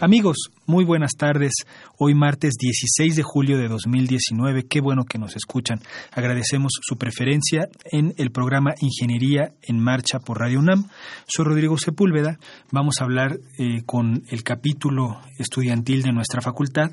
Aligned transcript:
Amigos, 0.00 0.52
muy 0.64 0.84
buenas 0.84 1.16
tardes. 1.18 1.52
Hoy 1.98 2.14
martes 2.14 2.54
16 2.56 3.16
de 3.16 3.24
julio 3.24 3.58
de 3.58 3.66
2019. 3.66 4.66
Qué 4.68 4.80
bueno 4.80 5.02
que 5.04 5.18
nos 5.18 5.34
escuchan. 5.34 5.80
Agradecemos 6.12 6.70
su 6.80 6.96
preferencia 6.96 7.68
en 7.90 8.14
el 8.16 8.30
programa 8.30 8.74
Ingeniería 8.80 9.54
en 9.60 9.80
Marcha 9.80 10.20
por 10.20 10.38
Radio 10.38 10.60
UNAM. 10.60 10.88
Soy 11.26 11.46
Rodrigo 11.46 11.76
Sepúlveda. 11.78 12.38
Vamos 12.70 13.00
a 13.00 13.04
hablar 13.04 13.40
eh, 13.58 13.82
con 13.86 14.22
el 14.30 14.44
capítulo 14.44 15.20
estudiantil 15.36 16.02
de 16.02 16.12
nuestra 16.12 16.42
facultad 16.42 16.92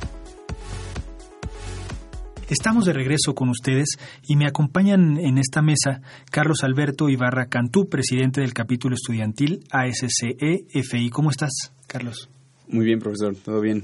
Estamos 2.50 2.86
de 2.86 2.94
regreso 2.94 3.36
con 3.36 3.50
ustedes 3.50 3.98
y 4.26 4.38
me 4.38 4.48
acompañan 4.48 5.18
en 5.18 5.38
esta 5.38 5.62
mesa 5.62 6.00
Carlos 6.32 6.64
Alberto 6.64 7.10
Ibarra 7.10 7.48
Cantú, 7.48 7.90
presidente 7.90 8.40
del 8.40 8.54
capítulo 8.54 8.96
estudiantil 8.96 9.66
ASCE-FI. 9.70 11.10
¿Cómo 11.10 11.30
estás, 11.30 11.74
Carlos? 11.88 12.30
Muy 12.70 12.86
bien, 12.86 13.00
profesor, 13.00 13.36
todo 13.36 13.60
bien. 13.60 13.84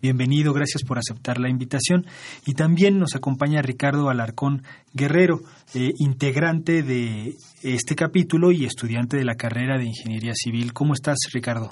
Bienvenido, 0.00 0.52
gracias 0.52 0.82
por 0.82 0.98
aceptar 0.98 1.38
la 1.38 1.48
invitación. 1.48 2.06
Y 2.46 2.54
también 2.54 2.98
nos 2.98 3.14
acompaña 3.14 3.62
Ricardo 3.62 4.08
Alarcón 4.08 4.62
Guerrero, 4.92 5.40
eh, 5.74 5.92
integrante 5.98 6.82
de 6.82 7.36
este 7.62 7.94
capítulo 7.94 8.52
y 8.52 8.64
estudiante 8.64 9.16
de 9.16 9.24
la 9.24 9.34
carrera 9.34 9.78
de 9.78 9.84
Ingeniería 9.84 10.32
Civil. 10.34 10.72
¿Cómo 10.72 10.94
estás, 10.94 11.18
Ricardo? 11.32 11.70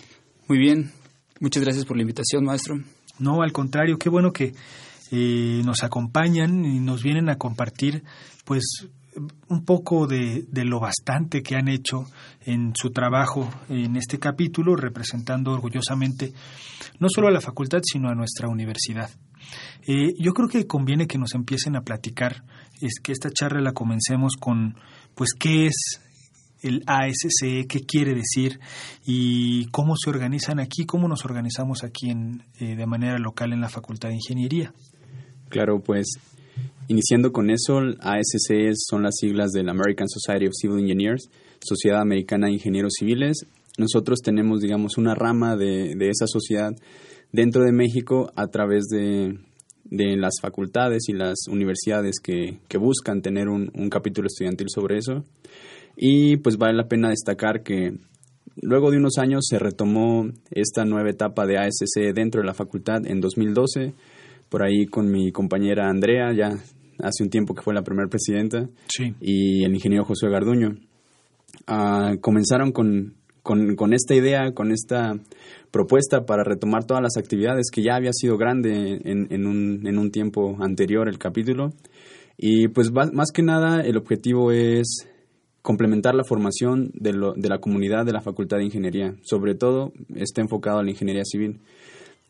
Muy 0.48 0.58
bien, 0.58 0.90
muchas 1.40 1.62
gracias 1.62 1.84
por 1.84 1.96
la 1.96 2.02
invitación, 2.02 2.44
maestro. 2.44 2.80
No, 3.18 3.42
al 3.42 3.52
contrario, 3.52 3.98
qué 3.98 4.08
bueno 4.08 4.32
que 4.32 4.54
eh, 5.10 5.62
nos 5.64 5.82
acompañan 5.82 6.64
y 6.64 6.80
nos 6.80 7.02
vienen 7.02 7.28
a 7.28 7.36
compartir, 7.36 8.04
pues, 8.44 8.88
un 9.48 9.65
poco 9.65 10.06
de, 10.06 10.47
lo 10.53 10.81
bastante 10.81 11.43
que 11.43 11.56
han 11.56 11.69
hecho 11.69 12.04
en 12.44 12.72
su 12.75 12.91
trabajo 12.91 13.50
en 13.69 13.97
este 13.97 14.19
capítulo, 14.19 14.76
representando 14.76 15.53
orgullosamente 15.53 16.32
no 16.98 17.09
solo 17.09 17.28
a 17.28 17.32
la 17.32 17.41
facultad, 17.41 17.81
sino 17.82 18.09
a 18.09 18.15
nuestra 18.15 18.48
universidad. 18.48 19.10
Eh, 19.87 20.12
yo 20.19 20.32
creo 20.32 20.48
que 20.48 20.66
conviene 20.66 21.06
que 21.06 21.19
nos 21.19 21.34
empiecen 21.34 21.76
a 21.76 21.82
platicar, 21.82 22.44
es 22.81 23.00
que 23.03 23.12
esta 23.12 23.31
charla 23.31 23.60
la 23.60 23.72
comencemos 23.72 24.34
con, 24.38 24.76
pues, 25.15 25.31
qué 25.38 25.66
es 25.66 26.00
el 26.62 26.82
ASCE, 26.87 27.66
qué 27.66 27.81
quiere 27.87 28.15
decir 28.15 28.60
y 29.04 29.66
cómo 29.71 29.94
se 29.97 30.10
organizan 30.10 30.60
aquí, 30.60 30.84
cómo 30.84 31.09
nos 31.09 31.25
organizamos 31.25 31.84
aquí 31.84 32.10
en, 32.10 32.42
eh, 32.59 32.77
de 32.77 32.87
manera 32.87 33.19
local 33.19 33.53
en 33.53 33.62
la 33.62 33.71
Facultad 33.71 34.10
de 34.10 34.16
Ingeniería. 34.16 34.72
Claro, 35.48 35.81
pues 35.81 36.06
Iniciando 36.91 37.31
con 37.31 37.50
eso, 37.50 37.78
ASC 38.00 38.72
son 38.75 39.04
las 39.04 39.15
siglas 39.21 39.53
del 39.53 39.69
American 39.69 40.09
Society 40.09 40.47
of 40.47 40.54
Civil 40.60 40.81
Engineers, 40.81 41.31
Sociedad 41.60 42.00
Americana 42.00 42.48
de 42.48 42.54
Ingenieros 42.54 42.94
Civiles. 42.98 43.47
Nosotros 43.78 44.19
tenemos, 44.22 44.60
digamos, 44.60 44.98
una 44.98 45.15
rama 45.15 45.56
de, 45.56 45.93
esa 46.09 46.26
sociedad 46.26 46.72
dentro 47.31 47.62
de 47.62 47.71
México 47.71 48.32
a 48.34 48.48
través 48.48 48.87
de, 48.88 49.38
las 49.88 50.34
facultades 50.41 51.09
y 51.09 51.12
las 51.12 51.47
universidades 51.48 52.16
que, 52.21 52.59
buscan 52.81 53.22
tener 53.22 53.48
un, 53.48 53.71
un, 53.75 53.88
capítulo 53.88 54.27
estudiantil 54.27 54.66
sobre 54.69 54.98
eso. 54.98 55.25
Y 55.97 56.38
pues 56.38 56.56
vale 56.56 56.77
la 56.77 56.88
pena 56.88 57.10
destacar 57.10 57.62
que 57.62 57.94
luego 58.60 58.91
de 58.91 58.97
unos 58.97 59.19
años 59.19 59.47
se 59.48 59.60
retomó 59.60 60.28
esta 60.50 60.84
nueva 60.84 61.10
etapa 61.10 61.47
de 61.47 61.59
ASC 61.59 62.12
dentro 62.15 62.41
de 62.41 62.48
la 62.48 62.54
facultad 62.54 63.06
en 63.06 63.21
2012 63.21 63.94
por 64.50 64.62
ahí 64.62 64.86
con 64.86 65.10
mi 65.10 65.32
compañera 65.32 65.88
Andrea, 65.88 66.32
ya 66.34 66.48
hace 66.98 67.22
un 67.22 67.30
tiempo 67.30 67.54
que 67.54 67.62
fue 67.62 67.72
la 67.72 67.82
primera 67.82 68.08
presidenta, 68.08 68.68
y 69.20 69.64
el 69.64 69.72
ingeniero 69.72 70.04
José 70.04 70.28
Garduño. 70.28 70.76
Ah, 71.66 72.16
comenzaron 72.20 72.72
con, 72.72 73.14
con, 73.42 73.94
esta 73.94 74.14
idea, 74.14 74.52
con 74.52 74.72
esta 74.72 75.14
propuesta 75.70 76.26
para 76.26 76.44
retomar 76.44 76.84
todas 76.84 77.02
las 77.02 77.16
actividades 77.16 77.70
que 77.72 77.82
ya 77.82 77.94
había 77.94 78.12
sido 78.12 78.36
grande 78.36 79.00
en, 79.04 79.28
en, 79.30 79.46
un, 79.46 79.86
en 79.86 79.98
un 79.98 80.10
tiempo 80.10 80.56
anterior 80.60 81.08
el 81.08 81.18
capítulo. 81.18 81.70
Y 82.36 82.68
pues 82.68 82.90
más 82.92 83.30
que 83.32 83.42
nada 83.42 83.82
el 83.82 83.96
objetivo 83.96 84.50
es 84.52 85.06
complementar 85.62 86.14
la 86.14 86.24
formación 86.24 86.90
de, 86.94 87.12
lo, 87.12 87.34
de 87.34 87.48
la 87.48 87.58
comunidad 87.58 88.06
de 88.06 88.12
la 88.12 88.20
Facultad 88.20 88.58
de 88.58 88.64
Ingeniería. 88.64 89.14
Sobre 89.22 89.54
todo 89.54 89.92
está 90.14 90.40
enfocado 90.40 90.78
a 90.78 90.82
la 90.82 90.90
ingeniería 90.90 91.24
civil. 91.24 91.60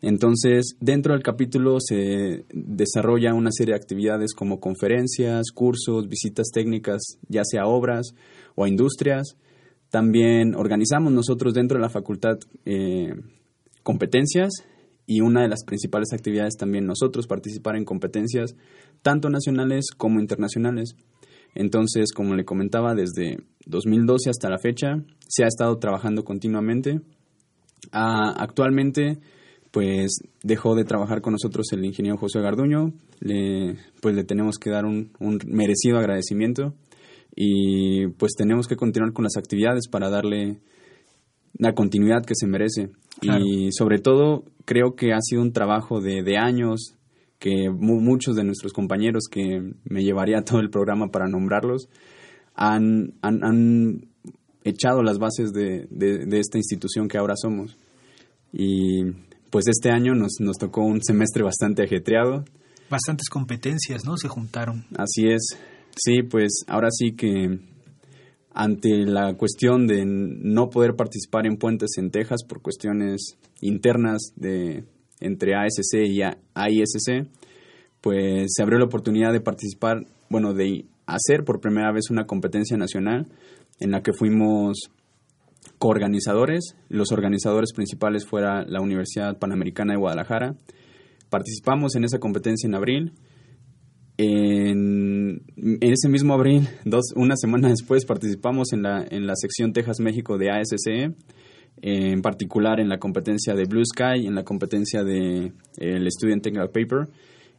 Entonces, 0.02 0.76
dentro 0.80 1.12
del 1.12 1.22
capítulo 1.22 1.76
se 1.78 2.44
desarrolla 2.52 3.34
una 3.34 3.50
serie 3.52 3.74
de 3.74 3.80
actividades 3.80 4.32
como 4.34 4.58
conferencias, 4.58 5.50
cursos, 5.52 6.08
visitas 6.08 6.48
técnicas, 6.52 7.18
ya 7.28 7.42
sea 7.44 7.62
a 7.62 7.66
obras 7.66 8.14
o 8.54 8.64
a 8.64 8.68
industrias. 8.68 9.36
También 9.90 10.54
organizamos 10.54 11.12
nosotros 11.12 11.52
dentro 11.52 11.76
de 11.76 11.82
la 11.82 11.90
facultad 11.90 12.38
eh, 12.64 13.14
competencias 13.82 14.50
y 15.04 15.20
una 15.20 15.42
de 15.42 15.48
las 15.48 15.64
principales 15.64 16.12
actividades 16.12 16.56
también 16.56 16.86
nosotros 16.86 17.26
participar 17.26 17.76
en 17.76 17.84
competencias 17.84 18.54
tanto 19.02 19.28
nacionales 19.28 19.86
como 19.96 20.20
internacionales. 20.20 20.94
Entonces, 21.54 22.12
como 22.12 22.36
le 22.36 22.44
comentaba, 22.44 22.94
desde 22.94 23.38
2012 23.66 24.30
hasta 24.30 24.48
la 24.48 24.58
fecha 24.58 25.02
se 25.26 25.44
ha 25.44 25.48
estado 25.48 25.76
trabajando 25.78 26.24
continuamente. 26.24 27.00
Ah, 27.92 28.34
actualmente 28.38 29.18
pues 29.70 30.20
dejó 30.42 30.74
de 30.74 30.84
trabajar 30.84 31.20
con 31.20 31.32
nosotros 31.32 31.66
el 31.72 31.84
ingeniero 31.84 32.18
José 32.18 32.40
Garduño, 32.40 32.92
le, 33.20 33.76
pues 34.00 34.14
le 34.14 34.24
tenemos 34.24 34.58
que 34.58 34.70
dar 34.70 34.84
un, 34.84 35.12
merecido 35.46 35.98
agradecimiento 35.98 36.74
y 37.34 38.08
pues 38.18 38.32
tenemos 38.36 38.66
que 38.66 38.76
continuar 38.76 39.12
con 39.12 39.24
las 39.24 39.36
actividades 39.36 39.88
para 39.88 40.10
darle 40.10 40.58
la 41.56 41.74
continuidad 41.74 42.24
que 42.24 42.34
se 42.34 42.46
merece. 42.46 42.90
Y 43.22 43.70
sobre 43.72 43.98
todo 43.98 44.44
creo 44.64 44.94
que 44.96 45.12
ha 45.12 45.20
sido 45.20 45.42
un 45.42 45.52
trabajo 45.52 46.00
de, 46.00 46.36
años 46.36 46.96
que 47.38 47.70
muchos 47.70 48.34
de 48.34 48.44
nuestros 48.44 48.72
compañeros 48.72 49.24
que 49.30 49.72
me 49.84 50.02
llevaría 50.02 50.42
todo 50.42 50.60
el 50.60 50.70
programa 50.70 51.08
para 51.08 51.28
nombrarlos 51.28 51.88
han, 52.54 53.14
han, 53.22 54.08
echado 54.62 55.02
las 55.02 55.18
bases 55.18 55.52
de, 55.52 55.86
de, 55.90 56.38
esta 56.38 56.58
institución 56.58 57.08
que 57.08 57.18
ahora 57.18 57.34
somos. 57.36 57.78
Y 58.52 59.04
pues 59.50 59.66
este 59.68 59.90
año 59.90 60.14
nos, 60.14 60.36
nos 60.40 60.56
tocó 60.58 60.82
un 60.82 61.02
semestre 61.02 61.42
bastante 61.42 61.82
ajetreado. 61.82 62.44
Bastantes 62.88 63.28
competencias, 63.28 64.04
¿no? 64.04 64.16
Se 64.16 64.28
juntaron. 64.28 64.86
Así 64.96 65.28
es. 65.28 65.42
Sí, 65.96 66.22
pues 66.22 66.64
ahora 66.66 66.88
sí 66.90 67.12
que 67.12 67.58
ante 68.52 69.06
la 69.06 69.34
cuestión 69.34 69.86
de 69.86 70.04
no 70.06 70.70
poder 70.70 70.94
participar 70.96 71.46
en 71.46 71.56
puentes 71.56 71.90
en 71.98 72.10
Texas 72.10 72.40
por 72.48 72.62
cuestiones 72.62 73.36
internas 73.60 74.32
de 74.36 74.84
entre 75.20 75.54
ASC 75.54 75.94
y 76.06 76.22
AISC, 76.22 77.28
pues 78.00 78.52
se 78.54 78.62
abrió 78.62 78.78
la 78.78 78.86
oportunidad 78.86 79.32
de 79.32 79.40
participar, 79.40 80.06
bueno, 80.28 80.54
de 80.54 80.86
hacer 81.06 81.44
por 81.44 81.60
primera 81.60 81.92
vez 81.92 82.10
una 82.10 82.26
competencia 82.26 82.76
nacional 82.76 83.26
en 83.78 83.90
la 83.90 84.02
que 84.02 84.12
fuimos 84.12 84.90
coorganizadores. 85.80 86.76
Los 86.88 87.10
organizadores 87.10 87.72
principales 87.72 88.24
fuera 88.24 88.64
la 88.66 88.80
Universidad 88.80 89.38
Panamericana 89.38 89.94
de 89.94 89.98
Guadalajara. 89.98 90.54
Participamos 91.30 91.96
en 91.96 92.04
esa 92.04 92.20
competencia 92.20 92.68
en 92.68 92.74
abril. 92.76 93.12
En, 94.18 95.42
ese 95.80 96.08
mismo 96.08 96.34
abril, 96.34 96.68
una 97.16 97.34
semana 97.36 97.70
después, 97.70 98.04
participamos 98.04 98.72
en 98.74 98.82
la, 98.82 99.02
en 99.10 99.26
la 99.26 99.34
sección 99.34 99.72
Texas 99.72 99.98
México 99.98 100.36
de 100.36 100.50
ASCE, 100.50 101.14
en 101.80 102.20
particular 102.20 102.78
en 102.78 102.90
la 102.90 102.98
competencia 102.98 103.54
de 103.54 103.64
Blue 103.64 103.84
Sky, 103.84 104.26
en 104.26 104.34
la 104.34 104.44
competencia 104.44 105.02
de 105.02 105.52
Student 106.10 106.42
Technical 106.42 106.70
Paper 106.70 107.08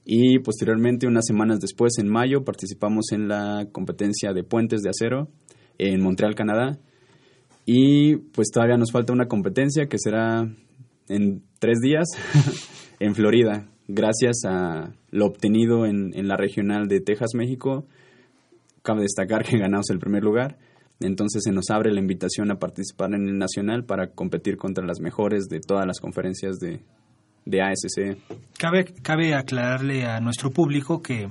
y 0.06 0.40
posteriormente, 0.40 1.08
unas 1.08 1.26
semanas 1.26 1.60
después, 1.60 1.98
en 2.00 2.08
mayo, 2.08 2.44
participamos 2.44 3.12
en 3.12 3.28
la 3.28 3.68
competencia 3.72 4.34
de 4.34 4.44
puentes 4.44 4.82
de 4.82 4.90
acero 4.90 5.30
en 5.78 6.02
Montreal, 6.02 6.36
Canadá. 6.36 6.80
Y 7.66 8.18
pues 8.18 8.50
todavía 8.52 8.78
nos 8.78 8.92
falta 8.92 9.14
una 9.14 9.28
competencia 9.28 9.88
que 9.88 9.98
será 10.00 10.48
en 11.08 11.44
tres 11.60 11.80
días 11.82 12.08
en 13.00 13.16
Florida, 13.16 13.68
gracias 13.88 14.44
a 14.46 14.94
lo 15.12 15.26
obtenido 15.26 15.86
en, 15.86 16.12
en 16.14 16.28
la 16.28 16.38
regional 16.38 16.88
de 16.88 17.02
Texas, 17.02 17.32
México. 17.36 17.86
Cabe 18.82 19.02
destacar 19.02 19.44
que 19.44 19.58
ganamos 19.58 19.90
el 19.90 20.00
primer 20.00 20.24
lugar. 20.24 20.58
Entonces 21.00 21.44
se 21.44 21.52
nos 21.52 21.70
abre 21.70 21.92
la 21.92 22.00
invitación 22.00 22.52
a 22.52 22.60
participar 22.60 23.14
en 23.14 23.28
el 23.28 23.38
nacional 23.38 23.84
para 23.86 24.08
competir 24.12 24.58
contra 24.58 24.86
las 24.86 25.00
mejores 25.00 25.46
de 25.46 25.60
todas 25.60 25.86
las 25.86 26.00
conferencias 26.00 26.60
de, 26.60 26.82
de 27.46 27.62
ASC. 27.62 28.18
Cabe, 28.58 28.86
cabe 29.02 29.34
aclararle 29.34 30.06
a 30.06 30.20
nuestro 30.20 30.52
público 30.52 31.02
que 31.02 31.30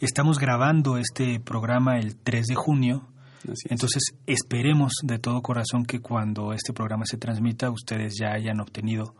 estamos 0.00 0.38
grabando 0.38 0.98
este 0.98 1.40
programa 1.40 1.98
el 1.98 2.16
3 2.16 2.46
de 2.46 2.54
junio. 2.54 3.02
Entonces 3.68 4.02
esperemos 4.26 4.92
de 5.02 5.18
todo 5.18 5.42
corazón 5.42 5.84
que 5.84 6.00
cuando 6.00 6.52
este 6.52 6.72
programa 6.72 7.04
se 7.06 7.18
transmita 7.18 7.70
ustedes 7.70 8.14
ya 8.18 8.32
hayan 8.32 8.60
obtenido 8.60 9.14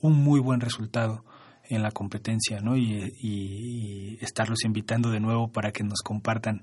un 0.00 0.14
muy 0.14 0.40
buen 0.40 0.60
resultado 0.60 1.24
en 1.68 1.82
la 1.82 1.90
competencia, 1.90 2.60
¿no? 2.60 2.76
Y, 2.76 3.12
y, 3.20 4.18
estarlos 4.20 4.64
invitando 4.64 5.10
de 5.10 5.20
nuevo 5.20 5.48
para 5.48 5.72
que 5.72 5.82
nos 5.82 6.00
compartan 6.02 6.62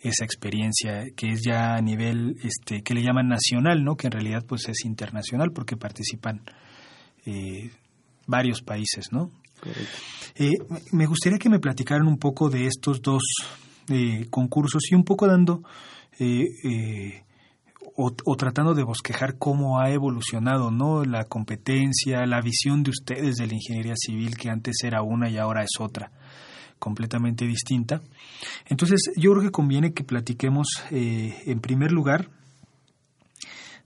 esa 0.00 0.24
experiencia 0.24 1.06
que 1.16 1.30
es 1.30 1.42
ya 1.42 1.74
a 1.74 1.80
nivel, 1.80 2.36
este, 2.42 2.82
que 2.82 2.94
le 2.94 3.02
llaman 3.02 3.28
nacional, 3.28 3.82
¿no? 3.82 3.96
Que 3.96 4.06
en 4.06 4.12
realidad 4.12 4.44
pues 4.46 4.68
es 4.68 4.84
internacional 4.84 5.50
porque 5.52 5.76
participan 5.76 6.42
eh, 7.24 7.70
varios 8.26 8.62
países, 8.62 9.10
¿no? 9.10 9.30
Eh, 10.36 10.52
me 10.92 11.06
gustaría 11.06 11.38
que 11.38 11.48
me 11.48 11.58
platicaran 11.58 12.06
un 12.06 12.18
poco 12.18 12.50
de 12.50 12.66
estos 12.66 13.00
dos 13.00 13.22
eh, 13.88 14.26
concursos 14.30 14.82
y 14.90 14.94
un 14.94 15.04
poco 15.04 15.26
dando 15.26 15.62
eh, 16.18 17.22
o, 17.96 18.36
tratando 18.36 18.74
de 18.74 18.82
bosquejar 18.82 19.38
cómo 19.38 19.80
ha 19.80 19.90
evolucionado 19.90 20.70
no 20.70 21.04
la 21.04 21.24
competencia, 21.24 22.26
la 22.26 22.40
visión 22.40 22.82
de 22.82 22.90
ustedes 22.90 23.36
de 23.36 23.46
la 23.46 23.54
ingeniería 23.54 23.94
civil 23.96 24.36
que 24.36 24.50
antes 24.50 24.76
era 24.82 25.02
una 25.02 25.30
y 25.30 25.38
ahora 25.38 25.62
es 25.62 25.80
otra 25.80 26.10
completamente 26.78 27.46
distinta. 27.46 28.02
Entonces 28.66 29.10
yo 29.16 29.32
creo 29.32 29.44
que 29.44 29.50
conviene 29.50 29.94
que 29.94 30.04
platiquemos 30.04 30.66
en 30.90 31.60
primer 31.60 31.90
lugar 31.90 32.28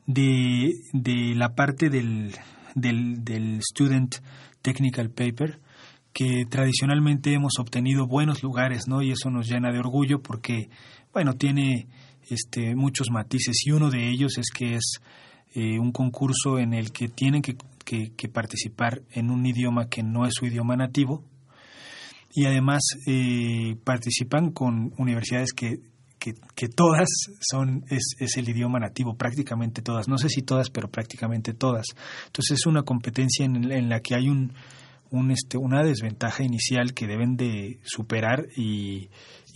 de, 0.06 0.73
de 0.93 1.35
la 1.37 1.55
parte 1.55 1.88
del, 1.88 2.35
del, 2.75 3.25
del 3.25 3.61
Student 3.62 4.17
Technical 4.62 5.11
Paper, 5.11 5.61
que 6.12 6.44
tradicionalmente 6.49 7.33
hemos 7.33 7.59
obtenido 7.59 8.06
buenos 8.06 8.43
lugares, 8.43 8.88
¿no? 8.88 9.03
Y 9.03 9.12
eso 9.12 9.31
nos 9.31 9.49
llena 9.49 9.71
de 9.71 9.79
orgullo 9.79 10.21
porque, 10.21 10.69
bueno, 11.12 11.35
tiene 11.35 11.87
este, 12.31 12.75
muchos 12.75 13.11
matices 13.11 13.56
y 13.67 13.73
uno 13.73 13.91
de 13.91 14.09
ellos 14.09 14.38
es 14.38 14.50
que 14.50 14.77
es 14.77 15.00
eh, 15.55 15.79
un 15.79 15.93
concurso 15.93 16.59
en 16.59 16.73
el 16.75 16.93
que 16.93 17.09
tienen 17.09 17.43
que, 17.43 17.56
participar 18.32 19.03
en 19.11 19.31
un 19.31 19.44
idioma 19.44 19.88
que 19.88 20.05
no 20.05 20.25
es 20.25 20.35
su 20.35 20.47
idioma 20.47 20.77
nativo 20.77 21.25
y 22.32 22.44
además 22.44 22.82
eh, 23.09 23.77
participan 23.82 24.53
con 24.53 24.94
universidades 24.97 25.53
que 25.53 25.81
que, 26.21 26.69
todas 26.69 27.09
son, 27.50 27.85
es, 27.88 28.37
el 28.37 28.49
idioma 28.49 28.79
nativo, 28.79 29.17
prácticamente 29.17 29.81
todas, 29.81 30.06
no 30.06 30.19
sé 30.19 30.29
si 30.29 30.43
todas, 30.43 30.69
pero 30.69 30.91
prácticamente 30.91 31.55
todas. 31.55 31.87
Entonces 32.26 32.59
es 32.59 32.67
una 32.67 32.83
competencia 32.83 33.47
en, 33.47 33.73
en 33.73 33.88
la 33.88 34.00
que 34.00 34.15
hay 34.15 34.29
un, 34.29 34.53
un, 35.11 35.31
este, 35.31 35.59
una 35.59 35.83
desventaja 35.83 36.43
inicial 36.43 36.95
que 36.95 37.07
deben 37.07 37.37
de 37.37 37.79
superar 37.85 38.47
y, 38.57 39.11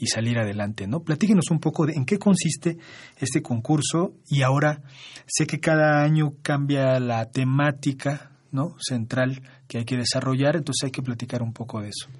salir 0.07 0.39
adelante, 0.39 0.87
¿no? 0.87 1.01
Platíquenos 1.01 1.51
un 1.51 1.61
poco 1.61 1.87
de 1.87 1.95
en 1.95 2.05
qué 2.05 2.19
consiste 2.19 2.77
este 3.19 3.41
concurso 3.41 4.13
y 4.29 4.43
ahora 4.43 4.83
sé 5.25 5.47
que 5.47 5.61
cada 5.61 6.03
año 6.03 6.35
cambia 6.43 7.01
la 7.01 7.31
temática, 7.31 8.31
¿no? 8.53 8.75
Central 8.79 9.41
que 9.67 9.79
hay 9.79 9.87
que 9.87 9.97
desarrollar, 9.97 10.57
entonces 10.57 10.85
hay 10.85 10.91
que 10.91 11.01
platicar 11.01 11.41
un 11.41 11.55
poco 11.55 11.81
de 11.81 11.89
eso. 11.89 12.11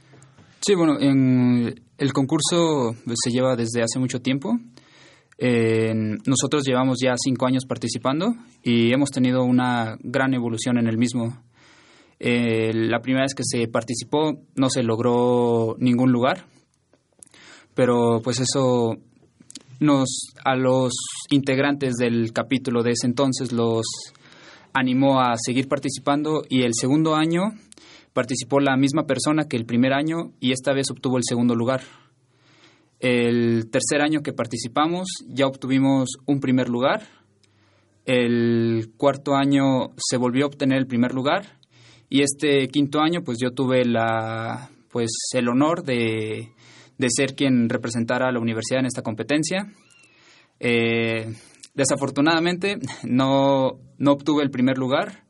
Sí, 0.61 0.75
bueno, 0.75 0.99
en 0.99 1.75
el 1.99 2.13
concurso 2.15 2.97
se 3.23 3.31
lleva 3.31 3.55
desde 3.55 3.83
hace 3.83 3.99
mucho 3.99 4.23
tiempo. 4.23 4.59
nosotros 5.39 6.65
llevamos 6.67 7.01
ya 7.03 7.13
cinco 7.19 7.47
años 7.47 7.67
participando 7.67 8.35
y 8.63 8.95
hemos 8.95 9.11
tenido 9.11 9.45
una 9.45 9.99
gran 10.01 10.33
evolución 10.33 10.79
en 10.79 10.87
el 10.87 10.97
mismo. 10.97 11.37
La 12.19 13.01
primera 13.01 13.25
vez 13.25 13.35
que 13.35 13.43
se 13.45 13.69
participó 13.69 14.41
no 14.55 14.71
se 14.71 14.83
logró 14.83 15.77
ningún 15.79 16.13
lugar, 16.13 16.47
pero 17.75 18.21
pues 18.23 18.41
eso 18.41 18.97
nos 19.81 20.33
a 20.45 20.55
los 20.57 20.93
integrantes 21.31 21.95
del 21.95 22.33
capítulo 22.33 22.83
de 22.83 22.93
ese 22.93 23.07
entonces 23.07 23.53
los 23.53 23.85
animó 24.73 25.21
a 25.21 25.35
seguir 25.37 25.69
participando 25.69 26.43
y 26.49 26.63
el 26.63 26.73
segundo 26.75 27.15
año 27.15 27.53
participó 28.13 28.61
la 28.61 28.77
misma 28.77 29.07
persona 29.07 29.47
que 29.49 29.57
el 29.57 29.67
primer 29.67 29.93
año 29.93 30.33
y 30.41 30.53
esta 30.53 30.73
vez 30.73 30.91
obtuvo 30.91 31.19
el 31.19 31.25
segundo 31.25 31.55
lugar. 31.55 31.83
El 33.01 33.69
tercer 33.71 34.01
año 34.01 34.23
que 34.23 34.33
participamos 34.33 35.09
ya 35.29 35.47
obtuvimos 35.47 36.17
un 36.27 36.41
primer 36.41 36.69
lugar. 36.69 37.03
El 38.07 38.93
cuarto 38.97 39.35
año 39.35 39.93
se 39.97 40.17
volvió 40.17 40.45
a 40.45 40.49
obtener 40.49 40.79
el 40.79 40.87
primer 40.87 41.13
lugar 41.13 41.59
y 42.15 42.23
este 42.23 42.69
quinto 42.69 43.01
año 43.01 43.25
pues 43.25 43.39
yo 43.43 43.51
tuve 43.51 43.85
la 43.85 44.71
pues 44.93 45.11
el 45.33 45.49
honor 45.49 45.83
de, 45.83 46.53
ser 47.09 47.35
quien 47.35 47.69
representara 47.69 48.29
a 48.29 48.33
la 48.33 48.39
universidad 48.39 48.79
en 48.79 48.87
esta 48.87 49.03
competencia. 49.03 49.67
Eh, 50.61 51.35
desafortunadamente 51.75 52.79
no, 53.03 53.81
no 53.99 54.13
obtuve 54.13 54.45
el 54.45 54.53
primer 54.53 54.79
lugar, 54.79 55.25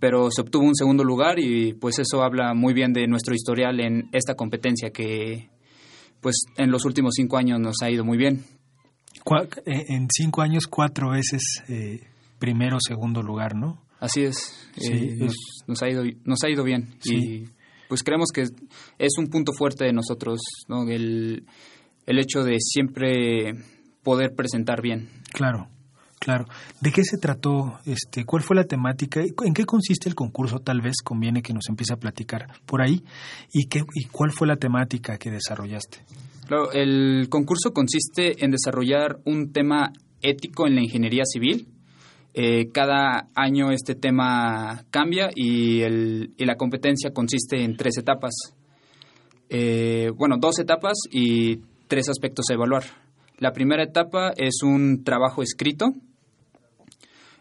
pero 0.00 0.28
se 0.32 0.40
obtuvo 0.40 0.64
un 0.64 0.74
segundo 0.74 1.04
lugar 1.04 1.38
y 1.38 1.74
pues 1.74 2.00
eso 2.00 2.24
habla 2.24 2.52
muy 2.52 2.74
bien 2.74 2.92
de 2.92 3.06
nuestro 3.06 3.32
historial 3.32 3.78
en 3.78 4.08
esta 4.10 4.34
competencia 4.34 4.90
que 4.90 5.50
pues 6.20 6.46
en 6.56 6.72
los 6.72 6.84
últimos 6.84 7.12
cinco 7.14 7.36
años 7.36 7.60
nos 7.60 7.76
ha 7.80 7.92
ido 7.92 8.04
muy 8.04 8.18
bien. 8.18 8.42
Eh, 9.66 9.84
en 9.86 10.08
cinco 10.10 10.42
años 10.42 10.66
cuatro 10.66 11.10
veces 11.10 11.62
eh, 11.68 12.00
primero 12.40 12.78
segundo 12.80 13.22
lugar, 13.22 13.54
¿no? 13.54 13.83
Así 14.04 14.24
es, 14.24 14.68
eh, 14.76 15.16
nos, 15.66 15.82
ha 15.82 15.88
ido 15.88 16.02
nos 16.24 16.44
ha 16.44 16.50
ido 16.50 16.62
bien 16.62 16.94
y 17.04 17.44
pues 17.88 18.02
creemos 18.02 18.28
que 18.34 18.42
es 18.42 19.12
un 19.18 19.28
punto 19.28 19.52
fuerte 19.56 19.86
de 19.86 19.94
nosotros, 19.94 20.40
¿no? 20.68 20.86
El, 20.90 21.46
el 22.04 22.18
hecho 22.18 22.42
de 22.44 22.56
siempre 22.60 23.54
poder 24.02 24.34
presentar 24.34 24.82
bien. 24.82 25.08
Claro. 25.32 25.68
Claro. 26.18 26.44
¿De 26.82 26.90
qué 26.90 27.02
se 27.02 27.16
trató? 27.16 27.78
Este, 27.86 28.24
¿Cuál 28.24 28.42
fue 28.42 28.56
la 28.56 28.64
temática? 28.64 29.20
¿En 29.22 29.54
qué 29.54 29.64
consiste 29.64 30.08
el 30.08 30.14
concurso? 30.14 30.58
Tal 30.58 30.82
vez 30.82 30.96
conviene 31.02 31.42
que 31.42 31.54
nos 31.54 31.68
empiece 31.70 31.94
a 31.94 31.96
platicar 31.96 32.46
por 32.66 32.82
ahí. 32.82 33.02
¿Y, 33.52 33.68
qué, 33.68 33.80
y 33.94 34.04
cuál 34.06 34.32
fue 34.32 34.46
la 34.46 34.56
temática 34.56 35.16
que 35.16 35.30
desarrollaste? 35.30 35.98
Claro, 36.46 36.72
el 36.72 37.28
concurso 37.30 37.72
consiste 37.72 38.44
en 38.44 38.50
desarrollar 38.50 39.18
un 39.24 39.52
tema 39.52 39.92
ético 40.20 40.66
en 40.66 40.74
la 40.74 40.82
ingeniería 40.82 41.24
civil. 41.24 41.68
Eh, 42.36 42.72
cada 42.72 43.28
año 43.36 43.70
este 43.70 43.94
tema 43.94 44.84
cambia 44.90 45.30
y, 45.36 45.82
el, 45.82 46.34
y, 46.36 46.44
la 46.44 46.56
competencia 46.56 47.12
consiste 47.12 47.62
en 47.62 47.76
tres 47.76 47.96
etapas. 47.96 48.34
Eh, 49.48 50.10
bueno, 50.16 50.36
dos 50.40 50.58
etapas 50.58 50.94
y 51.12 51.60
tres 51.86 52.08
aspectos 52.08 52.46
a 52.50 52.54
evaluar. 52.54 52.82
La 53.38 53.52
primera 53.52 53.84
etapa 53.84 54.32
es 54.36 54.64
un 54.64 55.04
trabajo 55.04 55.42
escrito 55.42 55.92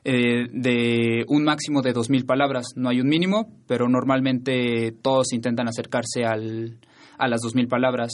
eh, 0.03 0.45
de 0.51 1.25
un 1.27 1.43
máximo 1.43 1.81
de 1.81 1.95
2.000 1.95 2.27
palabras. 2.27 2.67
No 2.75 2.89
hay 2.89 3.01
un 3.01 3.07
mínimo, 3.07 3.50
pero 3.67 3.89
normalmente 3.89 4.93
todos 5.01 5.33
intentan 5.33 5.67
acercarse 5.67 6.23
al, 6.23 6.77
a 7.17 7.27
las 7.27 7.41
2.000 7.41 7.67
palabras. 7.67 8.12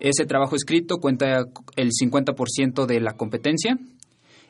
Ese 0.00 0.26
trabajo 0.26 0.56
escrito 0.56 0.96
cuenta 0.96 1.44
el 1.76 1.90
50% 1.90 2.86
de 2.86 3.00
la 3.00 3.12
competencia 3.12 3.78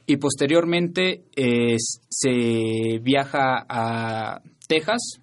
y 0.07 0.17
posteriormente 0.17 1.25
eh, 1.35 1.77
se 2.09 2.99
viaja 3.01 3.65
a 3.69 4.43
Texas, 4.69 5.21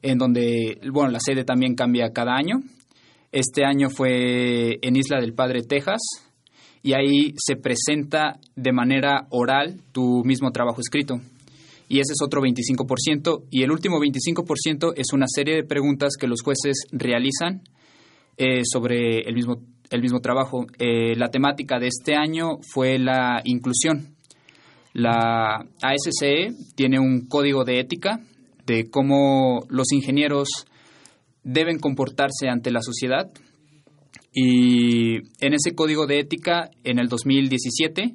en 0.00 0.18
donde, 0.18 0.80
bueno, 0.92 1.10
la 1.10 1.20
sede 1.20 1.44
también 1.44 1.74
cambia 1.74 2.12
cada 2.12 2.34
año. 2.34 2.60
Este 3.32 3.64
año 3.64 3.88
fue 3.88 4.78
en 4.82 4.96
Isla 4.96 5.20
del 5.20 5.32
Padre, 5.32 5.62
Texas, 5.62 6.00
y 6.82 6.94
ahí 6.94 7.34
se 7.36 7.56
presenta 7.56 8.38
de 8.56 8.72
manera 8.72 9.26
oral 9.30 9.80
tu 9.92 10.22
mismo 10.24 10.50
trabajo 10.50 10.80
escrito. 10.80 11.20
Y 11.88 12.00
ese 12.00 12.12
es 12.12 12.22
otro 12.24 12.40
25%. 12.40 13.44
Y 13.50 13.62
el 13.62 13.70
último 13.70 13.98
25% 13.98 14.94
es 14.96 15.12
una 15.12 15.26
serie 15.28 15.56
de 15.56 15.64
preguntas 15.64 16.14
que 16.18 16.26
los 16.26 16.42
jueces 16.42 16.84
realizan 16.90 17.62
eh, 18.38 18.62
sobre 18.64 19.20
el 19.20 19.34
mismo, 19.34 19.60
el 19.92 20.02
mismo 20.02 20.20
trabajo. 20.20 20.66
Eh, 20.78 21.14
la 21.16 21.28
temática 21.28 21.78
de 21.78 21.86
este 21.86 22.16
año 22.16 22.58
fue 22.62 22.98
la 22.98 23.40
inclusión. 23.44 24.16
La 24.92 25.64
ASCE 25.80 26.48
tiene 26.74 26.98
un 26.98 27.26
código 27.28 27.64
de 27.64 27.80
ética 27.80 28.20
de 28.66 28.90
cómo 28.90 29.60
los 29.68 29.92
ingenieros 29.92 30.48
deben 31.44 31.78
comportarse 31.78 32.48
ante 32.48 32.70
la 32.70 32.80
sociedad 32.82 33.30
y 34.32 35.16
en 35.44 35.54
ese 35.54 35.74
código 35.74 36.06
de 36.06 36.20
ética, 36.20 36.70
en 36.84 36.98
el 36.98 37.08
2017, 37.08 38.14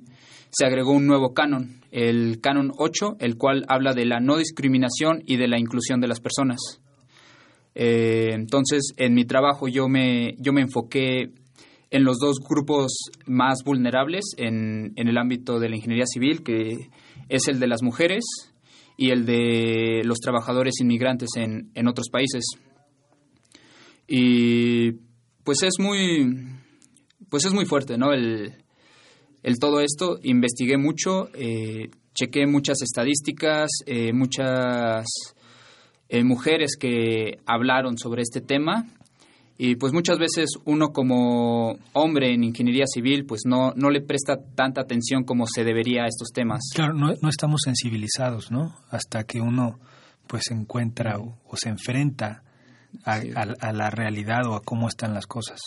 se 0.49 0.65
agregó 0.65 0.91
un 0.91 1.05
nuevo 1.05 1.33
canon, 1.33 1.81
el 1.91 2.39
canon 2.41 2.71
8, 2.77 3.17
el 3.19 3.37
cual 3.37 3.65
habla 3.67 3.93
de 3.93 4.05
la 4.05 4.19
no 4.19 4.37
discriminación 4.37 5.21
y 5.25 5.37
de 5.37 5.47
la 5.47 5.59
inclusión 5.59 6.01
de 6.01 6.07
las 6.07 6.19
personas. 6.19 6.81
Eh, 7.75 8.31
entonces, 8.33 8.93
en 8.97 9.13
mi 9.13 9.25
trabajo 9.25 9.67
yo 9.67 9.87
me, 9.87 10.33
yo 10.39 10.53
me 10.53 10.61
enfoqué 10.61 11.29
en 11.89 12.03
los 12.03 12.17
dos 12.19 12.37
grupos 12.39 12.97
más 13.25 13.63
vulnerables 13.63 14.25
en, 14.37 14.93
en 14.95 15.07
el 15.07 15.17
ámbito 15.17 15.59
de 15.59 15.69
la 15.69 15.75
ingeniería 15.75 16.05
civil, 16.05 16.43
que 16.43 16.89
es 17.29 17.47
el 17.47 17.59
de 17.59 17.67
las 17.67 17.81
mujeres 17.81 18.23
y 18.97 19.11
el 19.11 19.25
de 19.25 20.01
los 20.03 20.19
trabajadores 20.19 20.81
inmigrantes 20.81 21.29
en, 21.35 21.71
en 21.75 21.87
otros 21.87 22.09
países. 22.09 22.43
Y 24.07 24.93
pues 25.43 25.63
es 25.63 25.75
muy, 25.79 26.47
pues 27.29 27.45
es 27.45 27.53
muy 27.53 27.65
fuerte, 27.65 27.97
¿no? 27.97 28.11
El, 28.11 28.53
el 29.43 29.59
todo 29.59 29.79
esto, 29.79 30.19
investigué 30.23 30.77
mucho, 30.77 31.29
eh, 31.33 31.89
chequé 32.13 32.47
muchas 32.47 32.81
estadísticas, 32.81 33.69
eh, 33.85 34.11
muchas 34.11 35.05
eh, 36.09 36.23
mujeres 36.23 36.75
que 36.77 37.39
hablaron 37.45 37.97
sobre 37.97 38.23
este 38.23 38.41
tema 38.41 38.87
y 39.57 39.75
pues 39.75 39.91
muchas 39.93 40.19
veces 40.19 40.49
uno 40.65 40.89
como 40.89 41.77
hombre 41.93 42.33
en 42.33 42.43
ingeniería 42.43 42.85
civil 42.85 43.25
pues 43.25 43.41
no, 43.45 43.73
no 43.75 43.89
le 43.89 44.01
presta 44.01 44.37
tanta 44.55 44.81
atención 44.81 45.23
como 45.23 45.45
se 45.47 45.63
debería 45.63 46.03
a 46.03 46.07
estos 46.07 46.29
temas. 46.33 46.61
Claro, 46.75 46.93
no, 46.93 47.13
no 47.21 47.29
estamos 47.29 47.61
sensibilizados, 47.63 48.51
¿no? 48.51 48.75
Hasta 48.89 49.23
que 49.23 49.41
uno 49.41 49.79
pues 50.27 50.51
encuentra 50.51 51.17
o, 51.17 51.37
o 51.47 51.57
se 51.57 51.69
enfrenta 51.69 52.43
a, 53.03 53.73
la 53.73 53.89
realidad 53.89 54.45
o 54.47 54.55
a 54.55 54.61
cómo 54.61 54.87
están 54.87 55.13
las 55.13 55.27
cosas. 55.27 55.59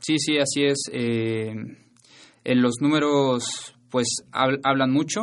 Sí, 0.00 0.18
sí, 0.18 0.38
así 0.38 0.64
es. 0.64 0.78
Eh, 0.92 1.54
en 2.44 2.62
los 2.62 2.74
números, 2.80 3.74
pues 3.90 4.08
hablan 4.32 4.90
mucho. 4.90 5.22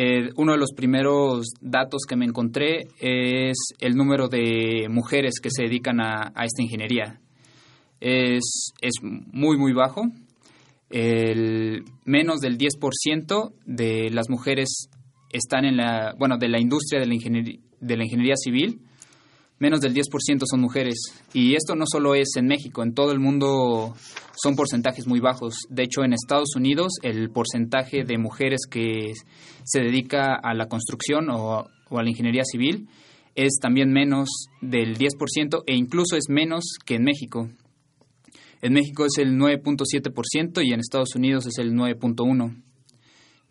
Eh, 0.00 0.30
uno 0.36 0.52
de 0.52 0.58
los 0.58 0.74
primeros 0.76 1.48
datos 1.60 2.02
que 2.08 2.14
me 2.14 2.24
encontré 2.24 2.86
es 3.00 3.56
el 3.80 3.96
número 3.96 4.28
de 4.28 4.86
mujeres 4.88 5.40
que 5.42 5.50
se 5.50 5.64
dedican 5.64 6.00
a, 6.00 6.32
esta 6.44 6.62
ingeniería. 6.62 7.18
Es, 8.00 8.74
es, 8.80 8.92
muy, 9.02 9.58
muy 9.58 9.72
bajo. 9.72 10.02
El, 10.88 11.82
menos 12.04 12.38
del 12.38 12.58
10% 12.58 13.52
de 13.66 14.10
las 14.10 14.30
mujeres 14.30 14.88
están 15.32 15.64
en 15.64 15.76
la, 15.76 16.14
bueno, 16.16 16.38
de 16.38 16.48
la 16.48 16.60
industria 16.60 17.00
de 17.00 17.06
la, 17.06 17.14
de 17.80 17.96
la 17.96 18.04
ingeniería 18.04 18.36
civil 18.36 18.80
menos 19.58 19.80
del 19.80 19.94
10% 19.94 20.42
son 20.48 20.60
mujeres. 20.60 20.96
Y 21.32 21.54
esto 21.54 21.74
no 21.74 21.84
solo 21.86 22.14
es 22.14 22.36
en 22.36 22.46
México, 22.46 22.82
en 22.82 22.94
todo 22.94 23.12
el 23.12 23.18
mundo 23.18 23.94
son 24.40 24.54
porcentajes 24.54 25.06
muy 25.06 25.20
bajos. 25.20 25.66
De 25.68 25.82
hecho, 25.82 26.04
en 26.04 26.12
Estados 26.12 26.54
Unidos 26.56 26.92
el 27.02 27.30
porcentaje 27.30 28.04
de 28.04 28.18
mujeres 28.18 28.60
que 28.70 29.12
se 29.64 29.80
dedica 29.80 30.34
a 30.34 30.54
la 30.54 30.66
construcción 30.66 31.28
o, 31.30 31.58
a 31.60 32.02
la 32.02 32.08
ingeniería 32.08 32.44
civil 32.44 32.88
es 33.34 33.58
también 33.60 33.92
menos 33.92 34.28
del 34.60 34.96
10% 34.96 35.62
e 35.66 35.74
incluso 35.74 36.16
es 36.16 36.24
menos 36.28 36.64
que 36.84 36.96
en 36.96 37.04
México. 37.04 37.48
En 38.60 38.72
México 38.72 39.06
es 39.06 39.18
el 39.18 39.36
9.7% 39.36 40.64
y 40.64 40.72
en 40.72 40.80
Estados 40.80 41.14
Unidos 41.14 41.46
es 41.46 41.58
el 41.58 41.72
9.1%. 41.74 42.62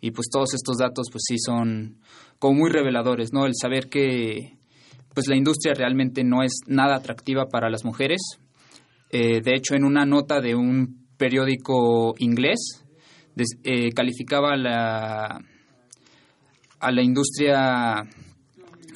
Y 0.00 0.12
pues 0.12 0.28
todos 0.30 0.54
estos 0.54 0.76
datos 0.76 1.08
pues 1.10 1.22
sí 1.26 1.38
son 1.38 1.98
como 2.38 2.60
muy 2.60 2.70
reveladores, 2.70 3.32
¿no? 3.32 3.46
El 3.46 3.54
saber 3.60 3.88
que 3.88 4.57
pues 5.18 5.26
la 5.26 5.34
industria 5.34 5.74
realmente 5.74 6.22
no 6.22 6.44
es 6.44 6.60
nada 6.68 6.94
atractiva 6.94 7.46
para 7.46 7.68
las 7.68 7.84
mujeres. 7.84 8.20
Eh, 9.10 9.40
de 9.40 9.56
hecho, 9.56 9.74
en 9.74 9.82
una 9.82 10.06
nota 10.06 10.40
de 10.40 10.54
un 10.54 11.08
periódico 11.16 12.14
inglés, 12.18 12.86
eh, 13.64 13.90
calificaba 13.90 14.56
la, 14.56 15.40
a 16.78 16.92
la 16.92 17.02
industria 17.02 18.04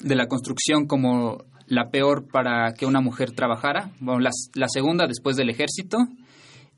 de 0.01 0.15
la 0.15 0.27
construcción 0.29 0.87
como 0.87 1.39
la 1.67 1.91
peor 1.91 2.29
para 2.31 2.73
que 2.75 2.87
una 2.87 3.01
mujer 3.01 3.33
trabajara, 3.33 3.91
bueno, 3.99 4.21
la, 4.21 4.69
segunda 4.69 5.09
después 5.09 5.35
del 5.35 5.51
ejército, 5.51 5.99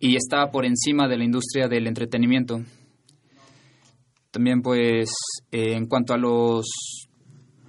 y 0.00 0.16
estaba 0.16 0.50
por 0.50 0.64
encima 0.64 1.06
de 1.06 1.18
la 1.18 1.24
industria 1.24 1.68
del 1.68 1.86
entretenimiento. 1.86 2.62
También, 4.30 4.62
pues, 4.62 5.10
eh, 5.52 5.74
en 5.74 5.84
cuanto 5.86 6.14
a 6.14 6.16
los 6.16 6.64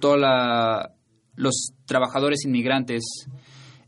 toda 0.00 0.16
la, 0.16 0.95
los 1.36 1.70
trabajadores 1.86 2.44
inmigrantes 2.44 3.02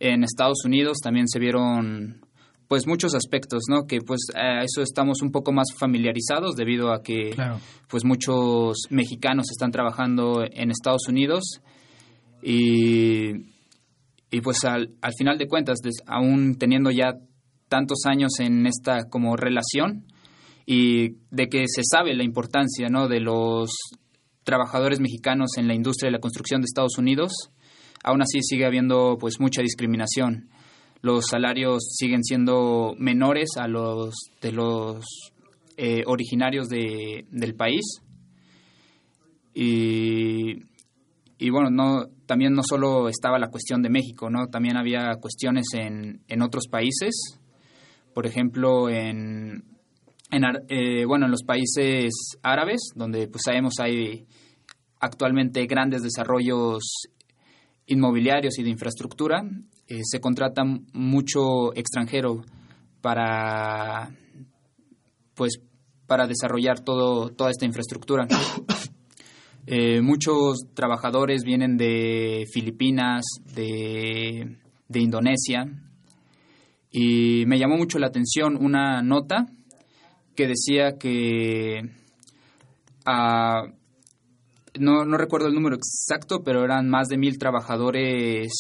en 0.01 0.23
Estados 0.23 0.65
Unidos 0.65 0.99
también 1.03 1.29
se 1.29 1.39
vieron 1.39 2.21
pues 2.69 2.87
muchos 2.87 3.15
aspectos, 3.15 3.65
¿no? 3.69 3.87
Que 3.87 4.01
pues 4.01 4.21
a 4.35 4.63
eso 4.63 4.83
estamos 4.83 5.23
un 5.23 5.33
poco 5.33 5.53
más 5.53 5.69
familiarizados 5.77 6.55
debido 6.55 6.93
a 6.93 7.03
que 7.03 7.35
pues 7.89 8.05
muchos 8.05 8.77
mexicanos 8.91 9.47
están 9.51 9.71
trabajando 9.71 10.45
en 10.45 10.71
Estados 10.71 11.09
Unidos 11.09 11.63
y, 12.43 13.31
y 14.31 14.41
pues 14.43 14.65
al, 14.65 14.95
al 15.01 15.13
final 15.19 15.39
de 15.39 15.49
cuentas, 15.49 15.79
aún 16.07 16.57
teniendo 16.59 16.91
ya 16.91 17.15
tantos 17.69 18.01
años 18.05 18.33
en 18.39 18.67
esta 18.67 19.09
como 19.09 19.37
relación 19.37 20.05
y 20.67 21.17
de 21.31 21.49
que 21.49 21.65
se 21.67 21.83
sabe 21.83 22.15
la 22.15 22.25
importancia, 22.25 22.89
¿no? 22.91 23.09
De 23.09 23.21
los 23.21 23.71
trabajadores 24.49 24.99
mexicanos 24.99 25.59
en 25.59 25.69
la 25.69 25.75
industria 25.75 26.09
de 26.09 26.13
la 26.13 26.21
construcción 26.21 26.63
de 26.63 26.65
Estados 26.65 26.97
Unidos, 26.97 27.51
aún 28.03 28.23
así 28.23 28.41
sigue 28.41 28.65
habiendo 28.65 29.19
pues 29.21 29.41
mucha 29.41 29.61
discriminación. 29.61 30.49
Los 31.03 31.27
salarios 31.31 31.83
siguen 31.91 32.25
siendo 32.25 32.95
menores 32.97 33.51
a 33.59 33.69
los 33.69 34.15
de 34.41 34.53
los 34.53 35.05
eh, 35.77 36.03
originarios 36.07 36.69
de, 36.71 37.27
del 37.31 37.57
país. 37.57 38.01
Y, 39.53 40.63
y, 41.37 41.51
bueno, 41.51 41.69
no, 41.69 42.07
también 42.25 42.55
no 42.55 42.63
solo 42.67 43.11
estaba 43.11 43.39
la 43.39 43.51
cuestión 43.51 43.83
de 43.83 43.91
México, 43.91 44.31
¿no? 44.31 44.47
También 44.47 44.79
había 44.79 45.15
cuestiones 45.21 45.67
en, 45.75 46.23
en 46.27 46.41
otros 46.41 46.69
países. 46.71 47.39
Por 48.15 48.27
ejemplo, 48.27 48.89
en, 48.89 49.63
en, 50.31 50.45
eh, 50.69 51.05
bueno, 51.07 51.27
en 51.27 51.31
los 51.31 51.43
países 51.43 52.39
árabes, 52.43 52.91
donde 52.95 53.29
pues 53.29 53.43
sabemos 53.45 53.75
hay 53.81 54.27
actualmente 55.01 55.67
grandes 55.67 56.03
desarrollos 56.03 56.83
inmobiliarios 57.87 58.59
y 58.59 58.63
de 58.63 58.71
infraestructura, 58.71 59.43
eh, 59.87 60.01
se 60.03 60.21
contrata 60.21 60.63
mucho 60.93 61.75
extranjero 61.75 62.45
para 63.01 64.11
pues 65.35 65.61
para 66.07 66.27
desarrollar 66.27 66.81
todo, 66.81 67.31
toda 67.31 67.51
esta 67.51 67.67
infraestructura. 67.67 68.27
Eh, 69.71 70.01
muchos 70.01 70.61
trabajadores 70.73 71.43
vienen 71.45 71.77
de 71.77 72.47
Filipinas, 72.51 73.23
de, 73.55 74.57
de 74.89 74.99
Indonesia, 74.99 75.67
y 76.91 77.45
me 77.45 77.59
llamó 77.59 77.77
mucho 77.77 77.99
la 77.99 78.07
atención 78.07 78.57
una 78.57 79.03
nota 79.03 79.45
que 80.39 80.47
decía 80.47 80.99
que 81.01 81.81
a, 83.05 83.65
no, 84.79 85.05
no 85.05 85.17
recuerdo 85.17 85.49
el 85.49 85.55
número 85.55 85.75
exacto, 85.75 86.45
pero 86.45 86.63
eran 86.65 86.89
más 86.89 87.09
de 87.09 87.19
mil 87.19 87.39
trabajadores 87.39 88.53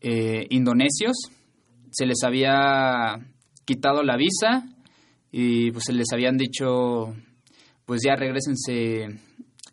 eh, 0.00 0.44
indonesios. 0.50 1.12
Se 1.92 2.04
les 2.04 2.24
había 2.24 3.14
quitado 3.64 4.02
la 4.02 4.16
visa 4.16 4.64
y 5.30 5.70
pues 5.70 5.84
se 5.86 5.92
les 5.92 6.08
habían 6.12 6.36
dicho 6.36 7.14
pues 7.84 8.00
ya 8.04 8.16
regresense 8.16 9.20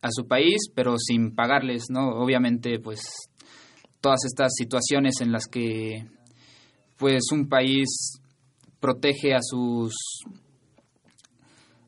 a 0.03 0.09
su 0.11 0.27
país, 0.27 0.69
pero 0.75 0.93
sin 0.99 1.33
pagarles, 1.33 1.85
¿no? 1.89 2.21
Obviamente, 2.21 2.79
pues 2.79 3.01
todas 3.99 4.19
estas 4.25 4.51
situaciones 4.55 5.21
en 5.21 5.31
las 5.31 5.47
que 5.47 6.05
pues 6.97 7.31
un 7.31 7.49
país 7.49 8.19
protege 8.79 9.33
a 9.33 9.39
sus 9.41 9.95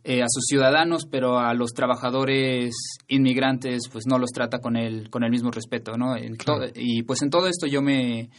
eh, 0.03 0.21
a 0.21 0.27
sus 0.27 0.45
ciudadanos, 0.47 1.05
pero 1.09 1.39
a 1.39 1.53
los 1.53 1.73
trabajadores 1.73 2.73
inmigrantes 3.07 3.83
pues 3.91 4.05
no 4.07 4.17
los 4.17 4.31
trata 4.31 4.59
con 4.59 4.75
el 4.75 5.09
con 5.09 5.23
el 5.23 5.29
mismo 5.31 5.51
respeto, 5.51 5.97
¿no? 5.97 6.15
y 6.75 7.03
pues 7.03 7.21
en 7.21 7.29
todo 7.29 7.47
esto 7.47 7.67
yo 7.67 7.81
me 7.81 8.29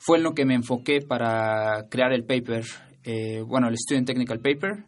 fue 0.00 0.18
en 0.18 0.24
lo 0.24 0.34
que 0.34 0.44
me 0.44 0.54
enfoqué 0.54 1.00
para 1.00 1.86
crear 1.90 2.12
el 2.12 2.24
paper, 2.24 2.64
eh, 3.04 3.42
bueno, 3.42 3.68
el 3.68 3.76
Student 3.76 4.06
Technical 4.06 4.40
Paper. 4.40 4.84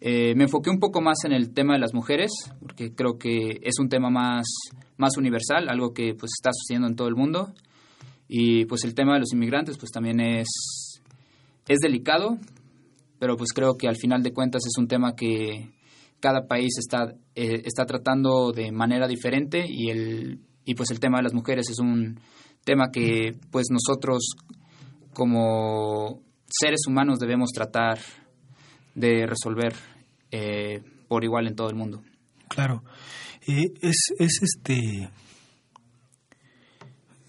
Eh, 0.00 0.34
me 0.36 0.44
enfoqué 0.44 0.70
un 0.70 0.78
poco 0.78 1.00
más 1.00 1.24
en 1.24 1.32
el 1.32 1.54
tema 1.54 1.74
de 1.74 1.80
las 1.80 1.94
mujeres, 1.94 2.30
porque 2.60 2.94
creo 2.94 3.18
que 3.18 3.60
es 3.62 3.78
un 3.78 3.88
tema 3.88 4.10
más, 4.10 4.46
más 4.98 5.16
universal, 5.16 5.68
algo 5.68 5.92
que 5.92 6.14
pues 6.14 6.32
está 6.38 6.50
sucediendo 6.52 6.86
en 6.86 6.96
todo 6.96 7.08
el 7.08 7.16
mundo. 7.16 7.52
Y 8.28 8.66
pues 8.66 8.84
el 8.84 8.94
tema 8.94 9.14
de 9.14 9.20
los 9.20 9.32
inmigrantes 9.32 9.78
pues 9.78 9.90
también 9.90 10.20
es, 10.20 10.48
es 11.66 11.78
delicado, 11.78 12.38
pero 13.18 13.36
pues 13.36 13.52
creo 13.52 13.76
que 13.76 13.88
al 13.88 13.96
final 13.96 14.22
de 14.22 14.32
cuentas 14.32 14.62
es 14.66 14.78
un 14.78 14.88
tema 14.88 15.14
que 15.14 15.70
cada 16.20 16.46
país 16.46 16.74
está, 16.78 17.14
eh, 17.34 17.62
está 17.64 17.84
tratando 17.84 18.52
de 18.52 18.72
manera 18.72 19.06
diferente 19.06 19.64
y, 19.68 19.90
el, 19.90 20.40
y 20.64 20.74
pues 20.74 20.90
el 20.90 21.00
tema 21.00 21.18
de 21.18 21.24
las 21.24 21.34
mujeres 21.34 21.68
es 21.70 21.78
un 21.78 22.18
tema 22.64 22.90
que 22.90 23.32
pues 23.50 23.66
nosotros 23.70 24.34
como 25.12 26.22
seres 26.48 26.80
humanos 26.88 27.18
debemos 27.18 27.50
tratar 27.50 27.98
de 28.94 29.26
resolver 29.26 29.74
eh, 30.30 30.82
por 31.08 31.24
igual 31.24 31.46
en 31.46 31.54
todo 31.54 31.68
el 31.68 31.76
mundo. 31.76 32.02
Claro. 32.48 32.82
Eh, 33.46 33.72
es, 33.80 34.12
es 34.18 34.40
este. 34.42 35.08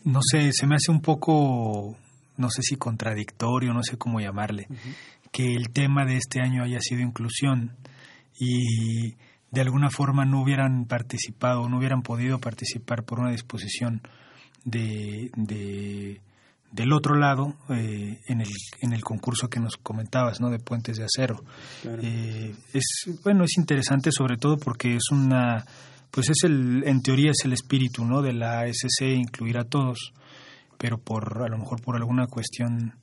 No 0.03 0.20
sé, 0.24 0.51
se 0.53 0.65
me 0.65 0.75
hace 0.75 0.89
un 0.91 1.01
poco, 1.01 1.98
no 2.38 2.50
sé 2.50 2.62
si 2.62 2.77
contradictorio, 2.77 3.74
no 3.74 3.84
sé 3.84 3.98
cómo 3.98 4.22
llamarle, 4.22 4.67
que 5.31 5.53
el 5.53 5.69
tema 5.69 6.05
de 6.05 6.17
este 6.17 6.41
año 6.41 6.63
haya 6.63 6.79
sido 6.81 7.01
inclusión 7.01 7.75
y 8.39 9.15
de 9.51 9.62
alguna 9.62 9.89
forma 9.89 10.25
no 10.25 10.41
hubieran 10.41 10.86
participado, 10.86 11.67
no 11.69 11.77
hubieran 11.77 12.01
podido 12.01 12.39
participar 12.39 13.03
por 13.03 13.19
una 13.19 13.31
disposición 13.31 14.01
de, 14.65 15.31
de 15.36 16.22
del 16.72 16.91
otro 16.91 17.15
lado 17.15 17.55
eh, 17.69 18.19
en, 18.27 18.41
el, 18.41 18.50
en 18.81 18.93
el 18.93 19.01
concurso 19.01 19.48
que 19.48 19.60
nos 19.60 19.77
comentabas 19.77 20.41
no 20.41 20.50
de 20.50 20.60
puentes 20.60 20.98
de 20.98 21.05
acero. 21.05 21.43
Eh, 21.86 22.53
es 22.74 22.86
bueno 23.24 23.46
es 23.46 23.57
interesante 23.57 24.12
sobre 24.12 24.38
todo 24.38 24.57
porque 24.57 24.96
es 24.96 25.10
una 25.12 25.65
pues 26.12 26.29
es 26.29 26.43
el 26.43 26.84
en 26.86 27.01
teoría 27.01 27.31
es 27.31 27.46
el 27.46 27.53
espíritu 27.53 28.05
no 28.05 28.22
de 28.22 28.34
la 28.34 28.62
ASC 28.62 29.01
incluir 29.01 29.57
a 29.57 29.63
todos 29.63 30.13
pero 30.77 30.98
por 30.98 31.41
a 31.43 31.48
lo 31.48 31.57
mejor 31.57 31.81
por 31.81 31.96
alguna 31.96 32.27
cuestión 32.27 32.93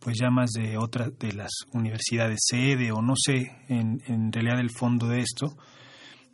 pues 0.00 0.16
ya 0.20 0.30
más 0.30 0.50
de 0.50 0.76
otra 0.78 1.10
de 1.10 1.32
las 1.32 1.50
universidades 1.72 2.40
sede 2.44 2.92
o 2.92 3.02
no 3.02 3.14
sé 3.16 3.56
en, 3.68 4.02
en 4.06 4.32
realidad 4.32 4.60
el 4.60 4.70
fondo 4.70 5.08
de 5.08 5.20
esto 5.20 5.56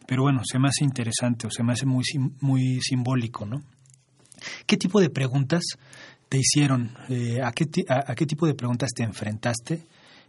pero 0.07 0.23
bueno 0.23 0.43
se 0.45 0.59
me 0.59 0.69
hace 0.69 0.85
interesante 0.85 1.47
o 1.47 1.51
se 1.51 1.63
me 1.63 1.73
hace 1.73 1.87
muy 1.87 2.05
muy 2.41 2.81
simbólico 2.81 3.47
no 3.47 3.63
¿Qué 4.67 4.77
tipo 4.77 5.01
de 5.01 5.11
preguntas 5.11 5.63
te 6.29 6.39
hicieron? 6.39 6.97
Eh, 7.09 7.41
¿a, 7.43 7.53
qué 7.53 7.67
a, 7.89 8.15
qué 8.15 8.27
tipo 8.27 8.47
de 8.47 8.55
preguntas 8.55 8.91
te 8.95 9.03
enfrentaste 9.03 9.87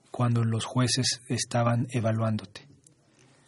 cuando 0.09 0.43
los 0.43 0.65
jueces 0.65 1.21
estaban 1.27 1.87
evaluándote? 1.91 2.67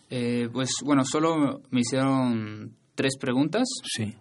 Eh, 0.10 0.50
pues 0.52 0.70
bueno, 0.84 1.04
solo 1.06 1.62
me 1.72 1.82
hicieron 1.82 2.76
tres 2.96 3.18
preguntas. 3.20 3.64
Sí. 3.84 4.16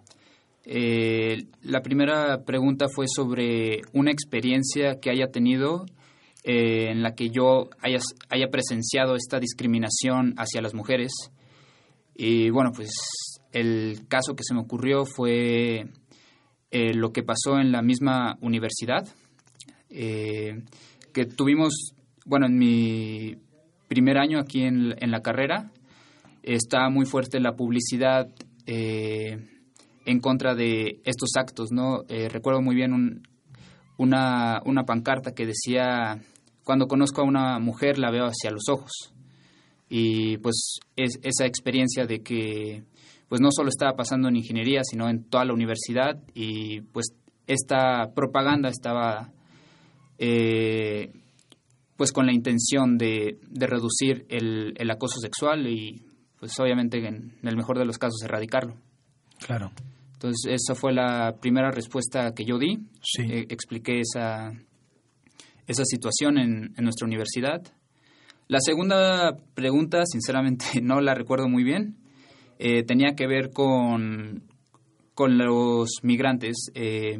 Eh, 0.65 1.45
la 1.61 1.81
primera 1.81 2.43
pregunta 2.45 2.87
fue 2.87 3.05
sobre 3.07 3.81
una 3.93 4.11
experiencia 4.11 4.99
que 4.99 5.09
haya 5.09 5.27
tenido 5.27 5.85
en 6.45 7.01
la 7.01 7.15
que 7.15 7.29
yo 7.29 7.69
haya, 7.79 7.99
haya 8.29 8.47
presenciado 8.49 9.15
esta 9.15 9.39
discriminación 9.39 10.33
hacia 10.37 10.61
las 10.61 10.73
mujeres. 10.73 11.13
Y 12.15 12.49
bueno, 12.49 12.71
pues 12.75 12.91
el 13.53 14.07
caso 14.09 14.35
que 14.35 14.43
se 14.43 14.53
me 14.53 14.59
ocurrió 14.59 15.05
fue 15.05 15.87
eh, 16.71 16.93
lo 16.95 17.13
que 17.13 17.21
pasó 17.21 17.59
en 17.59 17.71
la 17.71 17.83
misma 17.83 18.37
universidad, 18.41 19.07
eh, 19.91 20.63
que 21.13 21.25
tuvimos, 21.25 21.93
bueno, 22.25 22.47
en 22.47 22.57
mi 22.57 23.35
primer 23.87 24.17
año 24.17 24.39
aquí 24.39 24.63
en, 24.63 25.11
la 25.11 25.21
carrera, 25.21 25.71
está 26.41 26.89
muy 26.89 27.05
fuerte 27.05 27.39
la 27.39 27.55
publicidad 27.55 28.27
eh, 28.65 29.37
en 30.05 30.19
contra 30.19 30.55
de 30.55 31.01
estos 31.03 31.31
actos, 31.37 31.71
¿no? 31.71 32.03
recuerdo 32.29 32.61
muy 32.61 32.75
bien 32.75 33.23
una, 33.97 34.61
una 34.65 34.83
pancarta 34.83 35.33
que 35.33 35.45
decía, 35.45 36.21
cuando 36.63 36.87
conozco 36.87 37.21
a 37.21 37.25
una 37.25 37.59
mujer 37.59 37.97
la 37.97 38.11
veo 38.11 38.25
hacia 38.25 38.51
los 38.51 38.69
ojos. 38.69 39.13
Y 39.89 40.37
pues 40.37 40.79
es 40.95 41.19
esa 41.21 41.45
experiencia 41.45 42.05
de 42.05 42.21
que 42.21 42.83
pues 43.27 43.41
no 43.41 43.49
solo 43.51 43.69
estaba 43.69 43.95
pasando 43.95 44.27
en 44.27 44.35
ingeniería, 44.35 44.81
sino 44.83 45.09
en 45.09 45.23
toda 45.23 45.45
la 45.45 45.53
universidad 45.53 46.19
y 46.33 46.81
pues 46.81 47.07
esta 47.47 48.11
propaganda 48.13 48.69
estaba 48.69 49.31
eh, 50.17 51.11
pues 51.97 52.11
con 52.11 52.25
la 52.25 52.33
intención 52.33 52.97
de, 52.97 53.39
reducir 53.51 54.25
el, 54.29 54.89
acoso 54.89 55.19
sexual 55.19 55.67
y 55.67 56.05
pues 56.39 56.59
obviamente 56.59 56.97
en, 57.05 57.37
el 57.43 57.57
mejor 57.57 57.77
de 57.77 57.85
los 57.85 57.97
casos 57.97 58.21
erradicarlo. 58.23 58.75
Claro. 59.39 59.71
Entonces 60.23 60.53
esa 60.53 60.73
fue 60.73 60.93
la 60.93 61.35
primera 61.41 61.69
respuesta 61.69 62.33
que 62.33 62.45
yo 62.45 62.57
di. 62.57 62.79
Sí. 63.01 63.23
Eh, 63.23 63.45
expliqué 63.49 63.99
esa, 63.99 64.53
esa 65.67 65.83
situación 65.83 66.37
en, 66.37 66.73
en 66.77 66.83
nuestra 66.85 67.05
universidad. 67.05 67.61
La 68.47 68.59
segunda 68.61 69.35
pregunta, 69.53 70.05
sinceramente, 70.05 70.65
no 70.81 71.01
la 71.01 71.13
recuerdo 71.13 71.49
muy 71.49 71.65
bien. 71.65 71.97
Eh, 72.57 72.83
tenía 72.83 73.15
que 73.15 73.27
ver 73.27 73.51
con, 73.51 74.43
con 75.13 75.37
los 75.37 75.89
migrantes. 76.03 76.71
Eh, 76.73 77.17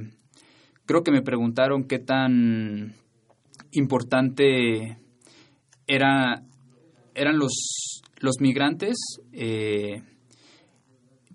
creo 0.85 1.03
que 1.03 1.11
me 1.11 1.21
preguntaron 1.21 1.83
qué 1.83 1.99
tan 1.99 2.93
importante 3.71 4.97
era, 5.87 6.41
eran 7.15 7.37
los, 7.37 8.01
los 8.21 8.35
migrantes 8.39 8.95
eh, 9.33 10.03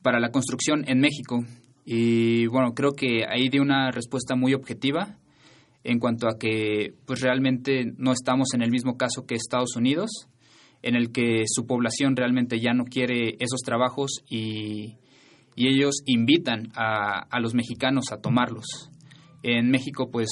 para 0.03 0.21
la 0.21 0.31
construcción 0.31 0.85
en 0.89 1.01
México. 1.01 1.45
Y 1.85 2.47
bueno, 2.47 2.75
creo 2.75 2.93
que 2.93 3.25
ahí 3.29 3.49
di 3.49 3.59
una 3.59 3.91
respuesta 3.91 4.37
muy 4.37 4.55
objetiva 4.55 5.17
en 5.85 5.99
cuanto 5.99 6.29
a 6.29 6.39
que 6.39 6.95
pues 7.07 7.21
realmente 7.21 7.85
no 7.97 8.13
estamos 8.13 8.49
en 8.55 8.63
el 8.63 8.71
mismo 8.71 8.97
caso 8.97 9.25
que 9.27 9.35
Estados 9.35 9.77
Unidos 9.77 10.29
en 10.83 10.95
el 10.95 11.11
que 11.13 11.43
su 11.47 11.67
población 11.67 12.17
realmente 12.17 12.61
ya 12.61 12.73
no 12.73 12.85
quiere 12.85 13.37
esos 13.41 13.61
trabajos 13.65 14.23
y, 14.29 14.97
ellos 15.61 16.03
invitan 16.07 16.69
a, 16.77 17.27
a, 17.29 17.41
los 17.41 17.53
mexicanos 17.53 18.13
a 18.13 18.21
tomarlos. 18.21 18.93
En 19.43 19.73
México, 19.73 20.09
pues 20.09 20.29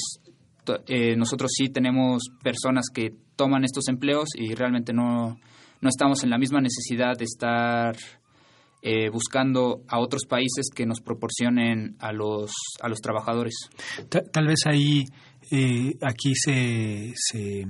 eh, 0.87 1.17
nosotros 1.17 1.51
sí 1.53 1.67
tenemos 1.67 2.29
personas 2.41 2.85
que 2.93 3.13
toman 3.35 3.65
estos 3.65 3.89
empleos 3.89 4.29
y 4.37 4.55
realmente 4.55 4.93
no, 4.93 5.37
no 5.81 5.89
estamos 5.89 6.23
en 6.23 6.29
la 6.29 6.37
misma 6.37 6.61
necesidad 6.61 7.17
de 7.17 7.25
estar 7.25 7.97
eh, 8.89 9.09
buscando 9.09 9.81
a 9.89 9.99
otros 9.99 10.23
países 10.25 10.69
que 10.73 10.85
nos 10.85 11.01
proporcionen 11.01 11.97
a 11.99 12.13
los, 12.13 12.53
a 12.81 12.87
los 12.87 13.01
trabajadores. 13.01 13.69
Tal, 14.07 14.47
vez 14.47 14.59
ahí, 14.65 15.03
eh, 15.51 15.97
aquí 16.01 16.33
se, 16.35 17.11
se 17.13 17.67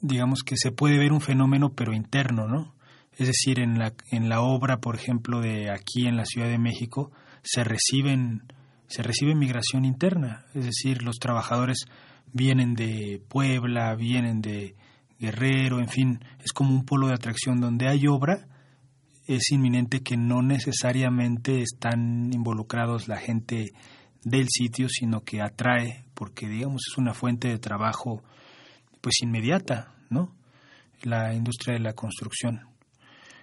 digamos 0.00 0.44
que 0.44 0.56
se 0.56 0.70
puede 0.70 0.96
ver 0.96 1.10
un 1.10 1.20
fenómeno 1.20 1.72
pero 1.74 1.92
interno, 1.92 2.46
¿no? 2.46 2.72
Es 3.18 3.26
decir, 3.26 3.58
en 3.58 3.80
la, 3.80 3.92
en 4.12 4.28
la 4.28 4.42
obra, 4.42 4.76
por 4.76 4.94
ejemplo, 4.94 5.40
de 5.40 5.72
aquí 5.72 6.06
en 6.06 6.16
la 6.16 6.24
Ciudad 6.24 6.48
de 6.48 6.58
México, 6.58 7.10
se 7.42 7.64
reciben 7.64 8.44
se 8.86 9.02
recibe 9.02 9.34
migración 9.34 9.84
interna, 9.84 10.44
es 10.54 10.66
decir, 10.66 11.02
los 11.02 11.16
trabajadores 11.16 11.86
vienen 12.32 12.74
de 12.74 13.20
Puebla, 13.28 13.92
vienen 13.96 14.40
de 14.40 14.76
Guerrero, 15.18 15.80
en 15.80 15.88
fin, 15.88 16.20
es 16.44 16.52
como 16.52 16.70
un 16.70 16.84
polo 16.84 17.08
de 17.08 17.14
atracción 17.14 17.60
donde 17.60 17.88
hay 17.88 18.06
obra, 18.06 18.46
es 19.26 19.50
inminente 19.50 20.00
que 20.00 20.16
no 20.16 20.42
necesariamente 20.42 21.62
están 21.62 22.32
involucrados 22.32 23.08
la 23.08 23.16
gente 23.16 23.72
del 24.22 24.48
sitio, 24.48 24.88
sino 24.88 25.20
que 25.20 25.40
atrae, 25.40 26.04
porque 26.14 26.48
digamos 26.48 26.82
es 26.90 26.98
una 26.98 27.14
fuente 27.14 27.48
de 27.48 27.58
trabajo 27.58 28.22
pues 29.00 29.16
inmediata, 29.22 29.94
¿no? 30.10 30.32
La 31.02 31.34
industria 31.34 31.74
de 31.74 31.80
la 31.80 31.92
construcción. 31.92 32.62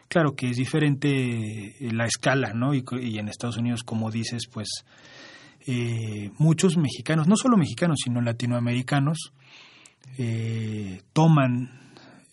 Claro 0.08 0.36
que 0.36 0.50
es 0.50 0.58
diferente 0.58 1.76
la 1.80 2.06
escala, 2.06 2.54
¿no? 2.54 2.74
Y, 2.74 2.84
en 3.18 3.30
Estados 3.30 3.58
Unidos, 3.58 3.84
como 3.84 4.12
dices, 4.12 4.48
pues 4.52 4.68
eh, 5.68 6.32
muchos 6.38 6.78
mexicanos, 6.78 7.28
no 7.28 7.36
solo 7.38 7.58
mexicanos, 7.58 8.00
sino 8.04 8.20
latinoamericanos, 8.20 9.32
eh, 10.18 11.02
toman 11.14 11.80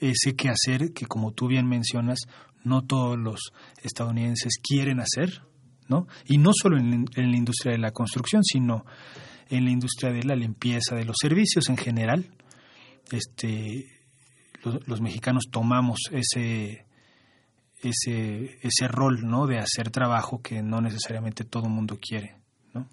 ese 0.00 0.34
quehacer 0.34 0.92
que, 0.92 1.06
como 1.06 1.32
tú 1.32 1.46
bien 1.46 1.68
mencionas, 1.68 2.20
no 2.64 2.82
todos 2.82 3.18
los 3.18 3.52
estadounidenses 3.82 4.58
quieren 4.62 5.00
hacer, 5.00 5.42
¿no? 5.88 6.06
Y 6.26 6.38
no 6.38 6.50
solo 6.54 6.78
en, 6.78 7.06
la 7.14 7.36
industria 7.36 7.72
de 7.72 7.78
la 7.78 7.92
construcción, 7.92 8.44
sino 8.44 8.84
en 9.48 9.64
la 9.64 9.70
industria 9.70 10.12
de 10.12 10.22
la 10.24 10.36
limpieza, 10.36 10.94
de 10.94 11.04
los 11.04 11.16
servicios 11.20 11.68
en 11.68 11.76
general. 11.76 12.26
Este, 13.10 13.86
los, 14.62 15.00
mexicanos 15.00 15.44
tomamos 15.50 15.98
ese, 16.12 16.84
ese, 17.82 18.58
ese 18.62 18.88
rol, 18.88 19.26
¿no? 19.26 19.46
De 19.46 19.58
hacer 19.58 19.90
trabajo 19.90 20.42
que 20.42 20.62
no 20.62 20.80
necesariamente 20.80 21.44
todo 21.44 21.64
el 21.64 21.72
mundo 21.72 21.98
quiere, 22.00 22.36
¿no? 22.74 22.86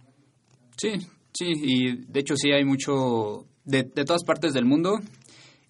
Sí, 0.77 0.91
sí, 1.33 1.51
y 1.51 1.97
de 2.05 2.19
hecho 2.19 2.37
sí 2.37 2.51
hay 2.51 2.63
mucho 2.63 3.45
de, 3.65 3.83
de 3.83 4.05
todas 4.05 4.23
partes 4.23 4.53
del 4.53 4.65
mundo 4.65 5.01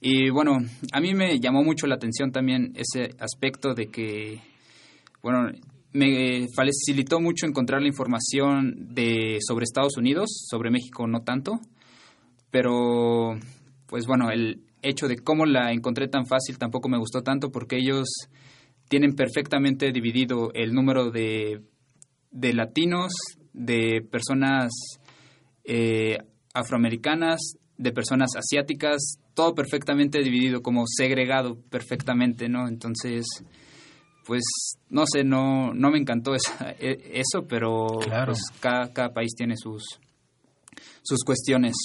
y 0.07 0.29
bueno, 0.29 0.59
a 0.91 1.01
mí 1.01 1.15
me 1.15 1.39
llamó 1.39 1.63
mucho 1.63 1.87
la 1.87 1.95
atención 1.95 2.31
también 2.31 2.73
ese 2.75 3.15
aspecto 3.17 3.73
de 3.73 3.87
que, 3.87 4.39
bueno, 5.23 5.49
me 5.93 6.45
facilitó 6.55 7.19
mucho 7.19 7.47
encontrar 7.47 7.81
la 7.81 7.87
información 7.87 8.93
de 8.93 9.39
sobre 9.41 9.63
Estados 9.63 9.97
Unidos, 9.97 10.45
sobre 10.47 10.69
México 10.69 11.07
no 11.07 11.23
tanto, 11.23 11.59
pero 12.51 13.39
pues 13.87 14.05
bueno, 14.05 14.29
el 14.29 14.61
hecho 14.83 15.07
de 15.07 15.17
cómo 15.17 15.47
la 15.47 15.71
encontré 15.71 16.07
tan 16.07 16.27
fácil 16.27 16.59
tampoco 16.59 16.87
me 16.87 16.99
gustó 16.99 17.23
tanto 17.23 17.49
porque 17.49 17.77
ellos 17.77 18.05
tienen 18.87 19.15
perfectamente 19.15 19.91
dividido 19.91 20.51
el 20.53 20.75
número 20.75 21.09
de, 21.09 21.63
de 22.29 22.53
latinos, 22.53 23.11
de 23.53 24.05
personas 24.07 24.71
eh, 25.63 26.19
afroamericanas, 26.53 27.55
de 27.79 27.91
personas 27.91 28.35
asiáticas, 28.37 29.17
todo 29.35 29.53
perfectamente 29.53 30.19
dividido, 30.23 30.61
como 30.61 30.85
segregado 30.87 31.57
perfectamente, 31.69 32.49
¿no? 32.49 32.67
Entonces, 32.67 33.25
pues, 34.25 34.43
no 34.89 35.03
sé, 35.05 35.23
no, 35.23 35.73
no 35.73 35.91
me 35.91 35.99
encantó 35.99 36.33
e, 36.33 36.97
eso, 37.13 37.45
pero 37.47 37.85
pues, 38.25 38.39
cada, 38.59 38.91
cada, 38.91 39.13
país 39.13 39.35
tiene 39.35 39.55
sus, 39.57 39.83
sus 41.03 41.23
cuestiones. 41.23 41.75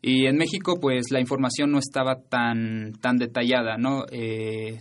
Y 0.00 0.26
en 0.26 0.36
México, 0.36 0.78
pues, 0.80 1.06
la 1.10 1.20
información 1.20 1.72
no 1.72 1.78
estaba 1.78 2.20
tan, 2.20 2.92
tan 3.00 3.16
detallada, 3.16 3.78
¿no? 3.78 4.04
Eh, 4.12 4.78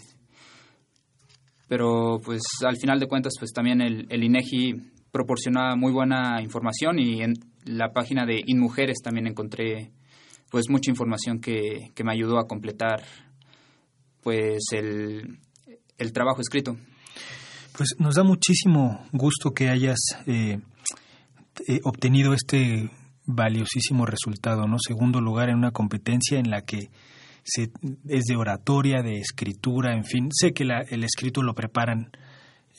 pero, 1.68 2.20
pues, 2.24 2.42
al 2.66 2.78
final 2.78 3.00
de 3.00 3.08
cuentas, 3.08 3.34
pues, 3.40 3.52
también 3.52 3.82
el, 3.82 4.06
el 4.10 4.24
INEGI 4.24 4.74
proporcionaba 5.12 5.76
muy 5.76 5.92
buena 5.92 6.42
información 6.42 7.00
y 7.00 7.22
en 7.22 7.34
la 7.66 7.92
página 7.94 8.26
de 8.26 8.42
InMujeres 8.46 8.98
también 9.04 9.28
encontré 9.28 9.92
pues 10.50 10.66
mucha 10.70 10.92
información 10.92 11.40
que, 11.40 11.92
me 12.04 12.12
ayudó 12.12 12.40
a 12.40 12.48
completar 12.48 13.04
pues 14.22 14.60
el, 14.72 15.40
trabajo 16.14 16.42
escrito. 16.42 16.78
Pues 17.78 17.96
nos 18.00 18.16
da 18.16 18.24
muchísimo 18.24 19.06
gusto 19.12 19.52
que 19.52 19.70
hayas 19.70 20.00
eh, 20.26 20.60
eh, 21.68 21.80
obtenido 21.84 22.34
este 22.34 22.90
valiosísimo 23.26 24.06
resultado, 24.06 24.68
¿no? 24.68 24.78
Segundo 24.80 25.22
lugar 25.22 25.50
en 25.50 25.58
una 25.58 25.72
competencia 25.72 26.40
en 26.40 26.50
la 26.50 26.62
que 26.62 26.90
se, 27.44 27.72
es 28.08 28.26
de 28.26 28.36
oratoria, 28.36 29.02
de 29.02 29.20
escritura, 29.20 29.96
en 29.96 30.06
fin. 30.06 30.30
Sé 30.32 30.54
que 30.54 30.64
el 30.64 31.04
escrito 31.04 31.44
lo 31.44 31.54
preparan 31.54 32.10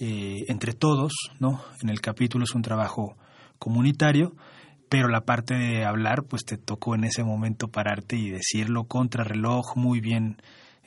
eh, 0.01 0.45
entre 0.49 0.73
todos, 0.73 1.13
¿no? 1.39 1.63
En 1.83 1.91
el 1.91 2.01
capítulo 2.01 2.45
es 2.45 2.55
un 2.55 2.63
trabajo 2.63 3.17
comunitario, 3.59 4.35
pero 4.89 5.09
la 5.09 5.23
parte 5.23 5.55
de 5.55 5.85
hablar, 5.85 6.25
pues 6.25 6.45
te 6.45 6.57
tocó 6.57 6.95
en 6.95 7.05
ese 7.05 7.25
momento 7.25 7.69
pararte 7.69 8.17
y 8.17 8.31
decirlo 8.31 8.85
contra 8.85 9.25
reloj, 9.25 9.77
muy 9.77 10.01
bien 10.01 10.37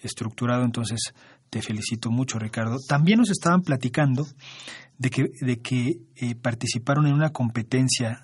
estructurado, 0.01 0.63
entonces 0.63 1.13
te 1.49 1.61
felicito 1.61 2.09
mucho, 2.09 2.39
Ricardo. 2.39 2.77
También 2.87 3.19
nos 3.19 3.29
estaban 3.29 3.61
platicando 3.61 4.25
de 4.97 5.09
que, 5.09 5.25
de 5.41 5.59
que 5.59 5.99
eh, 6.15 6.35
participaron 6.35 7.07
en 7.07 7.13
una 7.13 7.31
competencia 7.31 8.23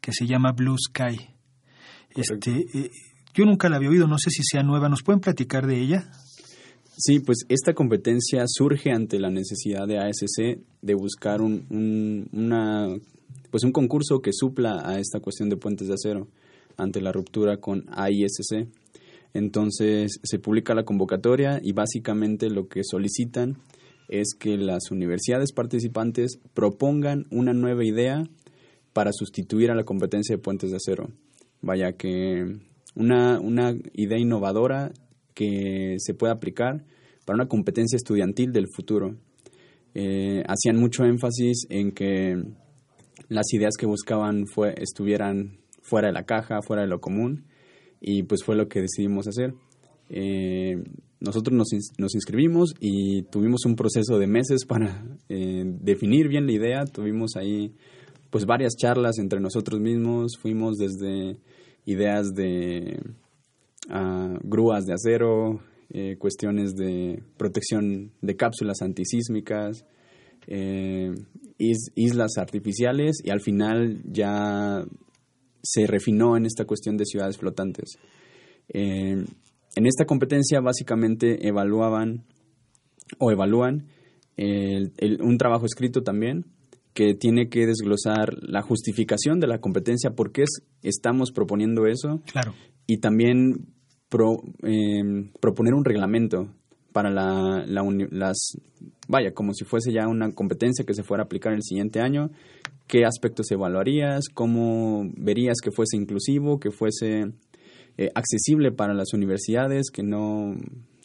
que 0.00 0.12
se 0.12 0.26
llama 0.26 0.52
Blue 0.52 0.76
Sky. 0.78 1.28
Este, 2.14 2.50
eh, 2.74 2.90
yo 3.34 3.44
nunca 3.44 3.68
la 3.68 3.76
había 3.76 3.90
oído, 3.90 4.06
no 4.06 4.18
sé 4.18 4.30
si 4.30 4.42
sea 4.42 4.62
nueva, 4.62 4.88
¿nos 4.88 5.02
pueden 5.02 5.20
platicar 5.20 5.66
de 5.66 5.80
ella? 5.80 6.10
Sí, 6.96 7.20
pues 7.20 7.38
esta 7.48 7.72
competencia 7.72 8.44
surge 8.46 8.92
ante 8.92 9.18
la 9.18 9.30
necesidad 9.30 9.86
de 9.86 9.98
ASC 9.98 10.60
de 10.82 10.94
buscar 10.94 11.40
un, 11.40 12.28
una 12.32 12.88
pues 13.52 13.64
un 13.64 13.72
concurso 13.72 14.22
que 14.22 14.32
supla 14.32 14.80
a 14.82 14.98
esta 14.98 15.20
cuestión 15.20 15.50
de 15.50 15.58
puentes 15.58 15.86
de 15.86 15.94
acero 15.94 16.26
ante 16.78 17.02
la 17.02 17.12
ruptura 17.12 17.58
con 17.58 17.84
AISC. 17.92 18.66
Entonces 19.34 20.18
se 20.22 20.38
publica 20.38 20.74
la 20.74 20.84
convocatoria 20.84 21.60
y 21.62 21.72
básicamente 21.72 22.48
lo 22.48 22.66
que 22.68 22.80
solicitan 22.82 23.58
es 24.08 24.34
que 24.38 24.56
las 24.56 24.90
universidades 24.90 25.52
participantes 25.52 26.38
propongan 26.54 27.26
una 27.30 27.52
nueva 27.52 27.84
idea 27.84 28.24
para 28.94 29.12
sustituir 29.12 29.70
a 29.70 29.74
la 29.74 29.84
competencia 29.84 30.34
de 30.34 30.42
puentes 30.42 30.70
de 30.70 30.76
acero. 30.76 31.10
Vaya 31.60 31.92
que 31.92 32.56
una, 32.94 33.38
una 33.38 33.76
idea 33.92 34.18
innovadora 34.18 34.92
que 35.34 35.96
se 35.98 36.14
pueda 36.14 36.32
aplicar 36.32 36.86
para 37.26 37.36
una 37.36 37.48
competencia 37.48 37.96
estudiantil 37.96 38.50
del 38.50 38.68
futuro. 38.74 39.14
Eh, 39.94 40.42
hacían 40.48 40.76
mucho 40.76 41.04
énfasis 41.04 41.66
en 41.68 41.92
que 41.92 42.42
las 43.28 43.52
ideas 43.52 43.74
que 43.78 43.86
buscaban 43.86 44.46
fue, 44.46 44.74
estuvieran 44.78 45.58
fuera 45.82 46.08
de 46.08 46.14
la 46.14 46.24
caja, 46.24 46.62
fuera 46.62 46.82
de 46.82 46.88
lo 46.88 47.00
común, 47.00 47.44
y 48.00 48.22
pues 48.24 48.42
fue 48.44 48.56
lo 48.56 48.68
que 48.68 48.80
decidimos 48.80 49.28
hacer. 49.28 49.54
Eh, 50.10 50.82
nosotros 51.20 51.56
nos, 51.56 51.68
nos, 51.98 52.14
inscribimos 52.14 52.74
y 52.80 53.22
tuvimos 53.22 53.64
un 53.64 53.76
proceso 53.76 54.18
de 54.18 54.26
meses 54.26 54.66
para 54.66 55.04
eh, 55.28 55.62
definir 55.64 56.28
bien 56.28 56.46
la 56.46 56.52
idea. 56.52 56.84
Tuvimos 56.84 57.36
ahí 57.36 57.72
pues 58.30 58.44
varias 58.44 58.74
charlas 58.76 59.18
entre 59.18 59.40
nosotros 59.40 59.80
mismos. 59.80 60.32
Fuimos 60.40 60.76
desde 60.76 61.38
ideas 61.86 62.34
de 62.34 63.00
uh, 63.88 64.38
grúas 64.42 64.84
de 64.84 64.94
acero, 64.94 65.60
eh, 65.90 66.16
cuestiones 66.18 66.74
de 66.74 67.22
protección 67.36 68.10
de 68.20 68.36
cápsulas 68.36 68.82
antisísmicas, 68.82 69.84
islas 71.94 72.38
artificiales 72.38 73.18
y 73.22 73.30
al 73.30 73.40
final 73.40 74.02
ya 74.04 74.84
se 75.62 75.86
refinó 75.86 76.36
en 76.36 76.46
esta 76.46 76.64
cuestión 76.64 76.96
de 76.96 77.06
ciudades 77.06 77.38
flotantes. 77.38 77.98
Eh, 78.68 79.24
en 79.74 79.86
esta 79.86 80.04
competencia 80.04 80.60
básicamente 80.60 81.46
evaluaban 81.46 82.24
o 83.18 83.30
evalúan 83.30 83.86
un 85.20 85.38
trabajo 85.38 85.66
escrito 85.66 86.02
también 86.02 86.46
que 86.94 87.14
tiene 87.14 87.48
que 87.48 87.66
desglosar 87.66 88.34
la 88.42 88.62
justificación 88.62 89.40
de 89.40 89.46
la 89.46 89.58
competencia, 89.58 90.10
por 90.10 90.32
qué 90.32 90.44
estamos 90.82 91.32
proponiendo 91.32 91.86
eso. 91.86 92.20
Claro. 92.30 92.54
Y 92.86 92.98
también 92.98 93.68
eh, 94.62 95.30
proponer 95.40 95.74
un 95.74 95.84
reglamento 95.84 96.48
para 96.92 97.10
la, 97.10 97.64
las, 97.66 98.56
vaya, 99.08 99.32
como 99.32 99.52
si 99.54 99.64
fuese 99.64 99.92
ya 99.92 100.06
una 100.08 100.32
competencia 100.32 100.84
que 100.84 100.94
se 100.94 101.02
fuera 101.02 101.22
a 101.22 101.26
aplicar 101.26 101.52
el 101.52 101.62
siguiente 101.62 102.00
año, 102.00 102.30
qué 102.86 103.04
aspectos 103.04 103.50
evaluarías, 103.50 104.28
cómo 104.32 105.10
verías 105.16 105.58
que 105.62 105.70
fuese 105.70 105.96
inclusivo, 105.96 106.60
que 106.60 106.70
fuese 106.70 107.32
eh, 107.98 108.10
accesible 108.14 108.72
para 108.72 108.94
las 108.94 109.12
universidades, 109.12 109.90
que 109.90 110.02
no 110.02 110.54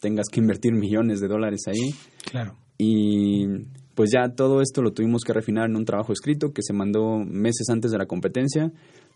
tengas 0.01 0.27
que 0.31 0.39
invertir 0.41 0.73
millones 0.73 1.19
de 1.19 1.27
dólares 1.27 1.61
ahí. 1.67 1.93
Claro. 2.29 2.55
Y 2.77 3.47
pues 3.95 4.11
ya 4.13 4.29
todo 4.35 4.61
esto 4.61 4.81
lo 4.81 4.93
tuvimos 4.93 5.23
que 5.23 5.33
refinar 5.33 5.69
en 5.69 5.75
un 5.75 5.85
trabajo 5.85 6.13
escrito 6.13 6.53
que 6.53 6.61
se 6.61 6.73
mandó 6.73 7.17
meses 7.19 7.67
antes 7.69 7.91
de 7.91 7.97
la 7.97 8.05
competencia. 8.05 8.71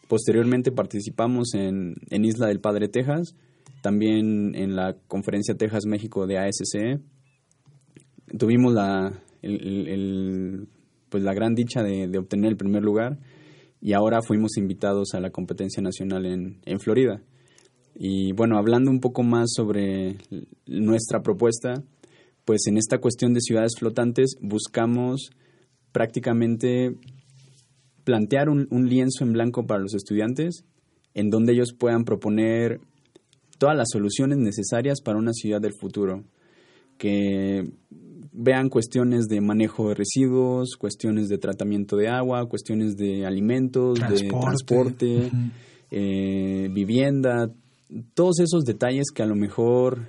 Posteriormente 0.08 0.72
participamos 0.72 1.54
en, 1.54 1.94
en 2.10 2.26
Isla 2.26 2.48
del 2.48 2.60
Padre, 2.60 2.88
Texas, 2.88 3.36
también 3.82 4.56
en 4.56 4.76
la 4.76 4.96
conferencia 5.08 5.56
Texas 5.56 5.86
México 5.86 6.28
de 6.28 6.38
ASCE 6.38 7.00
tuvimos 8.38 8.74
la, 8.74 9.12
pues 11.10 11.24
la 11.24 11.34
gran 11.34 11.56
dicha 11.56 11.84
de, 11.84 12.18
obtener 12.18 12.52
el 12.52 12.58
primer 12.58 12.84
lugar 12.84 13.20
y 13.82 13.94
ahora 13.94 14.22
fuimos 14.22 14.58
invitados 14.58 15.14
a 15.14 15.20
la 15.20 15.32
competencia 15.32 15.82
nacional 15.82 16.26
en, 16.26 16.62
en 16.66 16.80
Florida. 16.80 17.22
Y 17.96 18.32
bueno, 18.34 18.58
hablando 18.58 18.90
un 18.90 19.00
poco 19.00 19.24
más 19.24 19.52
sobre 19.54 20.18
nuestra 20.66 21.22
propuesta, 21.22 21.84
pues 22.46 22.68
en 22.68 22.78
esta 22.78 23.00
cuestión 23.00 23.34
de 23.34 23.42
ciudades 23.42 23.74
flotantes 23.78 24.38
buscamos 24.42 25.32
prácticamente 25.92 26.96
plantear 28.04 28.50
un, 28.50 28.68
lienzo 28.88 29.24
en 29.24 29.34
blanco 29.34 29.66
para 29.66 29.82
los 29.82 29.94
estudiantes 29.94 30.66
en 31.14 31.30
donde 31.30 31.54
ellos 31.54 31.74
puedan 31.78 32.04
proponer 32.04 32.80
todas 33.62 33.78
las 33.78 33.90
soluciones 33.92 34.40
necesarias 34.40 35.02
para 35.02 35.20
una 35.20 35.34
ciudad 35.34 35.62
del 35.62 35.76
futuro, 35.80 36.24
que 36.98 37.70
vean 38.32 38.70
cuestiones 38.70 39.28
de 39.28 39.40
manejo 39.40 39.90
de 39.90 39.94
residuos, 39.94 40.78
cuestiones 40.80 41.30
de 41.30 41.38
tratamiento 41.38 41.96
de 41.96 42.08
agua, 42.08 42.50
cuestiones 42.50 42.98
de 42.98 43.24
alimentos, 43.24 44.00
de 44.00 44.28
transporte, 44.28 45.30
eh, 45.92 46.70
vivienda, 46.72 47.52
todos 48.16 48.40
esos 48.40 48.64
detalles 48.64 49.12
que 49.14 49.22
a 49.22 49.28
lo 49.28 49.36
mejor 49.36 50.08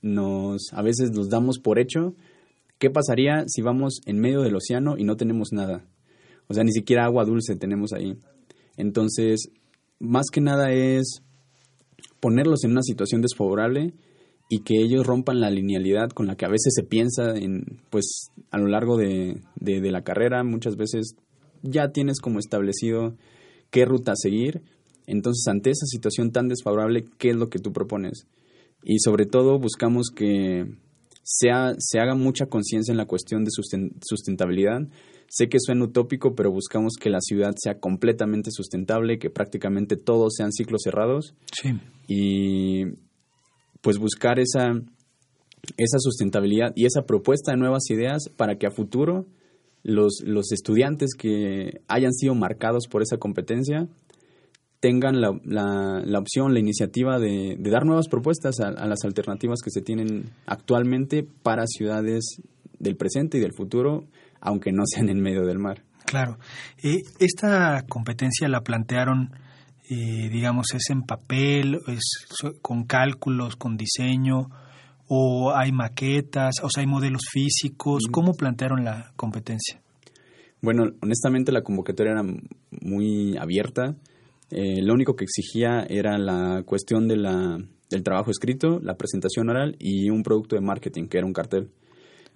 nos 0.00 0.72
a 0.72 0.82
veces 0.82 1.10
nos 1.10 1.28
damos 1.28 1.58
por 1.58 1.80
hecho 1.80 2.14
¿qué 2.78 2.88
pasaría 2.88 3.44
si 3.48 3.62
vamos 3.62 4.00
en 4.06 4.20
medio 4.20 4.42
del 4.42 4.54
océano 4.54 4.96
y 4.96 5.02
no 5.02 5.16
tenemos 5.16 5.48
nada? 5.50 5.84
O 6.46 6.54
sea, 6.54 6.62
ni 6.62 6.70
siquiera 6.70 7.04
agua 7.04 7.24
dulce 7.24 7.56
tenemos 7.56 7.92
ahí. 7.92 8.16
Entonces, 8.76 9.50
más 9.98 10.26
que 10.32 10.40
nada 10.40 10.70
es 10.70 11.22
ponerlos 12.22 12.62
en 12.62 12.70
una 12.70 12.82
situación 12.82 13.20
desfavorable 13.20 13.92
y 14.48 14.60
que 14.60 14.80
ellos 14.80 15.04
rompan 15.04 15.40
la 15.40 15.50
linealidad 15.50 16.10
con 16.10 16.28
la 16.28 16.36
que 16.36 16.44
a 16.44 16.48
veces 16.48 16.72
se 16.72 16.84
piensa 16.84 17.34
en, 17.34 17.80
pues, 17.90 18.30
a 18.52 18.58
lo 18.58 18.68
largo 18.68 18.96
de, 18.96 19.40
de, 19.56 19.90
la 19.90 20.04
carrera. 20.04 20.44
Muchas 20.44 20.76
veces 20.76 21.16
ya 21.62 21.90
tienes 21.90 22.20
como 22.20 22.38
establecido 22.38 23.16
qué 23.70 23.84
ruta 23.86 24.12
seguir. 24.14 24.62
Entonces, 25.06 25.48
ante 25.48 25.70
esa 25.70 25.86
situación 25.86 26.30
tan 26.30 26.46
desfavorable, 26.46 27.04
¿qué 27.18 27.30
es 27.30 27.36
lo 27.36 27.48
que 27.48 27.58
tú 27.58 27.72
propones? 27.72 28.28
Y 28.84 29.00
sobre 29.00 29.26
todo 29.26 29.58
buscamos 29.58 30.10
que 30.14 30.66
sea, 31.24 31.74
se 31.78 31.98
haga 31.98 32.14
mucha 32.14 32.46
conciencia 32.46 32.92
en 32.92 32.98
la 32.98 33.06
cuestión 33.06 33.44
de 33.44 33.50
sustentabilidad, 33.50 34.82
Sé 35.34 35.48
que 35.48 35.56
suena 35.58 35.84
utópico, 35.84 36.34
pero 36.34 36.52
buscamos 36.52 36.92
que 37.00 37.08
la 37.08 37.22
ciudad 37.22 37.54
sea 37.56 37.80
completamente 37.80 38.50
sustentable, 38.50 39.18
que 39.18 39.30
prácticamente 39.30 39.96
todos 39.96 40.34
sean 40.36 40.52
ciclos 40.52 40.82
cerrados. 40.84 41.34
Sí. 41.58 41.70
Y 42.06 42.84
pues 43.80 43.96
buscar 43.96 44.38
esa, 44.38 44.72
esa 45.78 45.98
sustentabilidad 46.00 46.74
y 46.76 46.84
esa 46.84 47.06
propuesta 47.06 47.52
de 47.52 47.56
nuevas 47.56 47.88
ideas 47.88 48.28
para 48.36 48.58
que 48.58 48.66
a 48.66 48.70
futuro 48.72 49.24
los, 49.82 50.20
los 50.22 50.52
estudiantes 50.52 51.14
que 51.16 51.80
hayan 51.88 52.12
sido 52.12 52.34
marcados 52.34 52.86
por 52.86 53.00
esa 53.00 53.16
competencia 53.16 53.88
tengan 54.80 55.22
la, 55.22 55.32
la, 55.44 56.18
opción, 56.18 56.52
la 56.52 56.60
iniciativa 56.60 57.18
de, 57.18 57.56
dar 57.58 57.86
nuevas 57.86 58.08
propuestas 58.08 58.60
a, 58.60 58.68
a, 58.68 58.86
las 58.86 59.02
alternativas 59.04 59.60
que 59.64 59.70
se 59.70 59.80
tienen 59.80 60.28
actualmente 60.44 61.26
para 61.42 61.66
ciudades 61.66 62.36
del 62.78 62.96
presente 62.96 63.38
y 63.38 63.40
del 63.40 63.54
futuro 63.54 64.04
aunque 64.42 64.72
no 64.72 64.82
sean 64.84 65.08
en 65.08 65.20
medio 65.20 65.46
del 65.46 65.58
mar. 65.58 65.82
Claro. 66.04 66.38
Eh, 66.82 67.00
esta 67.20 67.84
competencia 67.88 68.48
la 68.48 68.60
plantearon, 68.60 69.30
eh, 69.88 70.28
digamos, 70.30 70.66
es 70.74 70.90
en 70.90 71.02
papel, 71.02 71.80
es 71.86 72.02
con 72.60 72.84
cálculos, 72.84 73.56
con 73.56 73.76
diseño, 73.76 74.50
o 75.08 75.54
hay 75.54 75.72
maquetas, 75.72 76.56
o 76.62 76.68
sea, 76.68 76.82
hay 76.82 76.86
modelos 76.86 77.22
físicos. 77.30 78.02
¿Cómo 78.10 78.34
plantearon 78.34 78.84
la 78.84 79.12
competencia? 79.16 79.80
Bueno, 80.60 80.84
honestamente 81.00 81.50
la 81.50 81.62
convocatoria 81.62 82.12
era 82.12 82.24
muy 82.82 83.36
abierta. 83.36 83.96
Eh, 84.50 84.82
lo 84.82 84.94
único 84.94 85.16
que 85.16 85.24
exigía 85.24 85.86
era 85.88 86.18
la 86.18 86.62
cuestión 86.64 87.08
de 87.08 87.16
la, 87.16 87.58
del 87.90 88.02
trabajo 88.02 88.30
escrito, 88.30 88.80
la 88.80 88.96
presentación 88.96 89.48
oral 89.48 89.76
y 89.78 90.10
un 90.10 90.22
producto 90.22 90.56
de 90.56 90.62
marketing, 90.62 91.08
que 91.08 91.18
era 91.18 91.26
un 91.26 91.32
cartel. 91.32 91.70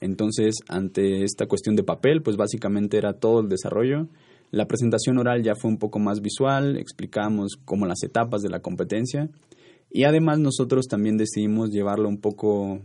Entonces, 0.00 0.56
ante 0.68 1.24
esta 1.24 1.46
cuestión 1.46 1.76
de 1.76 1.82
papel, 1.82 2.22
pues 2.22 2.36
básicamente 2.36 2.98
era 2.98 3.14
todo 3.14 3.40
el 3.40 3.48
desarrollo. 3.48 4.08
La 4.50 4.66
presentación 4.66 5.18
oral 5.18 5.42
ya 5.42 5.54
fue 5.54 5.70
un 5.70 5.78
poco 5.78 5.98
más 5.98 6.20
visual, 6.20 6.76
explicamos 6.76 7.56
como 7.64 7.86
las 7.86 8.02
etapas 8.02 8.42
de 8.42 8.48
la 8.48 8.60
competencia 8.60 9.28
y 9.90 10.04
además 10.04 10.38
nosotros 10.38 10.86
también 10.86 11.16
decidimos 11.16 11.70
llevarlo 11.70 12.08
un 12.08 12.18
poco 12.18 12.80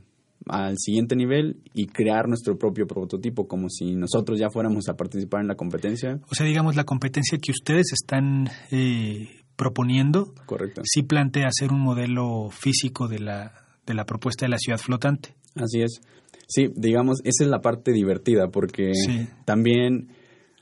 al 0.48 0.76
siguiente 0.78 1.16
nivel 1.16 1.62
y 1.74 1.88
crear 1.88 2.28
nuestro 2.28 2.58
propio 2.58 2.88
prototipo, 2.88 3.48
como 3.48 3.70
si 3.70 3.96
nosotros 3.96 4.40
ya 4.40 4.50
fuéramos 4.50 4.90
a 4.90 4.96
participar 4.96 5.42
en 5.42 5.48
la 5.48 5.56
competencia. 5.56 6.20
O 6.32 6.36
sea, 6.36 6.46
digamos, 6.46 6.76
la 6.76 6.84
competencia 6.84 7.38
que 7.38 7.52
ustedes 7.52 7.94
están 7.94 8.50
eh, 8.72 9.30
proponiendo, 9.56 10.34
Correcto. 10.46 10.82
sí 10.84 11.04
plantea 11.04 11.48
hacer 11.48 11.72
un 11.72 11.82
modelo 11.82 12.50
físico 12.50 13.08
de 13.08 13.20
la, 13.20 13.54
de 13.86 13.94
la 13.94 14.06
propuesta 14.06 14.46
de 14.46 14.50
la 14.50 14.58
ciudad 14.58 14.80
flotante. 14.80 15.36
Así 15.56 15.82
es. 15.82 16.02
Sí, 16.52 16.68
digamos, 16.76 17.20
esa 17.24 17.46
es 17.46 17.50
la 17.50 17.62
parte 17.62 17.94
divertida 17.94 18.50
porque 18.50 18.92
también, 19.46 20.10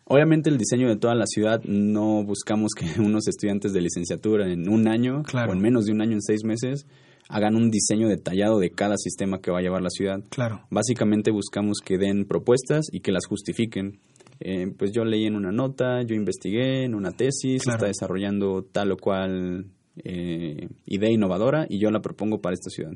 obviamente 0.04 0.52
el 0.52 0.60
diseño 0.60 0.88
de 0.88 0.98
toda 0.98 1.16
la 1.16 1.26
ciudad 1.26 1.64
no 1.64 2.24
buscamos 2.24 2.74
que 2.78 2.86
unos 3.02 3.28
estudiantes 3.28 3.74
de 3.74 3.82
licenciatura 3.82 4.54
en 4.54 4.70
un 4.70 4.88
año 4.88 5.24
o 5.34 5.52
en 5.52 5.60
menos 5.60 5.86
de 5.86 5.94
un 5.94 6.02
año, 6.02 6.14
en 6.14 6.22
seis 6.22 6.44
meses, 6.44 6.86
hagan 7.28 7.56
un 7.56 7.72
diseño 7.72 8.08
detallado 8.08 8.60
de 8.60 8.70
cada 8.70 8.98
sistema 8.98 9.42
que 9.42 9.50
va 9.50 9.58
a 9.58 9.62
llevar 9.64 9.82
la 9.82 9.90
ciudad. 9.90 10.20
Claro. 10.30 10.62
Básicamente 10.70 11.32
buscamos 11.32 11.80
que 11.84 11.98
den 11.98 12.26
propuestas 12.26 12.86
y 12.92 13.00
que 13.00 13.12
las 13.12 13.26
justifiquen. 13.26 14.00
Eh, 14.42 14.72
pues 14.78 14.92
yo 14.92 15.04
leí 15.06 15.26
en 15.26 15.36
una 15.36 15.52
nota, 15.52 16.04
yo 16.04 16.16
investigué 16.16 16.86
en 16.86 16.94
una 16.94 17.14
tesis, 17.14 17.68
está 17.68 17.88
desarrollando 17.88 18.64
tal 18.64 18.92
o 18.92 18.98
cual 18.98 19.66
eh, 20.04 20.70
idea 20.86 21.12
innovadora 21.12 21.66
y 21.68 21.80
yo 21.80 21.90
la 21.90 22.02
propongo 22.02 22.42
para 22.42 22.54
esta 22.54 22.70
ciudad. 22.70 22.94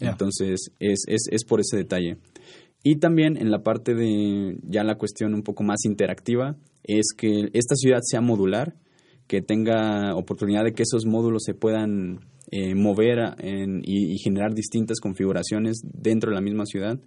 Entonces, 0.00 0.70
es, 0.80 1.04
es, 1.06 1.26
es 1.30 1.44
por 1.44 1.60
ese 1.60 1.76
detalle. 1.76 2.18
Y 2.82 2.96
también 2.96 3.36
en 3.36 3.50
la 3.50 3.62
parte 3.62 3.94
de 3.94 4.58
ya 4.62 4.84
la 4.84 4.96
cuestión 4.96 5.34
un 5.34 5.42
poco 5.42 5.62
más 5.62 5.84
interactiva, 5.84 6.56
es 6.82 7.14
que 7.16 7.48
esta 7.54 7.74
ciudad 7.74 8.00
sea 8.02 8.20
modular, 8.20 8.74
que 9.26 9.40
tenga 9.40 10.14
oportunidad 10.14 10.64
de 10.64 10.72
que 10.74 10.82
esos 10.82 11.06
módulos 11.06 11.44
se 11.44 11.54
puedan 11.54 12.20
eh, 12.50 12.74
mover 12.74 13.36
y, 13.82 14.18
generar 14.18 14.54
distintas 14.54 15.00
configuraciones 15.00 15.80
dentro 15.82 16.30
de 16.30 16.36
la 16.36 16.42
misma 16.42 16.66
ciudad. 16.66 17.00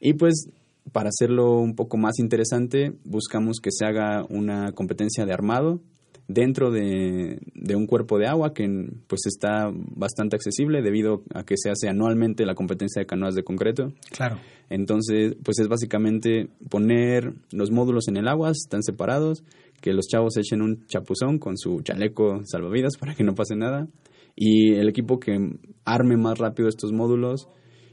Y 0.00 0.12
pues 0.12 0.50
para 0.92 1.08
hacerlo 1.08 1.58
un 1.58 1.74
poco 1.74 1.96
más 1.96 2.18
interesante, 2.18 2.92
buscamos 3.04 3.58
que 3.60 3.70
se 3.72 3.86
haga 3.86 4.24
una 4.28 4.72
competencia 4.72 5.24
de 5.24 5.32
armado 5.32 5.80
dentro 6.28 6.70
de, 6.70 7.38
un 7.74 7.86
cuerpo 7.86 8.18
de 8.18 8.26
agua 8.26 8.52
que 8.52 8.66
pues 9.06 9.22
está 9.26 9.70
bastante 9.72 10.36
accesible 10.36 10.82
debido 10.82 11.22
a 11.34 11.44
que 11.44 11.54
se 11.56 11.70
hace 11.70 11.88
anualmente 11.88 12.44
la 12.44 12.54
competencia 12.54 13.00
de 13.00 13.06
canoas 13.06 13.34
de 13.34 13.44
concreto. 13.44 13.92
Claro. 14.10 14.38
Entonces, 14.68 15.36
pues 15.44 15.58
es 15.60 15.68
básicamente 15.68 16.48
poner 16.68 17.34
los 17.52 17.70
módulos 17.70 18.08
en 18.08 18.16
el 18.16 18.28
agua, 18.28 18.50
están 18.50 18.82
separados, 18.82 19.44
que 19.80 19.92
los 19.92 20.06
chavos 20.06 20.36
echen 20.36 20.62
un 20.62 20.86
chapuzón 20.86 21.38
con 21.38 21.56
su 21.56 21.80
chaleco 21.82 22.40
salvavidas 22.44 22.96
para 23.00 23.14
que 23.14 23.24
no 23.24 23.34
pase 23.34 23.56
nada. 23.56 23.88
Y 24.34 24.74
el 24.74 24.88
equipo 24.88 25.18
que 25.18 25.38
arme 25.84 26.16
más 26.16 26.38
rápido 26.38 26.68
estos 26.68 26.92
módulos, 26.92 27.48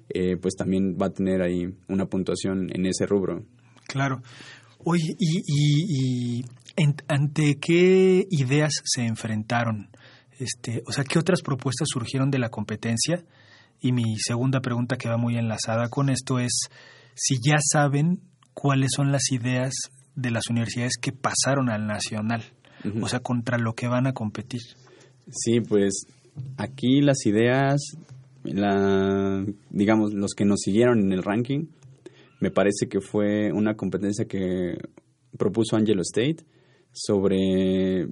eh, 0.09 0.35
pues 0.35 0.55
también 0.55 0.97
va 1.01 1.05
a 1.07 1.13
tener 1.13 1.41
ahí 1.41 1.73
una 1.87 2.07
puntuación 2.07 2.69
en 2.73 2.85
ese 2.85 3.05
rubro. 3.05 3.45
Claro. 3.87 4.21
Oye, 4.85 5.15
y 5.17 6.43
¿Ante 7.07 7.59
qué 7.59 8.25
ideas 8.29 8.73
se 8.83 9.05
enfrentaron? 9.05 9.89
Este, 10.39 10.83
o 10.87 10.91
sea, 10.91 11.03
¿qué 11.03 11.19
otras 11.19 11.41
propuestas 11.41 11.87
surgieron 11.91 12.31
de 12.31 12.39
la 12.39 12.49
competencia? 12.49 13.23
Y 13.79 13.91
mi 13.91 14.17
segunda 14.17 14.61
pregunta 14.61 14.97
que 14.97 15.09
va 15.09 15.17
muy 15.17 15.37
enlazada 15.37 15.89
con 15.89 16.09
esto 16.09 16.39
es 16.39 16.69
si 17.13 17.35
ya 17.45 17.57
saben 17.59 18.21
cuáles 18.53 18.91
son 18.95 19.11
las 19.11 19.31
ideas 19.31 19.73
de 20.15 20.31
las 20.31 20.49
universidades 20.49 20.93
que 20.99 21.11
pasaron 21.11 21.69
al 21.69 21.85
nacional, 21.85 22.43
o 23.01 23.07
sea, 23.07 23.19
contra 23.19 23.57
lo 23.57 23.73
que 23.73 23.87
van 23.87 24.07
a 24.07 24.13
competir. 24.13 24.61
Sí, 25.29 25.59
pues 25.61 26.05
aquí 26.57 27.01
las 27.01 27.25
ideas, 27.25 27.81
la, 28.43 29.45
digamos, 29.69 30.13
los 30.13 30.33
que 30.33 30.45
nos 30.45 30.61
siguieron 30.61 30.99
en 30.99 31.11
el 31.11 31.23
ranking, 31.23 31.67
me 32.39 32.51
parece 32.51 32.87
que 32.89 32.99
fue 32.99 33.51
una 33.51 33.75
competencia 33.75 34.25
que 34.25 34.77
propuso 35.37 35.75
Angelo 35.75 36.01
State 36.01 36.43
sobre... 36.93 38.07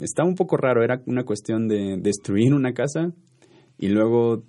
Está 0.00 0.24
un 0.24 0.34
poco 0.34 0.56
raro, 0.56 0.82
era 0.82 1.02
una 1.06 1.24
cuestión 1.24 1.68
de 1.68 1.96
destruir 1.98 2.52
una 2.52 2.74
casa 2.74 3.12
y 3.78 3.88
luego 3.88 4.42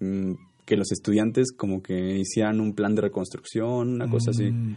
mm, 0.00 0.32
que 0.66 0.76
los 0.76 0.90
estudiantes 0.92 1.52
como 1.52 1.82
que 1.82 2.18
hicieran 2.18 2.60
un 2.60 2.74
plan 2.74 2.94
de 2.94 3.02
reconstrucción, 3.02 3.94
una 3.94 4.10
cosa 4.10 4.30
así. 4.30 4.50
Mm. 4.50 4.76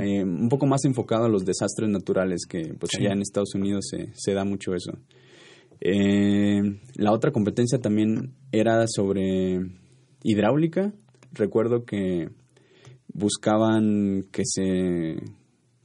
Eh, 0.00 0.24
un 0.24 0.48
poco 0.48 0.66
más 0.66 0.84
enfocado 0.84 1.24
a 1.24 1.28
los 1.28 1.44
desastres 1.44 1.88
naturales, 1.88 2.46
que 2.46 2.74
pues 2.78 2.92
allá 2.98 3.12
en 3.12 3.22
Estados 3.22 3.54
Unidos 3.54 3.86
se, 3.90 4.10
se 4.14 4.34
da 4.34 4.44
mucho 4.44 4.74
eso. 4.74 4.92
Eh, 5.80 6.60
la 6.96 7.12
otra 7.12 7.30
competencia 7.30 7.78
también 7.78 8.34
era 8.52 8.84
sobre 8.88 9.60
hidráulica. 10.22 10.92
Recuerdo 11.32 11.84
que 11.84 12.28
buscaban 13.12 14.24
que 14.32 14.42
se 14.44 15.16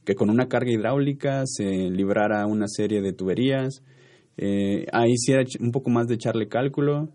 que 0.04 0.14
con 0.14 0.30
una 0.30 0.48
carga 0.48 0.70
hidráulica 0.70 1.42
se 1.46 1.90
librara 1.90 2.46
una 2.46 2.66
serie 2.68 3.00
de 3.00 3.12
tuberías. 3.12 3.82
Eh, 4.36 4.86
ahí 4.92 5.16
sí 5.16 5.32
era 5.32 5.44
un 5.60 5.70
poco 5.70 5.90
más 5.90 6.06
de 6.06 6.14
echarle 6.14 6.48
cálculo. 6.48 7.08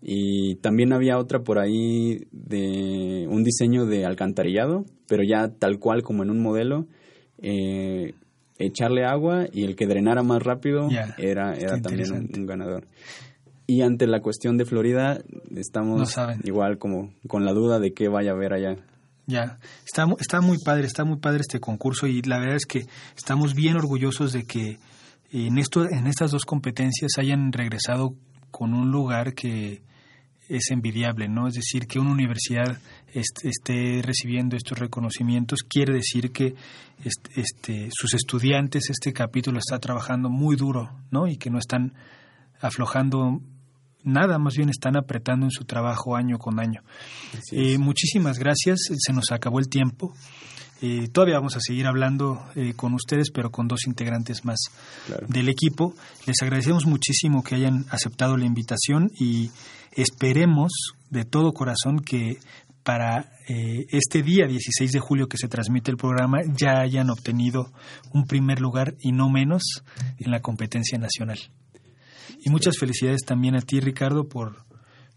Y 0.00 0.56
también 0.56 0.92
había 0.92 1.18
otra 1.18 1.40
por 1.40 1.58
ahí 1.58 2.26
de 2.30 3.26
un 3.28 3.42
diseño 3.42 3.84
de 3.86 4.04
alcantarillado, 4.04 4.84
pero 5.08 5.24
ya 5.28 5.48
tal 5.48 5.78
cual 5.80 6.02
como 6.02 6.22
en 6.22 6.30
un 6.30 6.40
modelo. 6.40 6.86
Eh, 7.40 8.14
echarle 8.58 9.04
agua 9.04 9.46
y 9.52 9.64
el 9.64 9.76
que 9.76 9.86
drenara 9.86 10.22
más 10.22 10.42
rápido 10.42 10.88
era, 11.16 11.54
era 11.54 11.80
también 11.80 12.12
un, 12.12 12.46
ganador. 12.46 12.86
Y 13.66 13.82
ante 13.82 14.06
la 14.06 14.20
cuestión 14.20 14.56
de 14.56 14.64
Florida, 14.64 15.18
estamos 15.54 16.16
igual 16.44 16.78
como 16.78 17.12
con 17.26 17.44
la 17.44 17.52
duda 17.52 17.78
de 17.78 17.92
qué 17.92 18.08
vaya 18.08 18.32
a 18.32 18.34
haber 18.34 18.52
allá. 18.52 18.76
Ya, 19.28 19.58
está, 19.84 20.06
está 20.18 20.40
muy 20.40 20.56
padre, 20.56 20.86
está 20.86 21.04
muy 21.04 21.18
padre 21.18 21.42
este 21.42 21.60
concurso 21.60 22.06
y 22.06 22.22
la 22.22 22.38
verdad 22.38 22.56
es 22.56 22.64
que 22.64 22.86
estamos 23.14 23.54
bien 23.54 23.76
orgullosos 23.76 24.32
de 24.32 24.44
que 24.44 24.78
en, 25.30 25.58
esto, 25.58 25.84
en 25.84 26.06
estas 26.06 26.30
dos 26.30 26.46
competencias 26.46 27.12
hayan 27.18 27.52
regresado 27.52 28.14
con 28.50 28.72
un 28.72 28.90
lugar 28.90 29.34
que 29.34 29.82
es 30.48 30.70
envidiable, 30.70 31.28
¿no? 31.28 31.46
Es 31.46 31.56
decir, 31.56 31.86
que 31.86 31.98
una 31.98 32.10
universidad 32.10 32.78
esté 33.12 34.00
recibiendo 34.02 34.56
estos 34.56 34.78
reconocimientos 34.78 35.58
quiere 35.62 35.92
decir 35.92 36.32
que 36.32 36.54
este, 37.04 37.90
sus 37.92 38.14
estudiantes, 38.14 38.88
este 38.88 39.12
capítulo 39.12 39.58
está 39.58 39.78
trabajando 39.78 40.30
muy 40.30 40.56
duro, 40.56 40.90
¿no? 41.10 41.26
Y 41.26 41.36
que 41.36 41.50
no 41.50 41.58
están 41.58 41.92
aflojando 42.62 43.42
nada, 44.02 44.38
más 44.38 44.54
bien 44.54 44.68
están 44.68 44.96
apretando 44.96 45.46
en 45.46 45.50
su 45.50 45.64
trabajo 45.64 46.16
año 46.16 46.38
con 46.38 46.60
año. 46.60 46.82
Eh, 47.52 47.78
muchísimas 47.78 48.38
gracias, 48.38 48.78
se 48.96 49.12
nos 49.12 49.30
acabó 49.30 49.58
el 49.58 49.68
tiempo. 49.68 50.14
Eh, 50.80 51.08
todavía 51.08 51.36
vamos 51.36 51.56
a 51.56 51.60
seguir 51.60 51.86
hablando 51.86 52.40
eh, 52.54 52.74
con 52.74 52.94
ustedes, 52.94 53.30
pero 53.32 53.50
con 53.50 53.66
dos 53.66 53.86
integrantes 53.86 54.44
más 54.44 54.58
del 55.26 55.48
equipo. 55.48 55.94
Les 56.26 56.40
agradecemos 56.42 56.86
muchísimo 56.86 57.42
que 57.42 57.56
hayan 57.56 57.84
aceptado 57.90 58.36
la 58.36 58.46
invitación 58.46 59.10
y 59.18 59.50
esperemos 59.92 60.94
de 61.10 61.24
todo 61.24 61.52
corazón 61.52 61.98
que 62.00 62.38
para 62.88 63.32
eh, 63.48 63.86
este 63.90 64.22
día 64.22 64.46
16 64.46 64.92
de 64.92 64.98
julio 64.98 65.28
que 65.28 65.36
se 65.36 65.48
transmite 65.48 65.90
el 65.90 65.96
programa 65.96 66.38
ya 66.46 66.80
hayan 66.80 67.10
obtenido 67.10 67.70
un 68.12 68.26
primer 68.26 68.60
lugar 68.60 68.94
y 69.00 69.12
no 69.12 69.28
menos 69.28 69.82
en 70.18 70.30
la 70.30 70.40
competencia 70.40 70.96
nacional. 70.96 71.38
Y 72.40 72.50
muchas 72.50 72.78
felicidades 72.78 73.20
también 73.24 73.56
a 73.56 73.60
ti, 73.60 73.80
Ricardo, 73.80 74.28
por, 74.28 74.64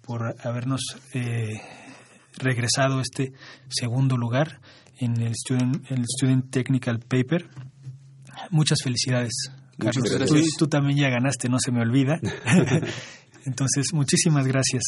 por 0.02 0.36
habernos 0.43 0.82
regresado 2.38 3.02
este 3.02 3.34
segundo 3.69 4.17
lugar 4.17 4.62
en 5.02 5.21
el 5.21 5.34
Student, 5.36 5.89
el 5.91 6.06
Student 6.06 6.52
Technical 6.52 7.00
Paper. 7.00 7.50
Muchas 8.50 8.80
felicidades, 8.84 9.34
Carlos. 9.78 10.04
Tú, 10.58 10.67
también 10.67 11.00
ya 11.00 11.10
ganaste, 11.10 11.50
no 11.50 11.58
se 11.60 11.71
me 11.71 11.82
olvida. 11.82 12.19
Entonces, 13.45 13.88
muchísimas 13.93 14.47
gracias. 14.47 14.84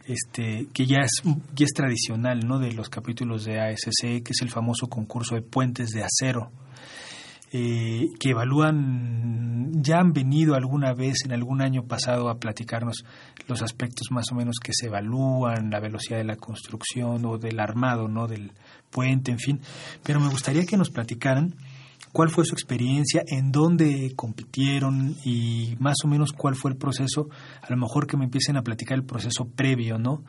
este, 0.08 0.66
que 0.74 0.86
ya 0.86 1.02
es, 1.02 1.22
ya 1.54 1.64
es 1.64 1.72
tradicional 1.74 2.40
¿no? 2.44 2.58
de 2.58 2.72
los 2.72 2.88
capítulos 2.88 3.44
de 3.44 3.60
ASC, 3.60 4.24
que 4.24 4.32
es 4.32 4.42
el 4.42 4.50
famoso 4.50 4.88
concurso 4.88 5.36
de 5.36 5.42
puentes 5.42 5.90
de 5.90 6.02
acero 6.02 6.50
eh, 7.56 8.10
que 8.18 8.30
evalúan, 8.30 9.70
ya 9.80 10.00
han 10.00 10.12
venido 10.12 10.56
alguna 10.56 10.92
vez 10.92 11.18
en 11.24 11.30
algún 11.30 11.62
año 11.62 11.84
pasado 11.84 12.28
a 12.28 12.40
platicarnos 12.40 13.04
los 13.46 13.62
aspectos 13.62 14.08
más 14.10 14.32
o 14.32 14.34
menos 14.34 14.56
que 14.60 14.72
se 14.74 14.86
evalúan, 14.86 15.70
la 15.70 15.78
velocidad 15.78 16.18
de 16.18 16.24
la 16.24 16.34
construcción 16.34 17.24
o 17.24 17.38
del 17.38 17.60
armado, 17.60 18.08
¿no? 18.08 18.26
Del 18.26 18.50
puente, 18.90 19.30
en 19.30 19.38
fin. 19.38 19.60
Pero 20.02 20.18
me 20.18 20.30
gustaría 20.30 20.66
que 20.66 20.76
nos 20.76 20.90
platicaran 20.90 21.54
cuál 22.10 22.28
fue 22.28 22.44
su 22.44 22.54
experiencia, 22.54 23.22
en 23.24 23.52
dónde 23.52 24.14
compitieron 24.16 25.14
y 25.24 25.76
más 25.78 25.98
o 26.04 26.08
menos 26.08 26.32
cuál 26.32 26.56
fue 26.56 26.72
el 26.72 26.76
proceso, 26.76 27.28
a 27.62 27.70
lo 27.70 27.76
mejor 27.76 28.08
que 28.08 28.16
me 28.16 28.24
empiecen 28.24 28.56
a 28.56 28.62
platicar 28.62 28.98
el 28.98 29.04
proceso 29.04 29.46
previo, 29.46 29.96
¿no? 29.96 30.24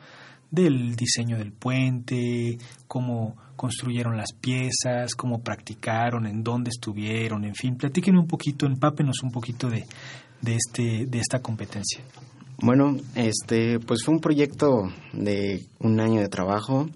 Del 0.48 0.94
diseño 0.94 1.38
del 1.38 1.50
puente, 1.50 2.56
cómo 2.86 3.36
construyeron 3.56 4.16
las 4.16 4.32
piezas, 4.32 5.14
cómo 5.16 5.40
practicaron, 5.40 6.26
en 6.26 6.42
dónde 6.42 6.70
estuvieron, 6.70 7.44
en 7.44 7.54
fin, 7.54 7.76
platíquenme 7.76 8.20
un 8.20 8.26
poquito, 8.26 8.66
empápenos 8.66 9.22
un 9.22 9.30
poquito 9.30 9.68
de, 9.68 9.86
de, 10.42 10.54
este, 10.54 11.06
de 11.06 11.18
esta 11.18 11.40
competencia. 11.40 12.00
Bueno, 12.58 12.96
este, 13.14 13.80
pues 13.80 14.02
fue 14.04 14.14
un 14.14 14.20
proyecto 14.20 14.90
de 15.12 15.66
un 15.78 16.00
año 16.00 16.20
de 16.20 16.28
trabajo. 16.28 16.88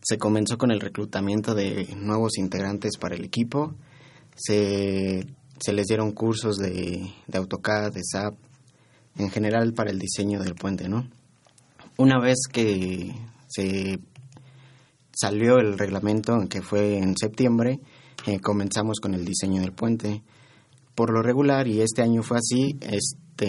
Se 0.00 0.18
comenzó 0.18 0.58
con 0.58 0.70
el 0.70 0.80
reclutamiento 0.80 1.54
de 1.54 1.88
nuevos 1.96 2.38
integrantes 2.38 2.96
para 2.98 3.16
el 3.16 3.24
equipo. 3.24 3.74
Se, 4.36 5.26
se 5.60 5.72
les 5.72 5.86
dieron 5.86 6.12
cursos 6.12 6.56
de, 6.56 7.10
de 7.26 7.38
AutoCAD, 7.38 7.92
de 7.92 8.00
SAP, 8.04 8.34
en 9.18 9.30
general 9.30 9.72
para 9.74 9.90
el 9.90 9.98
diseño 9.98 10.40
del 10.40 10.54
puente, 10.54 10.88
¿no? 10.88 11.08
Una 11.98 12.18
vez 12.20 12.38
que 12.50 13.12
se 13.48 13.98
salió 15.14 15.58
el 15.58 15.78
reglamento, 15.78 16.38
que 16.48 16.62
fue 16.62 16.98
en 16.98 17.16
septiembre, 17.16 17.80
eh, 18.26 18.40
comenzamos 18.40 19.00
con 19.00 19.14
el 19.14 19.24
diseño 19.24 19.60
del 19.60 19.72
puente. 19.72 20.22
Por 20.94 21.12
lo 21.12 21.22
regular, 21.22 21.66
y 21.68 21.80
este 21.80 22.02
año 22.02 22.22
fue 22.22 22.38
así, 22.38 22.76
este, 22.80 23.48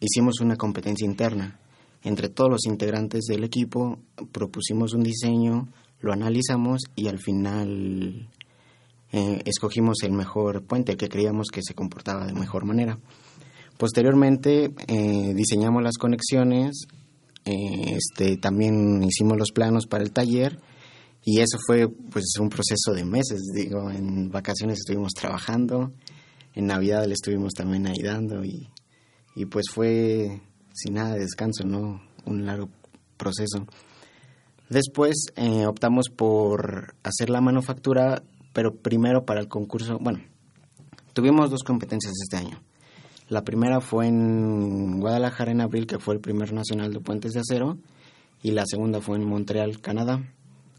hicimos 0.00 0.40
una 0.40 0.56
competencia 0.56 1.06
interna. 1.06 1.58
Entre 2.02 2.28
todos 2.28 2.50
los 2.50 2.66
integrantes 2.66 3.24
del 3.28 3.44
equipo 3.44 3.98
propusimos 4.32 4.94
un 4.94 5.02
diseño, 5.02 5.68
lo 6.00 6.12
analizamos 6.12 6.82
y 6.96 7.08
al 7.08 7.18
final 7.18 8.28
eh, 9.12 9.42
escogimos 9.44 10.02
el 10.02 10.12
mejor 10.12 10.62
puente, 10.62 10.92
el 10.92 10.98
que 10.98 11.08
creíamos 11.08 11.48
que 11.48 11.62
se 11.62 11.74
comportaba 11.74 12.26
de 12.26 12.32
mejor 12.32 12.64
manera. 12.64 12.98
Posteriormente 13.76 14.72
eh, 14.86 15.34
diseñamos 15.34 15.82
las 15.82 15.98
conexiones, 15.98 16.86
este, 17.44 18.36
también 18.36 19.02
hicimos 19.02 19.36
los 19.38 19.50
planos 19.50 19.86
para 19.86 20.04
el 20.04 20.12
taller 20.12 20.58
y 21.22 21.40
eso 21.40 21.58
fue 21.66 21.88
pues 21.88 22.34
un 22.40 22.48
proceso 22.48 22.92
de 22.94 23.04
meses, 23.04 23.40
digo, 23.54 23.90
en 23.90 24.30
vacaciones 24.30 24.78
estuvimos 24.78 25.12
trabajando, 25.12 25.92
en 26.54 26.66
Navidad 26.66 27.04
le 27.06 27.14
estuvimos 27.14 27.52
también 27.52 27.86
ayudando 27.86 28.44
y, 28.44 28.68
y 29.34 29.44
pues 29.46 29.66
fue 29.70 30.40
sin 30.72 30.94
nada 30.94 31.14
de 31.14 31.20
descanso, 31.20 31.64
¿no? 31.64 32.00
Un 32.24 32.46
largo 32.46 32.70
proceso. 33.16 33.66
Después 34.70 35.26
eh, 35.36 35.66
optamos 35.66 36.06
por 36.08 36.94
hacer 37.02 37.28
la 37.28 37.40
manufactura, 37.40 38.22
pero 38.52 38.74
primero 38.74 39.24
para 39.26 39.40
el 39.40 39.48
concurso, 39.48 39.98
bueno, 40.00 40.20
tuvimos 41.12 41.50
dos 41.50 41.64
competencias 41.64 42.14
este 42.22 42.36
año. 42.36 42.62
La 43.28 43.44
primera 43.44 43.80
fue 43.80 44.06
en 44.06 45.00
Guadalajara 45.00 45.52
en 45.52 45.60
abril, 45.60 45.86
que 45.86 45.98
fue 45.98 46.14
el 46.14 46.20
primer 46.20 46.52
nacional 46.52 46.92
de 46.92 47.00
puentes 47.00 47.32
de 47.32 47.40
acero, 47.40 47.78
y 48.42 48.52
la 48.52 48.64
segunda 48.66 49.00
fue 49.00 49.18
en 49.18 49.28
Montreal, 49.28 49.80
Canadá 49.80 50.24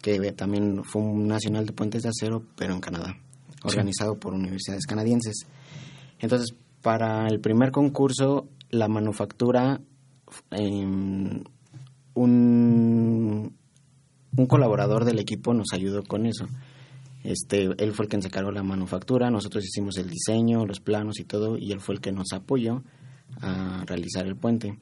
que 0.01 0.31
también 0.31 0.83
fue 0.83 1.01
un 1.01 1.27
nacional 1.27 1.65
de 1.65 1.73
puentes 1.73 2.03
de 2.03 2.09
acero, 2.09 2.43
pero 2.55 2.73
en 2.73 2.81
Canadá, 2.81 3.17
organizado 3.63 4.19
por 4.19 4.33
universidades 4.33 4.85
canadienses. 4.85 5.45
Entonces, 6.19 6.55
para 6.81 7.27
el 7.27 7.39
primer 7.39 7.71
concurso, 7.71 8.47
la 8.69 8.87
manufactura, 8.87 9.81
em, 10.51 11.43
un, 12.13 13.55
un 14.37 14.45
colaborador 14.47 15.05
del 15.05 15.19
equipo 15.19 15.53
nos 15.53 15.73
ayudó 15.73 16.03
con 16.03 16.25
eso. 16.25 16.45
Este, 17.23 17.69
él 17.77 17.93
fue 17.93 18.05
el 18.05 18.09
que 18.09 18.21
se 18.21 18.27
encargó 18.27 18.51
la 18.51 18.63
manufactura, 18.63 19.29
nosotros 19.29 19.63
hicimos 19.63 19.97
el 19.97 20.09
diseño, 20.09 20.65
los 20.65 20.79
planos 20.79 21.19
y 21.19 21.23
todo, 21.23 21.57
y 21.57 21.71
él 21.71 21.79
fue 21.79 21.95
el 21.95 22.01
que 22.01 22.11
nos 22.11 22.33
apoyó 22.33 22.83
a 23.41 23.83
realizar 23.85 24.25
el 24.25 24.35
puente. 24.35 24.79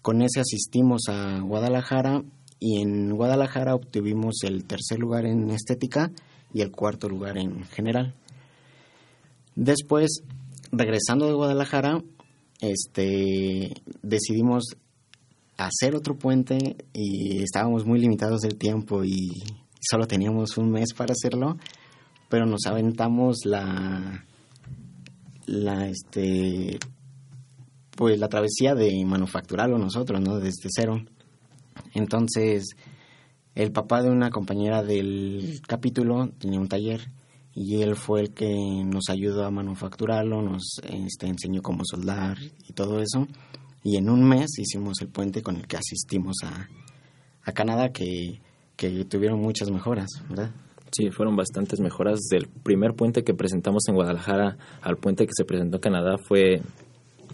Con 0.00 0.22
ese 0.22 0.40
asistimos 0.40 1.02
a 1.08 1.40
Guadalajara 1.40 2.22
y 2.64 2.80
en 2.80 3.16
Guadalajara 3.16 3.74
obtuvimos 3.74 4.36
el 4.44 4.64
tercer 4.64 5.00
lugar 5.00 5.26
en 5.26 5.50
estética 5.50 6.12
y 6.54 6.60
el 6.60 6.70
cuarto 6.70 7.08
lugar 7.08 7.36
en 7.36 7.64
general. 7.64 8.14
Después, 9.56 10.22
regresando 10.70 11.26
de 11.26 11.32
Guadalajara, 11.32 12.04
este, 12.60 13.74
decidimos 14.02 14.76
hacer 15.56 15.96
otro 15.96 16.16
puente 16.16 16.76
y 16.92 17.42
estábamos 17.42 17.84
muy 17.84 17.98
limitados 17.98 18.42
del 18.42 18.56
tiempo 18.56 19.02
y 19.02 19.42
solo 19.80 20.06
teníamos 20.06 20.56
un 20.56 20.70
mes 20.70 20.94
para 20.94 21.14
hacerlo, 21.14 21.56
pero 22.28 22.46
nos 22.46 22.64
aventamos 22.66 23.38
la, 23.44 24.24
la 25.46 25.88
este, 25.88 26.78
pues 27.96 28.20
la 28.20 28.28
travesía 28.28 28.76
de 28.76 29.04
manufacturarlo 29.04 29.78
nosotros, 29.78 30.20
¿no? 30.20 30.38
Desde 30.38 30.68
cero. 30.70 31.02
Entonces, 31.94 32.76
el 33.54 33.72
papá 33.72 34.02
de 34.02 34.10
una 34.10 34.30
compañera 34.30 34.82
del 34.82 35.60
capítulo 35.66 36.30
tenía 36.38 36.60
un 36.60 36.68
taller 36.68 37.10
y 37.54 37.82
él 37.82 37.96
fue 37.96 38.22
el 38.22 38.30
que 38.32 38.54
nos 38.84 39.10
ayudó 39.10 39.44
a 39.44 39.50
manufacturarlo, 39.50 40.40
nos 40.40 40.80
este, 40.84 41.26
enseñó 41.26 41.60
cómo 41.60 41.82
soldar 41.84 42.38
y 42.66 42.72
todo 42.72 43.00
eso. 43.00 43.26
Y 43.84 43.96
en 43.96 44.08
un 44.08 44.24
mes 44.24 44.58
hicimos 44.58 45.00
el 45.02 45.08
puente 45.08 45.42
con 45.42 45.56
el 45.56 45.66
que 45.66 45.76
asistimos 45.76 46.36
a, 46.44 46.68
Canadá, 47.52 47.90
que, 47.90 48.40
que 48.76 49.04
tuvieron 49.04 49.40
muchas 49.40 49.70
mejoras, 49.70 50.08
¿verdad? 50.28 50.52
Sí, 50.92 51.10
fueron 51.10 51.36
bastantes 51.36 51.80
mejoras. 51.80 52.20
Del 52.30 52.46
primer 52.46 52.94
puente 52.94 53.24
que 53.24 53.34
presentamos 53.34 53.82
en 53.88 53.96
Guadalajara 53.96 54.56
al 54.80 54.96
puente 54.96 55.26
que 55.26 55.32
se 55.34 55.44
presentó 55.44 55.78
en 55.78 55.80
Canadá 55.80 56.16
fue 56.26 56.62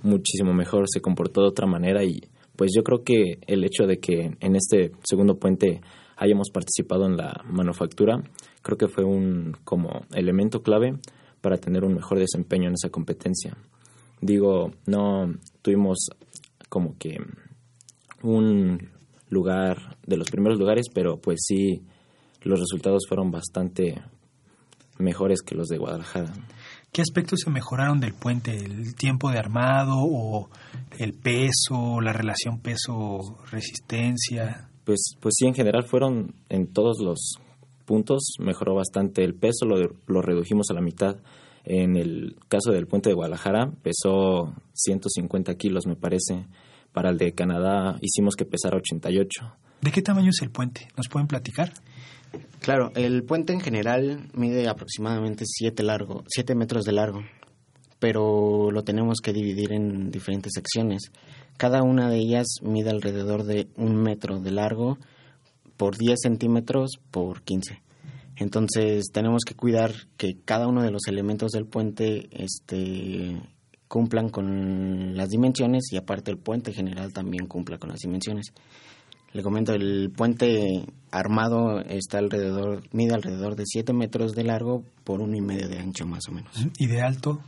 muchísimo 0.03 0.55
mejor, 0.55 0.86
se 0.89 1.01
comportó 1.01 1.43
de 1.43 1.49
otra 1.49 1.66
manera 1.66 2.03
y 2.05 2.22
pues 2.59 2.72
yo 2.74 2.82
creo 2.82 3.04
que 3.04 3.38
el 3.46 3.62
hecho 3.62 3.86
de 3.86 4.00
que 4.00 4.36
en 4.40 4.56
este 4.56 4.90
segundo 5.04 5.38
puente 5.38 5.80
hayamos 6.16 6.50
participado 6.52 7.06
en 7.06 7.16
la 7.16 7.40
manufactura, 7.44 8.20
creo 8.62 8.76
que 8.76 8.88
fue 8.88 9.04
un 9.04 9.56
como 9.62 10.02
elemento 10.12 10.61
clave 10.61 10.98
para 11.40 11.59
tener 11.59 11.84
un 11.84 11.94
mejor 11.94 12.18
desempeño 12.18 12.66
en 12.66 12.74
esa 12.74 12.90
competencia. 12.90 13.56
Digo, 14.20 14.72
no 14.86 15.32
tuvimos 15.62 16.09
como 16.68 16.98
que 16.98 17.18
un 18.24 18.90
lugar 19.30 19.96
de 20.04 20.16
los 20.16 20.28
primeros 20.28 20.59
lugares, 20.59 20.86
pero 20.92 21.20
pues 21.20 21.38
sí 21.46 21.84
los 22.42 22.59
resultados 22.59 23.04
fueron 23.09 23.30
bastante 23.30 24.02
mejores 24.98 25.42
que 25.42 25.54
los 25.54 25.68
de 25.68 25.78
Guadalajara. 25.78 26.32
¿Qué 26.93 27.03
aspectos 27.03 27.41
se 27.45 27.51
mejoraron 27.51 28.01
del 28.01 28.14
puente? 28.14 28.57
¿El 28.57 28.95
tiempo 28.95 29.30
de 29.30 29.39
armado 29.39 29.97
o 29.99 30.49
el 30.99 31.12
peso, 31.12 32.01
la 32.01 32.12
relación 32.12 32.61
peso-resistencia? 32.61 34.68
Pues, 34.84 35.16
pues 35.20 35.34
sí, 35.36 35.47
en 35.47 35.55
general 35.55 35.84
fueron 35.84 36.34
en 36.49 36.72
todos 36.72 36.99
los 37.01 37.39
puntos, 37.84 38.34
mejoró 38.39 38.74
bastante 38.74 39.22
el 39.22 39.34
peso, 39.34 39.66
lo, 39.66 39.95
lo 40.07 40.22
redujimos 40.22 40.70
a 40.70 40.74
la 40.74 40.80
mitad. 40.80 41.16
En 41.64 41.97
el 41.97 42.36
caso 42.49 42.72
del 42.72 42.86
puente 42.86 43.11
de 43.11 43.14
Guadalajara 43.14 43.70
pesó 43.82 44.55
150 44.72 45.55
kilos, 45.57 45.86
me 45.86 45.97
parece. 45.97 46.47
Para 46.93 47.11
el 47.11 47.18
de 47.18 47.34
Canadá 47.34 47.99
hicimos 48.01 48.34
que 48.34 48.47
pesara 48.47 48.78
88. 48.78 49.53
¿De 49.82 49.93
qué 49.93 50.03
tamaño 50.03 50.30
es 50.30 50.43
el 50.43 50.51
puente? 50.51 50.89
¿Nos 50.97 51.09
pueden 51.09 51.28
platicar? 51.28 51.72
Claro, 52.61 52.93
el 52.95 53.24
puente 53.24 53.53
en 53.53 53.61
general 53.61 54.29
mide 54.35 54.68
aproximadamente 54.68 55.45
7 55.47 55.83
largo, 55.83 56.24
siete 56.29 56.55
metros 56.55 56.85
de 56.85 56.93
largo, 56.93 57.22
pero 57.99 58.70
lo 58.70 58.83
tenemos 58.83 59.20
que 59.22 59.33
dividir 59.33 59.72
en 59.72 60.11
diferentes 60.11 60.53
secciones. 60.55 61.11
Cada 61.57 61.83
una 61.83 62.11
de 62.11 62.18
ellas 62.18 62.47
mide 62.62 62.91
alrededor 62.91 63.45
de 63.45 63.68
un 63.76 63.97
metro 63.97 64.41
de 64.41 64.51
largo 64.51 64.99
por 65.76 65.97
10 65.97 66.18
centímetros 66.22 66.99
por 67.11 67.43
15. 67.43 67.81
Entonces 68.37 69.07
tenemos 69.12 69.43
que 69.47 69.55
cuidar 69.55 69.93
que 70.16 70.37
cada 70.45 70.68
uno 70.68 70.83
de 70.83 70.91
los 70.91 71.09
elementos 71.09 71.51
del 71.53 71.66
puente 71.66 72.29
este, 72.31 73.41
cumplan 73.89 74.29
con 74.29 75.16
las 75.16 75.31
dimensiones 75.31 75.93
y 75.93 75.97
aparte 75.97 76.31
el 76.31 76.39
puente 76.39 76.70
en 76.70 76.76
general 76.76 77.12
también 77.12 77.47
cumpla 77.47 77.79
con 77.79 77.89
las 77.89 77.99
dimensiones. 77.99 78.53
Le 79.33 79.43
comento, 79.43 79.72
el 79.72 80.11
puente 80.14 80.85
armado 81.11 81.81
está 81.81 82.18
alrededor, 82.18 82.83
mide 82.93 83.14
alrededor 83.14 83.57
de 83.57 83.64
7 83.66 83.93
metros 83.93 84.33
de 84.35 84.45
largo 84.45 84.85
por 85.05 85.20
uno 85.20 85.37
y 85.37 85.41
medio 85.41 85.68
de 85.68 85.79
ancho 85.79 86.07
más 86.07 86.29
o 86.29 86.33
menos. 86.33 86.53
¿Y 86.79 86.87
de 86.87 87.03
alto? 87.03 87.41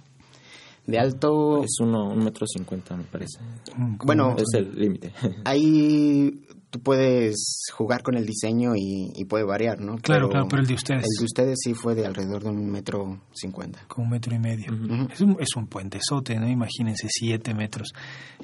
De 0.86 0.98
alto... 0.98 1.62
Es 1.62 1.78
uno, 1.80 2.08
un 2.08 2.24
metro 2.24 2.46
cincuenta 2.46 2.96
me 2.96 3.04
parece. 3.04 3.38
Mm, 3.76 3.96
bueno, 4.04 4.34
es 4.36 4.54
el 4.54 4.74
límite. 4.74 5.12
Ahí 5.44 6.40
tú 6.70 6.80
puedes 6.80 7.66
jugar 7.72 8.02
con 8.02 8.16
el 8.16 8.24
diseño 8.24 8.72
y, 8.76 9.24
puede 9.28 9.44
variar, 9.44 9.80
¿no? 9.80 9.96
Claro, 9.98 10.28
claro, 10.28 10.46
pero 10.48 10.62
el 10.62 10.68
de 10.68 10.74
ustedes. 10.74 11.04
El 11.04 11.18
de 11.18 11.24
ustedes 11.24 11.58
sí 11.62 11.74
fue 11.74 11.94
de 11.94 12.06
alrededor 12.06 12.42
de 12.42 12.50
un 12.50 12.70
metro 12.70 13.20
cincuenta. 13.32 13.80
Con 13.86 14.04
un 14.04 14.10
metro 14.10 14.34
y 14.34 14.38
medio. 14.38 14.72
es, 15.12 15.20
un, 15.20 15.36
es 15.38 15.54
un 15.56 15.66
puentezote, 15.66 16.38
¿no? 16.38 16.48
Imagínense, 16.48 17.06
siete 17.08 17.54
metros. 17.54 17.92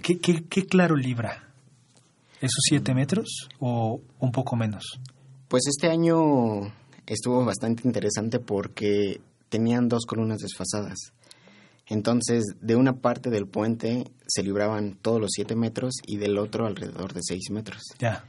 ¿Qué, 0.03 0.19
qué, 0.19 0.45
qué 0.49 0.67
claro 0.67 0.95
libra? 0.97 1.46
¿Esos 2.41 2.63
siete 2.69 2.95
metros 2.95 3.49
o 3.61 4.01
un 4.19 4.33
poco 4.33 4.57
menos? 4.57 5.01
Pues 5.49 5.65
este 5.69 5.89
año 5.89 6.73
estuvo 7.07 7.45
bastante 7.45 7.83
interesante 7.87 8.39
porque 8.39 9.21
tenían 9.49 9.89
dos 9.89 10.05
columnas 10.07 10.39
desfasadas. 10.39 11.13
Entonces, 11.89 12.45
de 12.61 12.75
una 12.75 12.95
parte 13.01 13.31
del 13.31 13.47
puente 13.47 14.11
se 14.27 14.43
libraban 14.43 14.99
todos 15.01 15.21
los 15.21 15.31
siete 15.33 15.55
metros 15.55 15.95
y 16.05 16.17
del 16.17 16.37
otro 16.37 16.67
alrededor 16.67 17.15
de 17.15 17.21
seis 17.23 17.45
metros. 17.51 17.83
Ya. 17.99 18.25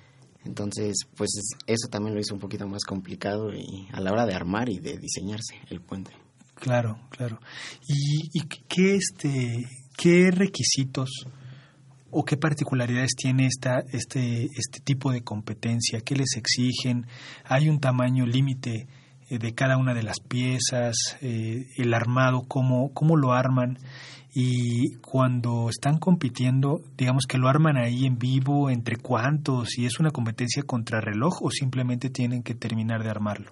Entonces, 0.45 0.95
pues 1.15 1.31
eso 1.65 1.87
también 1.89 2.13
lo 2.13 2.21
hizo 2.21 2.33
un 2.33 2.39
poquito 2.39 2.67
más 2.67 2.83
complicado 2.83 3.51
y 3.53 3.87
a 3.91 3.99
la 3.99 4.11
hora 4.11 4.25
de 4.25 4.35
armar 4.35 4.69
y 4.69 4.79
de 4.79 4.97
diseñarse 4.97 5.55
el 5.69 5.81
puente. 5.81 6.11
Claro, 6.53 6.99
claro. 7.09 7.39
¿Y, 7.87 8.29
y 8.31 8.47
qué, 8.67 8.95
este, 8.95 9.65
qué 9.97 10.31
requisitos 10.31 11.09
o 12.11 12.23
qué 12.25 12.37
particularidades 12.37 13.15
tiene 13.15 13.47
esta, 13.47 13.79
este, 13.91 14.45
este 14.55 14.79
tipo 14.79 15.11
de 15.11 15.21
competencia? 15.21 16.01
¿Qué 16.01 16.15
les 16.15 16.35
exigen? 16.35 17.05
¿Hay 17.45 17.69
un 17.69 17.79
tamaño 17.79 18.25
límite 18.25 18.87
eh, 19.29 19.39
de 19.39 19.53
cada 19.53 19.77
una 19.77 19.93
de 19.93 20.03
las 20.03 20.19
piezas? 20.19 21.17
Eh, 21.21 21.65
¿El 21.77 21.93
armado? 21.93 22.43
Cómo, 22.47 22.93
¿Cómo 22.93 23.15
lo 23.17 23.33
arman? 23.33 23.77
Y 24.33 24.97
cuando 24.97 25.69
están 25.69 25.97
compitiendo, 25.97 26.81
digamos 26.95 27.25
que 27.27 27.37
lo 27.37 27.47
arman 27.47 27.77
ahí 27.77 28.05
en 28.05 28.19
vivo, 28.19 28.69
entre 28.69 28.97
cuántos, 28.97 29.77
y 29.79 29.85
es 29.85 29.99
una 29.99 30.11
competencia 30.11 30.63
contra 30.63 31.01
reloj 31.01 31.41
o 31.41 31.49
simplemente 31.49 32.09
tienen 32.09 32.43
que 32.43 32.53
terminar 32.53 33.03
de 33.03 33.09
armarlo. 33.09 33.51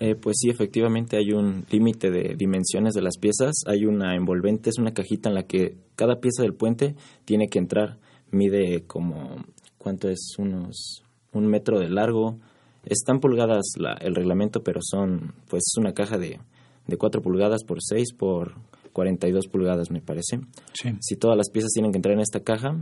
Eh, 0.00 0.14
pues 0.14 0.36
sí, 0.40 0.48
efectivamente 0.48 1.16
hay 1.16 1.32
un 1.32 1.64
límite 1.70 2.10
de 2.10 2.34
dimensiones 2.36 2.94
de 2.94 3.02
las 3.02 3.18
piezas. 3.18 3.56
Hay 3.66 3.84
una 3.84 4.14
envolvente, 4.14 4.70
es 4.70 4.78
una 4.78 4.92
cajita 4.92 5.28
en 5.28 5.34
la 5.34 5.44
que 5.44 5.76
cada 5.96 6.20
pieza 6.20 6.42
del 6.42 6.54
puente 6.54 6.94
tiene 7.24 7.48
que 7.48 7.58
entrar. 7.58 7.98
Mide 8.30 8.84
como, 8.86 9.44
¿cuánto 9.78 10.08
es? 10.08 10.34
Unos, 10.38 11.02
un 11.32 11.46
metro 11.46 11.80
de 11.80 11.88
largo. 11.88 12.38
Están 12.84 13.20
pulgadas 13.20 13.72
la, 13.76 13.94
el 13.94 14.14
reglamento, 14.14 14.62
pero 14.62 14.80
son, 14.82 15.34
pues 15.48 15.64
es 15.66 15.78
una 15.78 15.92
caja 15.92 16.16
de, 16.16 16.38
de 16.86 16.96
4 16.96 17.20
pulgadas 17.20 17.64
por 17.64 17.78
6 17.80 18.14
por 18.14 18.54
42 18.92 19.48
pulgadas, 19.48 19.90
me 19.90 20.00
parece. 20.00 20.40
Sí. 20.72 20.90
Si 21.00 21.16
todas 21.16 21.36
las 21.36 21.50
piezas 21.50 21.70
tienen 21.72 21.92
que 21.92 21.98
entrar 21.98 22.14
en 22.14 22.20
esta 22.20 22.40
caja, 22.40 22.76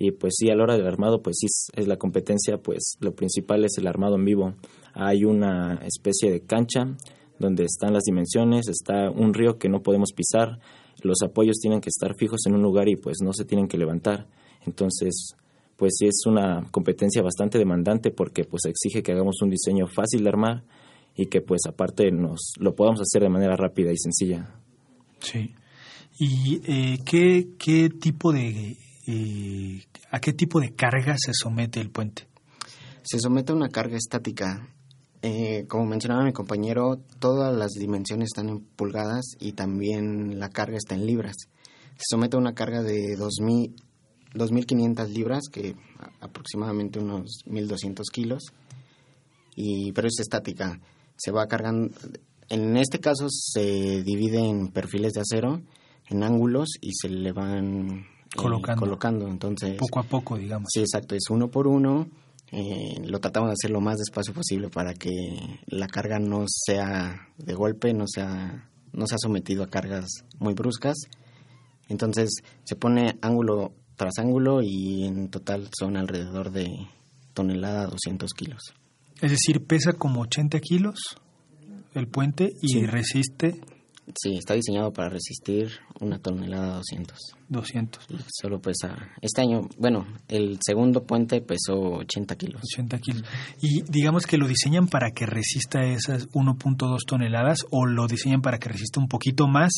y 0.00 0.10
pues 0.10 0.34
sí, 0.36 0.50
a 0.50 0.56
la 0.56 0.64
hora 0.64 0.76
del 0.76 0.88
armado, 0.88 1.22
pues 1.22 1.36
sí 1.38 1.46
es 1.76 1.86
la 1.86 1.96
competencia, 1.96 2.58
pues 2.58 2.94
lo 2.98 3.14
principal 3.14 3.64
es 3.64 3.78
el 3.78 3.86
armado 3.86 4.16
en 4.16 4.24
vivo 4.24 4.54
hay 4.94 5.24
una 5.24 5.80
especie 5.84 6.30
de 6.30 6.40
cancha 6.40 6.96
donde 7.38 7.64
están 7.64 7.92
las 7.92 8.04
dimensiones, 8.04 8.68
está 8.68 9.10
un 9.10 9.32
río 9.32 9.58
que 9.58 9.68
no 9.68 9.82
podemos 9.82 10.12
pisar, 10.12 10.58
los 11.02 11.22
apoyos 11.22 11.58
tienen 11.58 11.80
que 11.80 11.88
estar 11.88 12.14
fijos 12.14 12.40
en 12.46 12.54
un 12.54 12.62
lugar 12.62 12.88
y 12.88 12.96
pues 12.96 13.18
no 13.22 13.32
se 13.32 13.44
tienen 13.44 13.66
que 13.66 13.78
levantar. 13.78 14.26
Entonces, 14.66 15.34
pues 15.76 15.94
sí 15.98 16.06
es 16.06 16.26
una 16.26 16.66
competencia 16.70 17.22
bastante 17.22 17.58
demandante 17.58 18.10
porque 18.10 18.44
pues 18.44 18.66
exige 18.66 19.02
que 19.02 19.12
hagamos 19.12 19.40
un 19.40 19.48
diseño 19.48 19.86
fácil 19.86 20.22
de 20.22 20.28
armar 20.28 20.64
y 21.16 21.26
que 21.26 21.40
pues 21.40 21.62
aparte 21.66 22.10
nos 22.10 22.52
lo 22.58 22.74
podamos 22.74 23.00
hacer 23.00 23.22
de 23.22 23.30
manera 23.30 23.56
rápida 23.56 23.90
y 23.90 23.96
sencilla. 23.96 24.54
Sí. 25.20 25.54
¿Y 26.18 26.60
eh, 26.66 26.98
¿qué, 27.06 27.48
qué 27.58 27.88
tipo 27.88 28.32
de 28.32 28.76
eh, 29.06 29.84
a 30.10 30.20
qué 30.20 30.32
tipo 30.32 30.60
de 30.60 30.74
carga 30.74 31.16
se 31.18 31.32
somete 31.32 31.80
el 31.80 31.90
puente? 31.90 32.26
Se 33.02 33.18
somete 33.18 33.52
a 33.52 33.56
una 33.56 33.68
carga 33.68 33.96
estática 33.96 34.68
eh, 35.22 35.66
como 35.68 35.84
mencionaba 35.84 36.24
mi 36.24 36.32
compañero, 36.32 36.98
todas 37.18 37.54
las 37.54 37.72
dimensiones 37.72 38.28
están 38.28 38.48
en 38.48 38.60
pulgadas 38.60 39.36
y 39.38 39.52
también 39.52 40.38
la 40.38 40.48
carga 40.48 40.78
está 40.78 40.94
en 40.94 41.04
libras. 41.04 41.36
Se 41.96 42.04
somete 42.08 42.36
a 42.36 42.40
una 42.40 42.54
carga 42.54 42.82
de 42.82 43.18
2.500 43.18 45.08
libras, 45.08 45.42
que 45.52 45.76
aproximadamente 46.20 46.98
unos 47.00 47.44
1.200 47.46 48.04
kilos, 48.10 48.44
y, 49.54 49.92
pero 49.92 50.08
es 50.08 50.18
estática. 50.20 50.80
Se 51.16 51.30
va 51.30 51.46
cargando. 51.46 51.94
En 52.48 52.78
este 52.78 52.98
caso 52.98 53.26
se 53.28 54.02
divide 54.02 54.38
en 54.38 54.68
perfiles 54.68 55.12
de 55.12 55.20
acero, 55.20 55.60
en 56.08 56.22
ángulos, 56.22 56.70
y 56.80 56.94
se 56.94 57.10
le 57.10 57.32
van 57.32 58.06
colocando. 58.36 58.80
colocando. 58.80 59.28
Entonces, 59.28 59.76
poco 59.78 60.00
a 60.00 60.04
poco, 60.04 60.36
digamos. 60.36 60.68
Sí, 60.72 60.80
exacto. 60.80 61.14
Es 61.14 61.30
uno 61.30 61.48
por 61.48 61.66
uno 61.66 62.08
eh, 62.52 63.00
lo 63.04 63.20
tratamos 63.20 63.50
de 63.50 63.52
hacer 63.52 63.70
lo 63.70 63.80
más 63.80 63.98
despacio 63.98 64.34
posible 64.34 64.70
para 64.70 64.92
que 64.94 65.60
la 65.66 65.86
carga 65.86 66.18
no 66.18 66.46
sea 66.48 67.28
de 67.38 67.54
golpe, 67.54 67.94
no 67.94 68.06
sea, 68.08 68.68
no 68.92 69.06
sea 69.06 69.18
sometido 69.18 69.62
a 69.62 69.68
cargas 69.68 70.08
muy 70.38 70.54
bruscas. 70.54 70.96
Entonces 71.88 72.30
se 72.64 72.74
pone 72.74 73.18
ángulo 73.22 73.72
tras 73.94 74.18
ángulo 74.18 74.62
y 74.62 75.04
en 75.04 75.28
total 75.28 75.68
son 75.78 75.96
alrededor 75.96 76.50
de 76.50 76.88
tonelada 77.34 77.86
200 77.86 78.32
kilos. 78.32 78.74
Es 79.20 79.30
decir, 79.30 79.64
pesa 79.64 79.92
como 79.92 80.22
80 80.22 80.58
kilos 80.60 80.98
el 81.94 82.08
puente 82.08 82.50
y 82.62 82.84
resiste. 82.86 83.60
Sí, 84.16 84.36
está 84.36 84.54
diseñado 84.54 84.92
para 84.92 85.08
resistir 85.08 85.70
una 86.00 86.18
tonelada 86.18 86.76
200. 86.76 87.18
200. 87.48 88.06
Y 88.10 88.16
solo 88.40 88.60
pesa, 88.60 88.96
este 89.20 89.42
año, 89.42 89.62
bueno, 89.78 90.06
el 90.28 90.58
segundo 90.64 91.04
puente 91.04 91.40
pesó 91.40 91.74
80 91.74 92.36
kilos. 92.36 92.62
80 92.74 92.98
kilos. 92.98 93.24
Y 93.60 93.82
digamos 93.90 94.26
que 94.26 94.38
lo 94.38 94.48
diseñan 94.48 94.88
para 94.88 95.10
que 95.10 95.26
resista 95.26 95.84
esas 95.84 96.28
1.2 96.30 96.98
toneladas 97.06 97.66
o 97.70 97.86
lo 97.86 98.06
diseñan 98.06 98.42
para 98.42 98.58
que 98.58 98.68
resista 98.68 99.00
un 99.00 99.08
poquito 99.08 99.46
más 99.46 99.72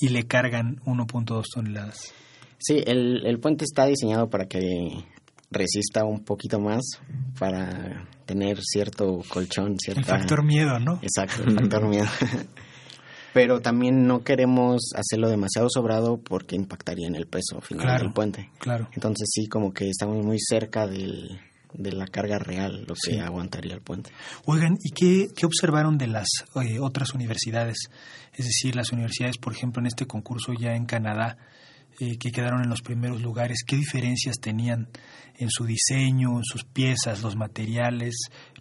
y 0.00 0.08
le 0.08 0.24
cargan 0.24 0.76
1.2 0.84 1.44
toneladas. 1.54 2.12
Sí, 2.58 2.82
el, 2.86 3.26
el 3.26 3.38
puente 3.38 3.64
está 3.64 3.86
diseñado 3.86 4.28
para 4.28 4.46
que 4.46 5.04
resista 5.50 6.04
un 6.04 6.24
poquito 6.24 6.60
más 6.60 6.82
para 7.38 8.08
tener 8.24 8.58
cierto 8.62 9.22
colchón, 9.28 9.76
cierta... 9.78 10.00
El 10.00 10.06
factor 10.06 10.44
miedo, 10.44 10.78
¿no? 10.78 10.98
Exacto, 11.02 11.44
el 11.44 11.54
factor 11.54 11.88
miedo. 11.88 12.06
Pero 13.36 13.60
también 13.60 14.06
no 14.06 14.24
queremos 14.24 14.92
hacerlo 14.94 15.28
demasiado 15.28 15.68
sobrado 15.68 16.16
porque 16.16 16.56
impactaría 16.56 17.06
en 17.06 17.16
el 17.16 17.26
peso 17.26 17.60
final 17.60 17.84
Claro, 17.84 18.04
del 18.04 18.12
puente. 18.14 18.50
Claro. 18.58 18.88
Entonces 18.94 19.28
sí, 19.30 19.46
como 19.46 19.74
que 19.74 19.90
estamos 19.90 20.24
muy 20.24 20.38
cerca 20.40 20.86
del, 20.86 21.38
de 21.74 21.92
la 21.92 22.06
carga 22.06 22.38
real, 22.38 22.86
lo 22.88 22.94
que 22.94 23.10
Sí. 23.12 23.18
aguantaría 23.18 23.74
el 23.74 23.82
puente. 23.82 24.10
Oigan, 24.46 24.78
¿y 24.82 24.90
qué, 24.90 25.28
qué 25.36 25.44
observaron 25.44 25.98
de 25.98 26.06
las 26.06 26.28
eh, 26.64 26.78
otras 26.80 27.12
universidades? 27.12 27.76
Es 28.32 28.46
decir, 28.46 28.74
las 28.74 28.90
universidades, 28.92 29.36
por 29.36 29.52
ejemplo, 29.52 29.80
en 29.80 29.86
este 29.86 30.06
concurso 30.06 30.54
ya 30.58 30.74
en 30.74 30.86
Canadá, 30.86 31.36
eh, 32.00 32.16
que 32.18 32.32
quedaron 32.32 32.62
en 32.62 32.70
los 32.70 32.80
primeros 32.80 33.20
lugares, 33.20 33.58
¿qué 33.66 33.76
diferencias 33.76 34.36
tenían 34.40 34.88
en 35.38 35.50
su 35.50 35.66
diseño, 35.66 36.38
en 36.38 36.44
sus 36.44 36.64
piezas, 36.64 37.22
los 37.22 37.36
materiales? 37.36 38.14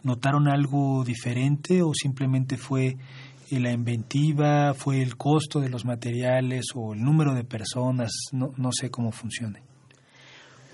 ¿Notaron 0.03 0.49
algo 0.49 1.05
diferente 1.05 1.81
o 1.81 1.93
simplemente 1.93 2.57
fue 2.57 2.97
la 3.51 3.71
inventiva, 3.71 4.73
fue 4.73 5.01
el 5.01 5.17
costo 5.17 5.59
de 5.59 5.69
los 5.69 5.85
materiales 5.85 6.65
o 6.73 6.93
el 6.93 7.01
número 7.01 7.33
de 7.33 7.43
personas? 7.43 8.11
No, 8.31 8.51
no 8.57 8.71
sé 8.71 8.89
cómo 8.89 9.11
funcione. 9.11 9.61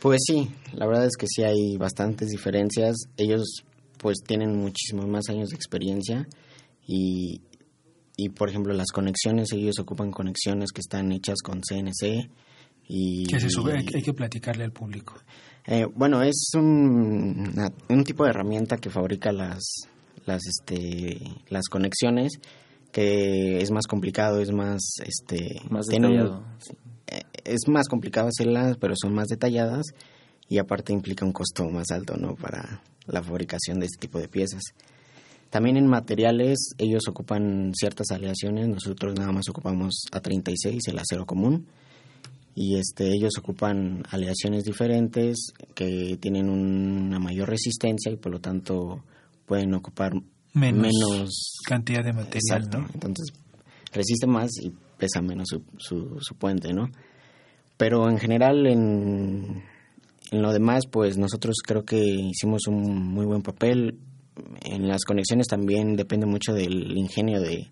Pues 0.02 0.22
sí, 0.26 0.50
la 0.74 0.88
verdad 0.88 1.06
es 1.06 1.16
que 1.18 1.28
sí 1.28 1.44
hay 1.44 1.78
bastantes 1.78 2.30
diferencias. 2.30 2.96
Ellos 3.18 3.64
pues 3.98 4.18
tienen 4.26 4.58
muchísimos 4.58 5.08
más 5.08 5.30
años 5.30 5.50
de 5.50 5.56
experiencia 5.56 6.28
y, 6.88 7.42
y 8.18 8.30
por 8.30 8.50
ejemplo 8.50 8.74
las 8.74 8.92
conexiones, 8.92 9.52
ellos 9.54 9.78
ocupan 9.80 10.12
conexiones 10.12 10.72
que 10.72 10.82
están 10.82 11.12
hechas 11.12 11.42
con 11.44 11.62
CNC 11.62 12.30
y... 12.88 13.28
¿Qué 13.28 13.36
es 13.36 13.44
eso? 13.44 13.66
Hay, 13.68 13.86
hay 13.94 14.02
que 14.02 14.14
platicarle 14.14 14.64
al 14.64 14.72
público. 14.72 15.14
Eh, 15.68 15.86
bueno, 15.96 16.24
es 16.24 16.50
un, 16.56 17.54
un 17.90 18.04
tipo 18.04 18.24
de 18.24 18.32
herramienta 18.32 18.78
que 18.78 18.90
fabrica 18.90 19.32
las, 19.32 19.62
las, 20.26 20.42
este, 20.48 21.20
las 21.50 21.68
conexiones 21.70 22.40
que 22.92 23.62
es 23.62 23.72
más 23.72 23.88
complicado, 23.88 24.40
es 24.42 24.52
más, 24.52 24.82
este, 25.06 25.62
Más 25.70 25.88
un- 25.88 25.94
detallado. 25.94 26.44
sí. 26.60 26.74
eh, 27.08 27.22
es 27.44 27.68
más 27.68 27.88
complicado 27.88 28.28
hacerlas, 28.28 28.78
pero 28.78 28.94
son 28.96 29.14
más 29.14 29.28
detalladas 29.28 29.86
y 30.50 30.58
aparte 30.58 30.94
implica 30.94 31.26
un 31.26 31.32
costo 31.34 31.66
más 31.70 31.90
alto, 31.92 32.16
¿no? 32.18 32.36
Para 32.36 32.82
la 33.08 33.24
fabricación 33.24 33.80
de 33.80 33.86
este 33.88 34.00
tipo 34.00 34.20
de 34.20 34.28
piezas. 34.28 34.62
También 35.50 35.76
en 35.78 35.88
materiales 35.88 36.58
ellos 36.78 37.04
ocupan 37.10 37.72
ciertas 37.76 38.12
aleaciones, 38.12 38.68
nosotros 38.70 39.16
nada 39.18 39.32
más 39.34 39.50
ocupamos 39.50 40.04
A36, 40.12 40.80
el 40.88 41.00
acero 41.00 41.26
común, 41.26 41.66
y 42.56 42.76
este 42.76 43.12
ellos 43.14 43.34
ocupan 43.40 44.04
aleaciones 44.12 44.64
diferentes 44.66 45.54
que 45.74 46.18
tienen 46.22 46.50
una 46.50 47.20
mayor 47.20 47.50
resistencia 47.50 48.12
y 48.12 48.18
por 48.18 48.32
lo 48.32 48.40
tanto 48.40 49.04
pueden 49.46 49.74
ocupar 49.74 50.14
Menos, 50.54 50.82
menos 50.82 51.58
cantidad 51.66 52.04
de 52.04 52.14
material, 52.14 52.64
Exacto. 52.64 52.80
¿no? 52.80 52.88
Entonces 52.94 53.34
resiste 53.94 54.28
más 54.28 54.52
y 54.62 54.72
pesa 54.98 55.22
menos 55.22 55.48
su, 55.50 55.64
su, 55.78 56.18
su 56.20 56.36
puente, 56.36 56.74
¿no? 56.74 56.90
Pero 57.78 58.10
en 58.10 58.20
general, 58.20 58.68
en, 58.68 59.64
en 60.32 60.42
lo 60.42 60.54
demás, 60.54 60.86
pues 60.86 61.18
nosotros 61.18 61.58
creo 61.66 61.84
que 61.84 61.98
hicimos 61.98 62.68
un 62.68 63.08
muy 63.08 63.26
buen 63.26 63.42
papel. 63.42 63.98
En 64.64 64.88
las 64.88 65.04
conexiones 65.04 65.48
también 65.48 65.96
depende 65.96 66.26
mucho 66.26 66.54
del 66.54 66.98
ingenio 66.98 67.42
de, 67.42 67.72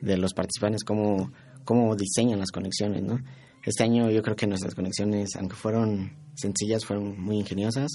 de 0.00 0.16
los 0.16 0.34
participantes, 0.34 0.84
cómo, 0.84 1.30
cómo 1.64 1.94
diseñan 1.94 2.40
las 2.40 2.50
conexiones, 2.50 3.02
¿no? 3.02 3.20
Este 3.64 3.84
año 3.84 4.10
yo 4.10 4.22
creo 4.22 4.36
que 4.36 4.46
nuestras 4.46 4.74
conexiones, 4.74 5.36
aunque 5.36 5.54
fueron 5.56 6.12
sencillas, 6.34 6.84
fueron 6.84 7.20
muy 7.20 7.36
ingeniosas. 7.36 7.90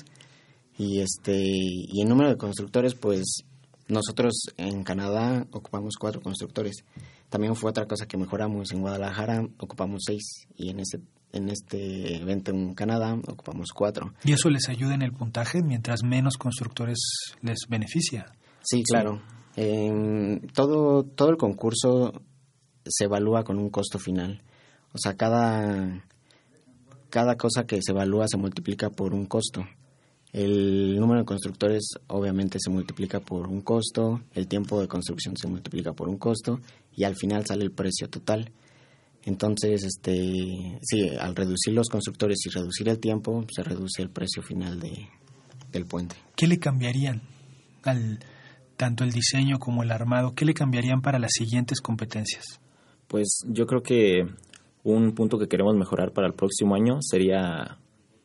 Y 0.77 0.99
este 1.01 1.35
y 1.37 2.01
en 2.01 2.09
número 2.09 2.29
de 2.29 2.37
constructores, 2.37 2.95
pues 2.95 3.43
nosotros 3.87 4.45
en 4.57 4.83
Canadá 4.83 5.45
ocupamos 5.51 5.95
cuatro 5.99 6.21
constructores. 6.21 6.83
También 7.29 7.55
fue 7.55 7.71
otra 7.71 7.85
cosa 7.85 8.07
que 8.07 8.17
mejoramos. 8.17 8.71
En 8.71 8.81
Guadalajara 8.81 9.47
ocupamos 9.57 10.03
seis 10.05 10.47
y 10.55 10.69
en 10.69 10.79
este, 10.79 10.99
en 11.31 11.49
este 11.49 12.17
evento 12.17 12.51
en 12.51 12.73
Canadá 12.75 13.13
ocupamos 13.27 13.69
cuatro. 13.73 14.13
Y 14.23 14.33
eso 14.33 14.49
les 14.49 14.69
ayuda 14.69 14.93
en 14.93 15.01
el 15.01 15.11
puntaje 15.11 15.61
mientras 15.61 16.03
menos 16.03 16.37
constructores 16.37 16.99
les 17.41 17.59
beneficia. 17.67 18.27
Sí, 18.61 18.83
claro. 18.83 19.21
Em, 19.55 20.39
todo, 20.53 21.03
todo 21.03 21.29
el 21.29 21.37
concurso 21.37 22.13
se 22.85 23.05
evalúa 23.05 23.43
con 23.43 23.57
un 23.57 23.69
costo 23.69 23.99
final. 23.99 24.41
O 24.93 24.97
sea, 24.97 25.15
cada, 25.15 26.05
cada 27.09 27.35
cosa 27.35 27.65
que 27.65 27.79
se 27.81 27.91
evalúa 27.91 28.27
se 28.27 28.37
multiplica 28.37 28.89
por 28.89 29.13
un 29.13 29.25
costo. 29.25 29.65
El 30.33 30.99
número 30.99 31.19
de 31.19 31.25
constructores 31.25 31.93
obviamente 32.07 32.57
se 32.59 32.71
multiplica 32.71 33.19
por 33.19 33.47
un 33.47 33.61
costo, 33.61 34.21
el 34.33 34.47
tiempo 34.47 34.81
de 34.81 34.87
construcción 34.87 35.37
se 35.37 35.47
multiplica 35.47 35.93
por 35.93 36.09
un 36.09 36.17
costo 36.17 36.59
y 36.95 37.03
al 37.03 37.15
final 37.15 37.45
sale 37.45 37.63
el 37.63 37.71
precio 37.71 38.09
total. 38.09 38.51
Entonces, 39.25 39.83
este, 39.83 40.79
sí, 40.81 41.09
al 41.19 41.35
reducir 41.35 41.73
los 41.73 41.87
constructores 41.87 42.39
y 42.45 42.49
reducir 42.49 42.89
el 42.89 42.99
tiempo, 42.99 43.45
se 43.55 43.63
reduce 43.63 44.01
el 44.01 44.09
precio 44.09 44.41
final 44.41 44.79
de, 44.79 45.07
del 45.71 45.85
puente. 45.85 46.15
¿Qué 46.35 46.47
le 46.47 46.57
cambiarían 46.57 47.21
al 47.83 48.19
tanto 48.75 49.03
el 49.03 49.11
diseño 49.11 49.59
como 49.59 49.83
el 49.83 49.91
armado? 49.91 50.33
¿Qué 50.33 50.45
le 50.45 50.55
cambiarían 50.55 51.01
para 51.01 51.19
las 51.19 51.31
siguientes 51.31 51.79
competencias? 51.79 52.59
Pues 53.07 53.41
yo 53.47 53.67
creo 53.67 53.83
que 53.83 54.25
un 54.83 55.13
punto 55.13 55.37
que 55.37 55.47
queremos 55.47 55.75
mejorar 55.75 56.11
para 56.11 56.25
el 56.25 56.33
próximo 56.33 56.73
año 56.73 56.97
sería 57.01 57.77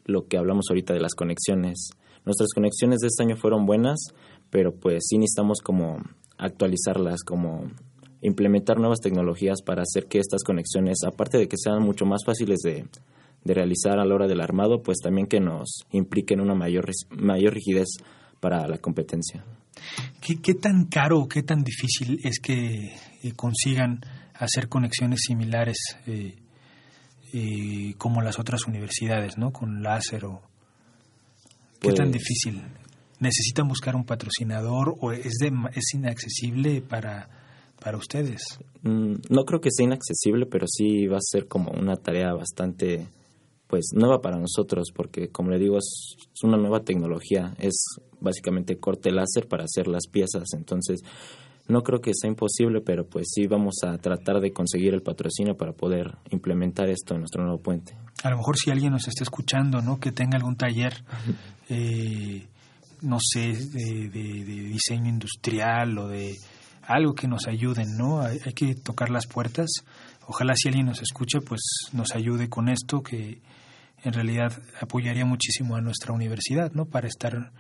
lo 0.08 0.26
que 0.26 0.38
hablamos 0.38 0.66
ahorita 0.68 0.94
de 0.94 1.00
las 1.00 1.14
conexiones. 1.14 1.90
Nuestras 2.24 2.50
conexiones 2.52 2.98
de 2.98 3.06
este 3.06 3.22
año 3.22 3.36
fueron 3.36 3.66
buenas, 3.66 3.98
pero 4.50 4.74
pues 4.74 5.04
sí 5.08 5.18
necesitamos 5.18 5.60
como 5.62 5.98
actualizarlas, 6.38 7.22
como 7.22 7.70
implementar 8.20 8.78
nuevas 8.78 9.00
tecnologías 9.00 9.62
para 9.62 9.82
hacer 9.82 10.06
que 10.06 10.18
estas 10.18 10.42
conexiones, 10.42 10.98
aparte 11.06 11.38
de 11.38 11.46
que 11.46 11.56
sean 11.56 11.82
mucho 11.82 12.06
más 12.06 12.24
fáciles 12.24 12.58
de, 12.64 12.86
de 13.44 13.54
realizar 13.54 13.98
a 13.98 14.04
la 14.04 14.14
hora 14.14 14.26
del 14.26 14.40
armado, 14.40 14.82
pues 14.82 14.98
también 14.98 15.26
que 15.26 15.40
nos 15.40 15.84
impliquen 15.92 16.40
una 16.40 16.54
mayor, 16.54 16.90
mayor 17.10 17.54
rigidez 17.54 17.88
para 18.40 18.66
la 18.66 18.78
competencia. 18.78 19.44
¿Qué, 20.20 20.40
qué 20.40 20.54
tan 20.54 20.86
caro 20.86 21.28
qué 21.28 21.42
tan 21.42 21.62
difícil 21.62 22.18
es 22.24 22.40
que 22.40 22.96
eh, 23.22 23.32
consigan 23.36 24.00
hacer 24.34 24.68
conexiones 24.68 25.20
similares 25.26 25.78
eh, 26.06 26.36
eh, 27.32 27.94
como 27.98 28.22
las 28.22 28.38
otras 28.38 28.66
universidades, 28.66 29.38
¿no? 29.38 29.52
Con 29.52 29.82
láser 29.82 30.24
o... 30.24 30.42
¿Qué 31.80 31.88
Pues- 31.88 31.94
tan 31.94 32.10
difícil? 32.10 32.62
¿Necesitan 33.20 33.66
buscar 33.66 33.96
un 33.96 34.04
patrocinador 34.04 34.94
o 35.00 35.10
es, 35.12 35.34
de, 35.40 35.52
es 35.74 35.92
inaccesible 35.94 36.80
para, 36.82 37.28
para 37.80 37.96
ustedes? 37.98 38.40
Mm, 38.82 39.14
No 39.28 39.44
creo 39.44 39.60
que 39.60 39.70
sea 39.72 39.84
inaccesible, 39.86 40.46
pero 40.46 40.66
sí 40.68 41.06
va 41.08 41.16
a 41.16 41.20
ser 41.22 41.48
como 41.48 41.72
una 41.72 41.96
tarea 41.96 42.32
bastante 42.32 43.08
pues 43.66 43.90
nueva 43.92 44.22
para 44.22 44.38
nosotros 44.38 44.92
porque 44.94 45.28
como 45.28 45.50
le 45.50 45.58
digo 45.58 45.76
es, 45.78 46.14
es 46.32 46.42
una 46.42 46.56
nueva 46.56 46.84
tecnología, 46.84 47.54
es 47.58 47.76
básicamente 48.20 48.78
corte 48.78 49.10
láser 49.10 49.46
para 49.46 49.64
hacer 49.64 49.88
las 49.88 50.06
piezas, 50.10 50.44
entonces 50.54 51.00
no 51.68 51.82
creo 51.82 52.00
que 52.00 52.12
sea 52.14 52.28
imposible, 52.30 52.80
pero 52.80 53.06
pues 53.06 53.26
sí 53.34 53.46
vamos 53.46 53.76
a 53.84 53.98
tratar 53.98 54.40
de 54.40 54.52
conseguir 54.52 54.94
el 54.94 55.02
patrocinio 55.02 55.56
para 55.56 55.72
poder 55.72 56.16
implementar 56.30 56.88
esto 56.88 57.14
en 57.14 57.20
nuestro 57.20 57.42
nuevo 57.44 57.60
puente. 57.60 57.94
A 58.24 58.30
lo 58.30 58.38
mejor 58.38 58.56
si 58.56 58.70
alguien 58.70 58.92
nos 58.92 59.06
está 59.06 59.22
escuchando, 59.22 59.80
¿no? 59.82 60.00
Que 60.00 60.10
tenga 60.12 60.36
algún 60.36 60.56
taller, 60.56 61.04
eh, 61.68 62.46
no 63.02 63.18
sé, 63.20 63.52
de, 63.52 64.08
de- 64.08 64.44
de 64.44 64.62
diseño 64.64 65.08
industrial 65.08 65.96
o 65.98 66.08
de 66.08 66.34
algo 66.82 67.14
que 67.14 67.28
nos 67.28 67.46
ayuden, 67.46 67.96
¿no? 67.98 68.20
Hay, 68.22 68.38
hay 68.44 68.52
que 68.54 68.74
tocar 68.74 69.10
las 69.10 69.26
puertas. 69.26 69.68
Ojalá 70.26 70.54
si 70.56 70.68
alguien 70.68 70.86
nos 70.86 71.02
escucha, 71.02 71.38
pues 71.40 71.60
nos 71.92 72.14
ayude 72.14 72.48
con 72.48 72.68
esto, 72.68 73.02
que 73.02 73.40
en 74.04 74.12
realidad 74.12 74.52
apoyaría 74.80 75.24
muchísimo 75.24 75.76
a 75.76 75.80
nuestra 75.80 76.12
universidad, 76.12 76.72
¿no? 76.72 76.86
Para 76.86 77.08
estar 77.08 77.52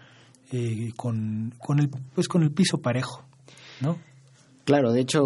eh, 0.50 0.90
con, 0.96 1.52
con 1.58 1.78
el, 1.78 1.90
pues 2.14 2.26
con 2.28 2.42
el 2.42 2.50
piso 2.52 2.78
parejo, 2.80 3.24
¿no? 3.80 3.98
Claro, 4.64 4.92
de 4.92 5.00
hecho, 5.00 5.22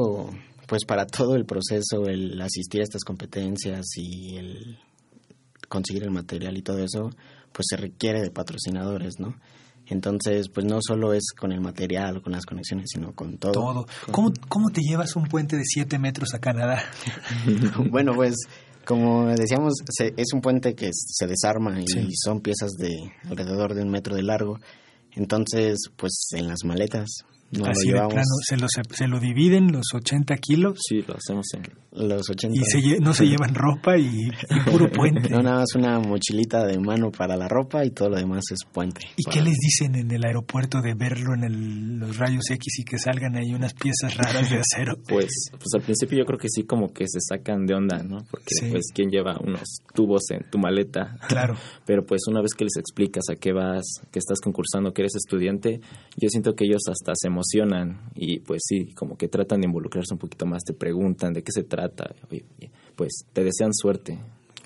pues 0.68 0.84
para 0.84 1.06
todo 1.06 1.34
el 1.36 1.44
proceso, 1.44 2.06
el 2.06 2.40
asistir 2.40 2.80
a 2.80 2.84
estas 2.84 3.02
competencias 3.04 3.84
y 3.96 4.36
el 4.36 4.78
conseguir 5.68 6.02
el 6.04 6.10
material 6.10 6.56
y 6.56 6.62
todo 6.62 6.78
eso, 6.78 7.10
pues 7.52 7.66
se 7.68 7.76
requiere 7.76 8.20
de 8.22 8.30
patrocinadores, 8.30 9.18
¿no? 9.18 9.34
Entonces, 9.86 10.48
pues 10.48 10.64
no 10.64 10.78
solo 10.80 11.12
es 11.12 11.32
con 11.36 11.50
el 11.52 11.60
material 11.60 12.16
o 12.18 12.22
con 12.22 12.32
las 12.32 12.46
conexiones, 12.46 12.86
sino 12.92 13.12
con 13.14 13.36
todo. 13.38 13.52
Todo. 13.52 13.86
¿Cómo, 14.12 14.32
¿Cómo 14.48 14.70
te 14.70 14.80
llevas 14.80 15.16
un 15.16 15.24
puente 15.24 15.56
de 15.56 15.64
7 15.64 15.98
metros 15.98 16.34
a 16.34 16.38
Canadá? 16.38 16.82
bueno, 17.90 18.14
pues 18.14 18.36
como 18.86 19.26
decíamos, 19.28 19.74
se- 19.90 20.14
es 20.16 20.32
un 20.32 20.40
puente 20.40 20.74
que 20.74 20.90
se 20.92 21.26
desarma 21.26 21.80
y 21.80 21.86
Sí. 21.88 22.08
son 22.14 22.40
piezas 22.40 22.72
de 22.72 23.12
alrededor 23.28 23.74
de 23.74 23.82
un 23.82 23.90
metro 23.90 24.14
de 24.14 24.22
largo. 24.22 24.58
Entonces, 25.14 25.78
pues 25.96 26.28
en 26.32 26.48
las 26.48 26.64
maletas 26.64 27.08
nos 27.52 27.68
Así 27.68 27.88
lo 27.90 28.02
de 28.02 28.08
plano, 28.08 28.24
se 28.48 28.56
lo, 28.56 28.66
se 28.68 29.06
lo 29.08 29.20
dividen 29.20 29.72
los 29.72 29.84
80 29.94 30.36
kilos 30.36 30.78
Sí, 30.88 31.02
lo 31.06 31.14
hacemos 31.16 31.46
en... 31.54 32.08
los 32.08 32.28
80. 32.30 32.58
y 32.58 32.64
se 32.64 32.98
no 33.00 33.12
se 33.12 33.24
llevan 33.28 33.54
ropa 33.54 33.98
y, 33.98 34.06
y 34.28 34.70
puro 34.70 34.90
puente. 34.90 35.28
No, 35.28 35.42
nada 35.42 35.58
más 35.58 35.74
una 35.74 35.98
mochilita 36.00 36.64
de 36.66 36.78
mano 36.78 37.10
para 37.10 37.36
la 37.36 37.48
ropa 37.48 37.84
y 37.84 37.90
todo 37.90 38.08
lo 38.08 38.16
demás 38.16 38.44
es 38.50 38.60
puente. 38.72 39.02
¿Y 39.16 39.24
qué 39.30 39.42
les 39.42 39.56
dicen 39.58 39.94
en 39.96 40.10
el 40.10 40.24
aeropuerto 40.24 40.80
de 40.80 40.94
verlo 40.94 41.34
en 41.34 41.44
el- 41.44 41.98
los 41.98 42.16
rayos 42.16 42.50
X 42.50 42.78
y 42.78 42.84
que 42.84 42.98
salgan 42.98 43.36
ahí 43.36 43.52
unas 43.54 43.74
piezas 43.74 44.16
raras 44.16 44.48
de 44.48 44.56
acero? 44.58 44.96
Pues, 45.06 45.28
pues 45.50 45.68
al 45.74 45.82
principio 45.82 46.18
yo 46.20 46.24
creo 46.24 46.38
que 46.38 46.48
sí 46.48 46.62
como 46.62 46.92
que 46.92 47.04
se 47.06 47.18
sacan 47.20 47.66
de 47.66 47.74
onda, 47.74 48.02
¿no? 48.02 48.18
Porque 48.30 48.46
Sí. 48.60 48.68
pues 48.70 48.86
quién 48.94 49.10
lleva 49.10 49.36
unos 49.44 49.80
tubos 49.94 50.22
en 50.30 50.48
tu 50.50 50.58
maleta. 50.58 51.18
Claro. 51.28 51.54
Pero 51.84 52.04
pues 52.06 52.22
una 52.28 52.40
vez 52.40 52.54
que 52.54 52.64
les 52.64 52.76
explicas 52.78 53.24
a 53.30 53.34
qué 53.36 53.52
vas, 53.52 53.84
que 54.10 54.18
estás 54.18 54.40
concursando, 54.40 54.92
que 54.94 55.02
eres 55.02 55.16
estudiante, 55.16 55.80
yo 56.16 56.28
siento 56.30 56.54
que 56.54 56.64
ellos 56.64 56.82
hasta 56.88 57.12
se 57.14 57.28
emocionan 57.28 57.41
y 58.14 58.40
pues 58.40 58.62
sí, 58.66 58.92
como 58.94 59.16
que 59.16 59.28
tratan 59.28 59.60
de 59.60 59.66
involucrarse 59.66 60.14
un 60.14 60.18
poquito 60.18 60.46
más, 60.46 60.62
te 60.64 60.72
preguntan 60.74 61.32
de 61.32 61.42
qué 61.42 61.52
se 61.52 61.62
trata, 61.64 62.14
pues 62.96 63.24
te 63.32 63.44
desean 63.44 63.72
suerte, 63.74 64.18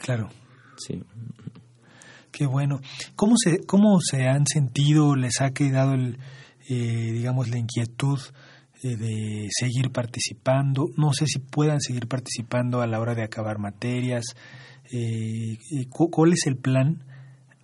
Claro. 0.02 0.28
sí. 0.76 1.02
Qué 2.32 2.44
bueno. 2.46 2.80
¿Cómo 3.14 3.34
se, 3.42 3.60
cómo 3.64 3.98
se 4.00 4.28
han 4.28 4.46
sentido? 4.46 5.16
¿Les 5.16 5.40
ha 5.40 5.52
quedado, 5.52 5.94
el, 5.94 6.18
eh, 6.68 7.12
digamos, 7.12 7.48
la 7.48 7.56
inquietud 7.58 8.18
eh, 8.82 8.96
de 8.96 9.48
seguir 9.58 9.90
participando? 9.90 10.84
No 10.98 11.12
sé 11.14 11.26
si 11.26 11.38
puedan 11.38 11.80
seguir 11.80 12.08
participando 12.08 12.82
a 12.82 12.86
la 12.86 13.00
hora 13.00 13.14
de 13.14 13.22
acabar 13.22 13.58
materias. 13.58 14.24
Eh, 14.92 15.56
cu- 15.88 16.10
¿Cuál 16.10 16.34
es 16.34 16.46
el 16.46 16.56
plan 16.56 17.02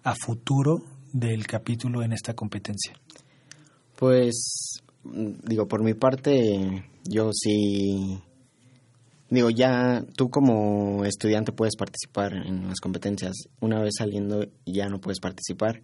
a 0.04 0.14
futuro 0.14 0.78
del 1.12 1.46
capítulo 1.46 2.02
en 2.02 2.14
esta 2.14 2.32
competencia? 2.32 2.94
Pues, 3.96 4.80
digo, 5.04 5.68
por 5.68 5.82
mi 5.82 5.94
parte, 5.94 6.84
yo 7.04 7.30
sí. 7.32 8.20
Digo, 9.30 9.48
ya 9.48 10.04
tú 10.14 10.28
como 10.28 11.04
estudiante 11.04 11.52
puedes 11.52 11.76
participar 11.76 12.34
en 12.34 12.68
las 12.68 12.80
competencias. 12.80 13.32
Una 13.60 13.80
vez 13.80 13.94
saliendo 13.96 14.46
ya 14.66 14.88
no 14.88 15.00
puedes 15.00 15.20
participar, 15.20 15.80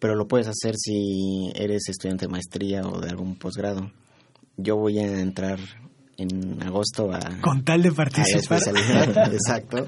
pero 0.00 0.14
lo 0.14 0.28
puedes 0.28 0.48
hacer 0.48 0.74
si 0.76 1.50
eres 1.54 1.88
estudiante 1.88 2.26
de 2.26 2.32
maestría 2.32 2.82
o 2.82 3.00
de 3.00 3.08
algún 3.08 3.36
posgrado. 3.36 3.90
Yo 4.58 4.76
voy 4.76 4.98
a 4.98 5.20
entrar 5.20 5.58
en 6.16 6.62
agosto 6.62 7.12
a, 7.12 7.20
Con 7.40 7.64
tal 7.64 7.82
de 7.82 7.92
participar. 7.92 8.60
Exacto. 9.32 9.86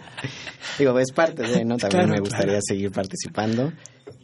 Digo, 0.79 0.99
es 0.99 1.13
parte 1.13 1.43
de, 1.43 1.65
¿no? 1.65 1.77
También 1.77 2.07
Claro, 2.07 2.09
me 2.09 2.21
gustaría 2.21 2.47
claro. 2.47 2.63
seguir 2.63 2.91
participando. 2.91 3.73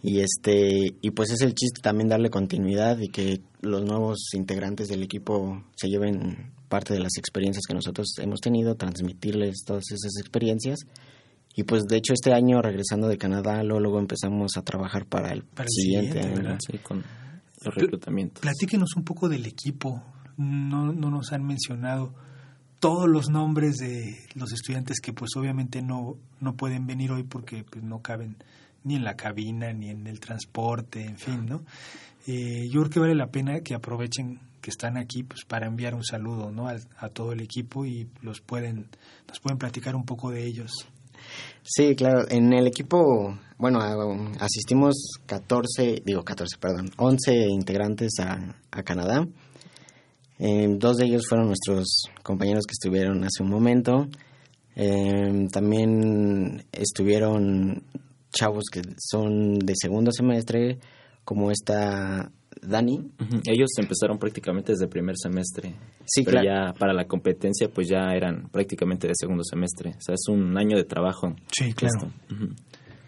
Y 0.02 0.20
este 0.20 0.96
y 1.00 1.10
pues 1.12 1.30
es 1.30 1.42
el 1.42 1.54
chiste 1.54 1.80
también 1.80 2.08
darle 2.08 2.28
continuidad 2.28 2.98
y 2.98 3.08
que 3.08 3.40
los 3.60 3.84
nuevos 3.84 4.30
integrantes 4.34 4.88
del 4.88 5.02
equipo 5.02 5.62
se 5.76 5.88
lleven 5.88 6.52
parte 6.68 6.92
de 6.92 7.00
las 7.00 7.16
experiencias 7.18 7.64
que 7.66 7.74
nosotros 7.74 8.14
hemos 8.18 8.40
tenido, 8.40 8.74
transmitirles 8.74 9.62
todas 9.64 9.84
esas 9.92 10.18
experiencias. 10.18 10.80
Y 11.54 11.64
pues 11.64 11.84
de 11.84 11.98
hecho 11.98 12.14
este 12.14 12.32
año 12.32 12.62
regresando 12.62 13.08
de 13.08 13.18
Canadá, 13.18 13.62
luego, 13.62 13.80
luego 13.80 13.98
empezamos 14.00 14.56
a 14.56 14.62
trabajar 14.62 15.06
para 15.06 15.32
el, 15.32 15.42
Para 15.44 15.64
el 15.64 15.70
siguiente, 15.70 16.22
siguiente, 16.22 16.48
año. 16.48 16.58
Sí, 16.66 16.78
con 16.78 17.04
los 17.64 17.74
reclutamientos. 17.74 18.40
Platíquenos 18.40 18.96
un 18.96 19.04
poco 19.04 19.28
del 19.28 19.46
equipo. 19.46 20.02
No, 20.36 20.92
no 20.92 21.10
nos 21.10 21.32
han 21.32 21.44
mencionado 21.44 22.14
todos 22.82 23.08
los 23.08 23.28
nombres 23.28 23.76
de 23.76 24.18
los 24.34 24.52
estudiantes 24.52 25.00
que 25.00 25.12
pues 25.12 25.30
obviamente 25.36 25.82
no, 25.82 26.16
no 26.40 26.56
pueden 26.56 26.86
venir 26.86 27.12
hoy 27.12 27.22
porque 27.22 27.62
pues, 27.62 27.84
no 27.84 28.00
caben 28.00 28.36
ni 28.82 28.96
en 28.96 29.04
la 29.04 29.14
cabina, 29.14 29.72
ni 29.72 29.88
en 29.90 30.08
el 30.08 30.18
transporte, 30.18 31.04
en 31.04 31.16
fin, 31.16 31.46
¿no? 31.46 31.62
Eh, 32.26 32.68
yo 32.68 32.80
creo 32.80 32.90
que 32.90 33.00
vale 33.00 33.14
la 33.14 33.28
pena 33.28 33.60
que 33.60 33.74
aprovechen 33.74 34.40
que 34.60 34.70
están 34.70 34.96
aquí 34.96 35.22
pues 35.22 35.44
para 35.44 35.66
enviar 35.66 35.94
un 35.94 36.04
saludo 36.04 36.50
¿no? 36.50 36.68
a, 36.68 36.76
a 36.98 37.08
todo 37.08 37.32
el 37.32 37.40
equipo 37.40 37.84
y 37.84 38.08
los 38.20 38.40
pueden 38.40 38.88
nos 39.28 39.40
pueden 39.40 39.58
platicar 39.58 39.94
un 39.94 40.04
poco 40.04 40.30
de 40.30 40.44
ellos. 40.44 40.70
Sí, 41.62 41.94
claro. 41.94 42.28
En 42.28 42.52
el 42.52 42.66
equipo, 42.66 43.38
bueno, 43.58 43.80
asistimos 44.40 45.20
14, 45.26 46.02
digo 46.04 46.24
14, 46.24 46.58
perdón, 46.58 46.90
11 46.96 47.46
integrantes 47.48 48.14
a 48.18 48.82
Canadá. 48.82 49.24
Eh, 50.44 50.66
dos 50.76 50.96
de 50.96 51.06
ellos 51.06 51.22
fueron 51.28 51.46
nuestros 51.46 52.10
compañeros 52.24 52.64
que 52.66 52.72
estuvieron 52.72 53.22
hace 53.22 53.44
un 53.44 53.48
momento. 53.48 54.08
Eh, 54.74 55.46
también 55.52 56.64
estuvieron 56.72 57.84
chavos 58.32 58.64
que 58.72 58.82
son 58.98 59.60
de 59.60 59.74
segundo 59.76 60.10
semestre, 60.10 60.80
como 61.24 61.52
esta 61.52 62.32
Dani. 62.60 63.08
Ellos 63.46 63.70
empezaron 63.78 64.18
prácticamente 64.18 64.72
desde 64.72 64.86
el 64.86 64.90
primer 64.90 65.14
semestre. 65.16 65.74
Sí, 66.06 66.24
pero 66.24 66.40
claro. 66.40 66.72
ya 66.72 66.72
para 66.76 66.92
la 66.92 67.04
competencia 67.06 67.68
pues 67.68 67.88
ya 67.88 68.12
eran 68.12 68.48
prácticamente 68.50 69.06
de 69.06 69.14
segundo 69.14 69.44
semestre. 69.44 69.90
O 69.90 70.00
sea, 70.00 70.14
es 70.14 70.26
un 70.28 70.58
año 70.58 70.76
de 70.76 70.84
trabajo. 70.84 71.36
Sí, 71.52 71.72
claro. 71.72 72.12
Ujú. 72.30 72.54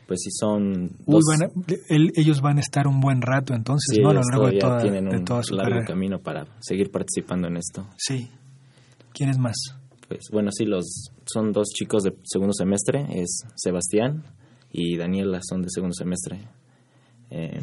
Pues 0.07 0.21
sí 0.23 0.31
son 0.33 0.83
Uy, 1.07 1.15
dos- 1.15 1.23
van 1.29 1.43
a- 1.49 1.75
el- 1.89 2.13
ellos 2.15 2.41
van 2.43 2.59
a 2.59 2.61
estar 2.61 2.87
un 2.87 3.01
buen 3.01 3.23
rato 3.23 3.55
entonces, 3.55 3.97
sí, 3.97 4.03
¿no? 4.03 4.11
A 4.11 4.15
lo 4.15 4.21
largo 4.31 4.49
de 4.49 4.59
toda, 4.59 4.83
tienen 4.83 5.09
de 5.09 5.17
un 5.17 5.25
toda 5.25 5.43
su 5.43 5.55
largo 5.55 5.71
carrera. 5.71 5.87
camino 5.87 6.19
para 6.19 6.47
seguir 6.61 6.91
participando 6.91 7.49
en 7.49 7.57
esto. 7.57 7.87
Sí. 7.97 8.29
¿Quién 9.13 9.31
es 9.31 9.39
más? 9.39 9.55
Pues 10.09 10.21
bueno, 10.31 10.51
sí, 10.53 10.67
los 10.67 11.11
son 11.25 11.53
dos 11.53 11.69
chicos 11.75 12.03
de 12.03 12.15
segundo 12.25 12.53
semestre, 12.53 13.07
es 13.13 13.45
Sebastián 13.57 14.23
y 14.71 14.97
Daniela 14.99 15.41
son 15.43 15.63
de 15.63 15.69
segundo 15.71 15.95
semestre. 15.95 16.41
Eh, 17.31 17.61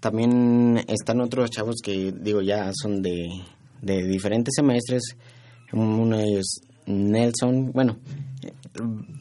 También 0.00 0.78
están 0.86 1.20
otros 1.20 1.50
chavos 1.50 1.76
que, 1.82 2.12
digo, 2.12 2.40
ya 2.40 2.70
son 2.72 3.02
de, 3.02 3.28
de 3.82 4.06
diferentes 4.06 4.54
semestres. 4.54 5.16
Uno 5.72 6.16
de 6.18 6.24
ellos, 6.24 6.60
Nelson. 6.86 7.72
Bueno, 7.72 7.96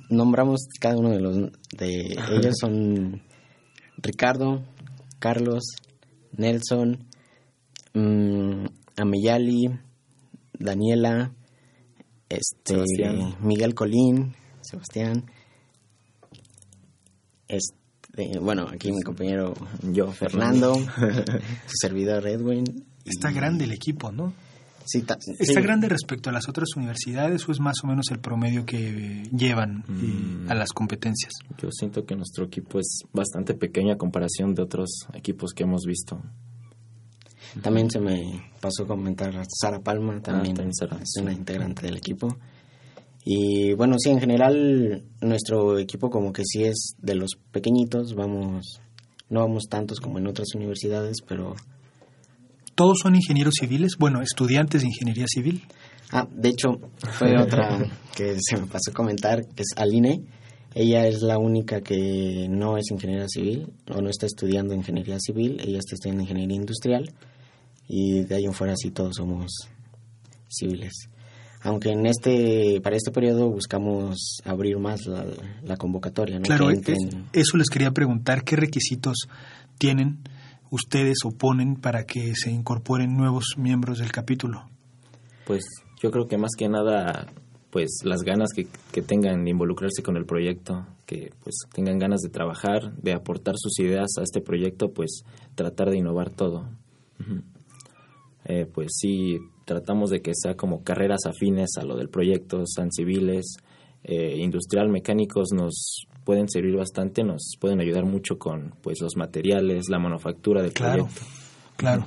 nombramos 0.09 0.61
cada 0.79 0.97
uno 0.97 1.09
de 1.11 1.19
los 1.19 1.35
de 1.77 2.17
ellos. 2.31 2.55
Son 2.59 3.21
Ricardo, 3.97 4.63
Carlos, 5.19 5.63
Nelson, 6.33 7.07
mm, 7.93 8.65
Ameyali, 8.97 9.69
Daniela, 10.59 11.33
este, 12.29 12.73
Sebastián. 12.73 13.35
Miguel 13.41 13.73
Colín, 13.75 14.35
Sebastián. 14.61 15.25
Este, 17.47 18.39
bueno, 18.39 18.67
aquí 18.71 18.91
mi 18.91 19.01
compañero 19.01 19.53
yo, 19.91 20.11
Fernando, 20.11 20.73
su 21.67 21.73
servidor 21.81 22.27
Edwin. 22.27 22.85
Está 23.05 23.31
y- 23.31 23.35
grande 23.35 23.65
el 23.65 23.71
equipo, 23.71 24.11
¿no? 24.11 24.33
Sí, 24.89 25.01
ta- 25.01 25.17
¿Está 25.39 25.59
grande 25.59 25.89
respecto 25.89 26.29
a 26.29 26.33
las 26.33 26.47
otras 26.47 26.69
universidades 26.77 27.47
o 27.47 27.51
es 27.51 27.59
más 27.59 27.75
o 27.83 27.88
menos 27.88 28.05
el 28.09 28.19
promedio 28.19 28.65
que 28.65 29.23
llevan 29.35 29.83
Mm. 29.88 30.49
a 30.49 30.55
las 30.55 30.69
competencias? 30.71 31.33
Yo 31.61 31.69
siento 31.71 32.05
que 32.05 32.15
nuestro 32.15 32.45
equipo 32.45 32.79
es 32.79 32.99
bastante 33.11 33.53
pequeño 33.53 33.93
a 33.93 33.97
comparación 33.97 34.55
de 34.55 34.61
otros 34.61 34.89
equipos 35.13 35.51
que 35.53 35.63
hemos 35.63 35.83
visto. 35.85 36.21
También 37.61 37.89
se 37.89 37.99
me 37.99 38.49
pasó 38.61 38.83
a 38.83 38.88
comentar 38.88 39.35
a 39.35 39.43
Sara 39.47 39.79
Palma, 39.79 40.21
también, 40.21 40.55
también 40.55 40.73
Sara, 40.73 40.97
es 41.01 41.11
sí. 41.15 41.21
una 41.21 41.33
integrante 41.33 41.81
del 41.85 41.97
equipo. 41.97 42.38
Y 43.25 43.73
bueno, 43.73 43.95
sí, 43.99 44.09
en 44.09 44.19
general 44.19 45.03
nuestro 45.21 45.77
equipo 45.79 46.09
como 46.09 46.31
que 46.31 46.43
sí 46.45 46.63
es 46.63 46.95
de 47.01 47.15
los 47.15 47.31
pequeñitos, 47.51 48.15
vamos, 48.15 48.79
no 49.29 49.41
vamos 49.41 49.65
tantos 49.69 49.99
como 49.99 50.17
en 50.19 50.27
otras 50.27 50.55
universidades, 50.55 51.17
pero... 51.27 51.55
¿Todos 52.78 52.99
son 53.01 53.15
ingenieros 53.15 53.55
civiles? 53.59 53.93
Bueno, 53.97 54.21
estudiantes 54.21 54.82
de 54.84 54.88
ingeniería 54.88 55.25
civil. 55.28 55.63
Ah, 56.11 56.28
de 56.32 56.49
hecho, 56.49 56.80
fue 57.17 57.36
otra 57.38 57.80
que 58.15 58.38
se 58.39 58.55
me 58.55 58.67
pasó 58.67 58.91
a 58.91 58.93
comentar, 58.93 59.41
que 59.55 59.63
es 59.63 59.69
Aline. 59.78 60.21
Ella 60.75 61.07
es 61.07 61.23
la 61.23 61.39
única 61.39 61.82
que 61.82 62.45
no 62.49 62.78
es 62.78 62.91
ingeniera 62.91 63.25
civil 63.28 63.73
o 63.89 63.99
no 63.99 64.09
está 64.09 64.28
estudiando 64.28 64.75
ingeniería 64.75 65.17
civil, 65.19 65.59
ella 65.59 65.80
está 65.80 65.95
estudiando 65.95 66.21
ingeniería 66.21 66.55
industrial 66.55 67.11
y 67.88 68.21
de 68.25 68.36
ahí 68.36 68.45
en 68.45 68.53
fuera 68.53 68.75
sí 68.78 68.91
todos 68.91 69.15
somos 69.15 69.47
civiles. 70.47 70.93
Aunque 71.63 71.89
en 71.89 72.05
este 72.05 72.80
para 72.84 72.95
este 72.95 73.09
periodo 73.11 73.49
buscamos 73.49 74.38
abrir 74.45 74.78
más 74.78 75.07
la, 75.07 75.25
la 75.63 75.78
convocatoria, 75.78 76.38
¿no? 76.38 76.43
Claro, 76.43 76.67
Que 76.67 76.73
es- 76.73 76.80
entren- 76.99 77.25
eso 77.34 77.57
les 77.57 77.69
quería 77.69 77.89
preguntar, 77.91 78.43
¿qué 78.43 78.55
requisitos 78.55 79.15
tienen 79.80 80.19
ustedes 80.72 81.18
o 81.26 81.32
ponen 81.32 81.76
para 81.76 82.05
que 82.05 82.34
se 82.36 82.51
incorporen 82.51 83.15
nuevos 83.15 83.55
miembros 83.57 83.99
del 83.99 84.11
capítulo? 84.11 84.70
Pues 85.45 85.63
yo 86.01 86.11
creo 86.11 86.28
que 86.28 86.38
más 86.38 86.51
que 86.57 86.68
nada, 86.70 87.28
pues 87.72 88.01
las 88.03 88.22
ganas 88.22 88.49
que, 88.55 88.68
que 88.91 89.01
tengan 89.01 89.43
de 89.43 89.51
involucrarse 89.51 90.03
con 90.03 90.18
el 90.18 90.26
proyecto. 90.26 90.86
que 91.05 91.32
pues 91.41 91.55
tengan 91.74 91.97
ganas 91.97 92.20
de 92.22 92.30
trabajar, 92.30 92.93
de 92.97 93.13
aportar 93.13 93.55
sus 93.57 93.80
ideas 93.80 94.09
a 94.20 94.24
este 94.24 94.41
proyecto, 94.41 94.91
pues 94.91 95.24
tratar 95.55 95.89
de 95.89 95.97
innovar 95.97 96.30
todo. 96.30 96.70
Eh, 98.45 98.65
pues 98.65 98.89
sí, 98.99 99.38
tratamos 99.65 100.09
de 100.09 100.22
que 100.22 100.32
sea 100.34 100.55
como 100.55 100.84
carreras 100.84 101.26
afines 101.26 101.72
a 101.78 101.84
lo 101.84 101.95
del 101.95 102.09
proyecto, 102.09 102.63
sean 102.65 102.91
civiles, 102.91 103.57
eh, 104.03 104.38
industrial, 104.38 104.89
mecánicos, 104.89 105.49
nos 105.53 106.07
pueden 106.28 106.49
servir 106.49 106.75
bastante, 106.75 107.23
nos 107.23 107.53
pueden 107.57 107.80
ayudar 107.80 108.03
mucho 108.03 108.38
con 108.38 108.75
pues 108.82 108.99
los 108.99 109.15
materiales, 109.15 109.86
la 109.88 109.97
manufactura 109.97 110.61
del 110.61 110.73
proyecto. 110.73 111.07
Claro. 111.78 112.05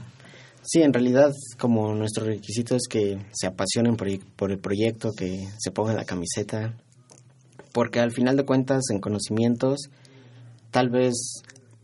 Sí, 0.63 0.83
en 0.83 0.93
realidad 0.93 1.33
como 1.59 1.95
nuestro 1.95 2.27
requisito 2.27 2.77
es 2.77 2.83
que 2.87 3.19
se 3.33 3.47
apasionen 3.47 3.97
por, 3.97 4.09
por 4.37 4.53
el 4.53 4.59
proyecto, 4.59 5.13
que 5.17 5.49
se 5.57 5.71
pongan 5.71 5.97
la 5.97 6.05
camiseta, 6.05 6.75
porque 7.73 7.99
al 7.99 8.13
final 8.13 8.37
de 8.37 8.45
cuentas 8.45 8.83
en 8.91 9.01
conocimientos 9.01 9.89
tal 10.71 10.91
vez 10.91 11.15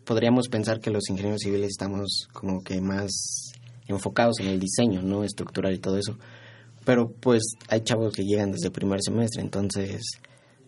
podríamos 0.04 0.48
pensar 0.48 0.80
que 0.80 0.90
los 0.90 1.08
ingenieros 1.08 1.40
civiles 1.40 1.70
estamos 1.70 2.28
como 2.34 2.62
que 2.62 2.82
más 2.82 3.12
enfocados 3.88 4.40
en 4.40 4.48
el 4.48 4.60
diseño, 4.60 5.00
no 5.00 5.24
estructural 5.24 5.72
y 5.72 5.78
todo 5.78 5.96
eso. 5.96 6.18
Pero 6.84 7.08
pues 7.18 7.54
hay 7.68 7.80
chavos 7.80 8.12
que 8.12 8.24
llegan 8.24 8.52
desde 8.52 8.66
el 8.66 8.72
primer 8.72 9.00
semestre, 9.02 9.40
entonces 9.40 10.02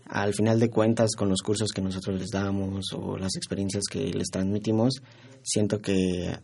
al 0.08 0.34
final 0.34 0.58
de 0.58 0.70
cuentas 0.70 1.10
con 1.16 1.28
los 1.28 1.42
cursos 1.42 1.72
que 1.72 1.82
nosotros 1.82 2.18
les 2.18 2.30
damos 2.30 2.92
o 2.94 3.16
las 3.18 3.36
experiencias 3.36 3.84
que 3.90 4.12
les 4.12 4.28
transmitimos, 4.28 5.02
siento 5.42 5.80
que 5.80 6.38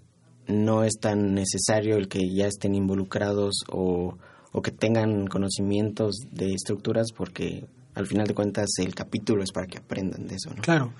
no 0.47 0.85
es 0.85 0.95
tan 1.01 1.35
necesario 1.35 1.97
el 1.97 2.09
que 2.09 2.21
ya 2.35 2.47
estén 2.47 2.75
involucrados 2.75 3.65
o, 3.71 4.19
o 4.53 4.63
que 4.63 4.71
tengan 4.71 5.27
conocimientos 5.27 6.17
de 6.31 6.53
estructuras 6.53 7.09
porque 7.17 7.67
al 7.95 8.07
final 8.07 8.27
de 8.27 8.35
cuentas 8.35 8.67
el 8.79 8.95
capítulo 8.95 9.43
es 9.43 9.53
para 9.53 9.67
que 9.67 9.79
aprendan 9.79 10.27
de 10.27 10.35
eso, 10.35 10.51
¿no? 10.55 10.63
Claro. 10.63 10.93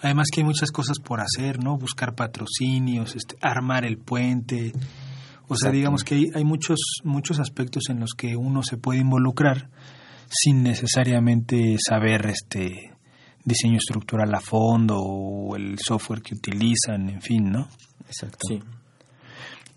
Además 0.00 0.28
que 0.32 0.40
hay 0.40 0.46
muchas 0.46 0.70
cosas 0.70 0.98
por 0.98 1.20
hacer, 1.20 1.62
¿no? 1.62 1.78
Buscar 1.78 2.14
patrocinios, 2.14 3.16
este, 3.16 3.36
armar 3.40 3.84
el 3.84 3.98
puente. 3.98 4.72
O 5.48 5.56
sea, 5.56 5.70
digamos 5.70 6.04
que 6.04 6.14
hay, 6.14 6.30
hay, 6.34 6.44
muchos 6.44 6.78
muchos 7.04 7.38
aspectos 7.38 7.84
en 7.88 8.00
los 8.00 8.10
que 8.16 8.36
uno 8.36 8.62
se 8.62 8.76
puede 8.76 9.00
involucrar 9.00 9.70
sin 10.32 10.62
necesariamente 10.62 11.76
saber 11.78 12.26
este 12.26 12.92
diseño 13.44 13.76
estructural 13.76 14.34
a 14.34 14.40
fondo 14.40 14.98
o 14.98 15.56
el 15.56 15.78
software 15.78 16.22
que 16.22 16.34
utilizan, 16.34 17.08
en 17.08 17.20
fin, 17.20 17.50
¿no? 17.50 17.68
Exacto. 18.06 18.46
Sí. 18.48 18.60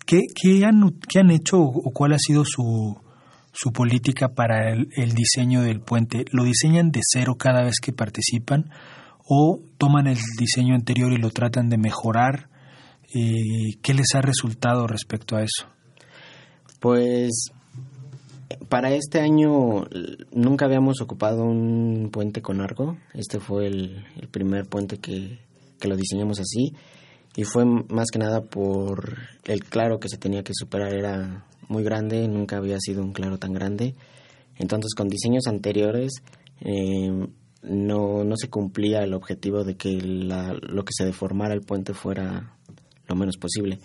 ¿Qué, 0.06 0.22
qué, 0.34 0.64
han, 0.64 0.98
qué 1.08 1.20
han 1.20 1.30
hecho 1.30 1.58
o 1.58 1.90
cuál 1.92 2.12
ha 2.12 2.18
sido 2.18 2.44
su, 2.44 2.96
su 3.52 3.72
política 3.72 4.28
para 4.28 4.70
el, 4.72 4.88
el, 4.96 5.14
diseño 5.14 5.62
del 5.62 5.80
puente? 5.80 6.24
¿Lo 6.30 6.44
diseñan 6.44 6.90
de 6.90 7.00
cero 7.02 7.34
cada 7.36 7.64
vez 7.64 7.80
que 7.82 7.92
participan 7.92 8.70
o 9.28 9.60
toman 9.78 10.06
el 10.06 10.18
diseño 10.38 10.74
anterior 10.74 11.12
y 11.12 11.16
lo 11.16 11.30
tratan 11.30 11.68
de 11.68 11.78
mejorar? 11.78 12.48
Eh, 13.14 13.78
¿Qué 13.82 13.94
les 13.94 14.14
ha 14.14 14.20
resultado 14.20 14.86
respecto 14.86 15.36
a 15.36 15.42
eso? 15.42 15.66
Pues 16.80 17.50
para 18.68 18.92
este 18.92 19.20
año 19.20 19.86
nunca 20.32 20.66
habíamos 20.66 21.00
ocupado 21.00 21.44
un 21.44 22.10
puente 22.12 22.42
con 22.42 22.60
arco. 22.60 22.96
Este 23.14 23.40
fue 23.40 23.66
el, 23.66 24.04
primer 24.30 24.66
puente 24.66 24.98
que, 24.98 25.38
lo 25.82 25.96
diseñamos 25.96 26.40
así. 26.40 26.72
Y 27.36 27.44
fue 27.44 27.64
más 27.64 28.08
que 28.10 28.18
nada 28.18 28.42
por 28.42 29.18
el 29.44 29.64
claro 29.64 29.98
que 30.00 30.08
se 30.08 30.18
tenía 30.18 30.42
que 30.42 30.52
superar. 30.54 30.94
Era 30.94 31.44
muy 31.68 31.82
grande, 31.82 32.26
nunca 32.28 32.56
había 32.56 32.78
sido 32.80 33.02
un 33.02 33.12
claro 33.12 33.38
tan 33.38 33.52
grande. 33.52 33.94
Entonces 34.56 34.94
con 34.94 35.08
diseños 35.08 35.46
anteriores 35.46 36.22
eh, 36.60 37.28
no, 37.62 38.24
no 38.24 38.36
se 38.36 38.48
cumplía 38.48 39.02
el 39.02 39.12
objetivo 39.12 39.64
de 39.64 39.76
que 39.76 39.92
lo 40.00 40.84
que 40.84 40.92
se 40.96 41.04
deformara 41.04 41.52
el 41.52 41.60
puente 41.60 41.94
fuera 41.94 42.56
lo 43.06 43.16
menos 43.16 43.36
posible. 43.36 43.78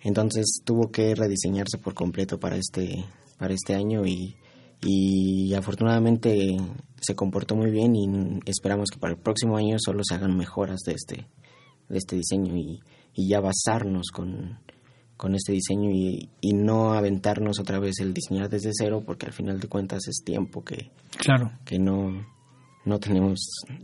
Entonces 0.00 0.60
tuvo 0.64 0.90
que 0.90 1.14
rediseñarse 1.14 1.78
por 1.78 1.94
completo 1.94 2.38
para 2.38 2.56
este, 2.56 3.04
para 3.38 3.54
este 3.54 3.74
año 3.74 4.06
y, 4.06 4.36
y 4.80 5.54
afortunadamente 5.54 6.56
se 7.00 7.14
comportó 7.14 7.56
muy 7.56 7.70
bien 7.70 7.94
y 7.94 8.40
esperamos 8.46 8.90
que 8.90 8.98
para 8.98 9.14
el 9.14 9.20
próximo 9.20 9.56
año 9.56 9.76
solo 9.78 10.02
se 10.04 10.14
hagan 10.14 10.36
mejoras 10.36 10.80
de 10.86 10.92
este, 10.92 11.26
de 11.88 11.98
este 11.98 12.16
diseño 12.16 12.56
y, 12.56 12.80
y 13.14 13.28
ya 13.28 13.40
basarnos 13.40 14.10
con, 14.12 14.58
con 15.16 15.34
este 15.34 15.52
diseño 15.52 15.90
y, 15.90 16.28
y, 16.40 16.52
no 16.54 16.92
aventarnos 16.92 17.60
otra 17.60 17.78
vez 17.78 18.00
el 18.00 18.14
diseñar 18.14 18.48
desde 18.48 18.70
cero 18.72 19.02
porque 19.04 19.26
al 19.26 19.32
final 19.32 19.60
de 19.60 19.68
cuentas 19.68 20.06
es 20.08 20.22
tiempo 20.24 20.64
que, 20.64 20.90
claro. 21.18 21.52
que 21.64 21.78
no, 21.78 22.26
no 22.84 22.98
tenemos 22.98 23.38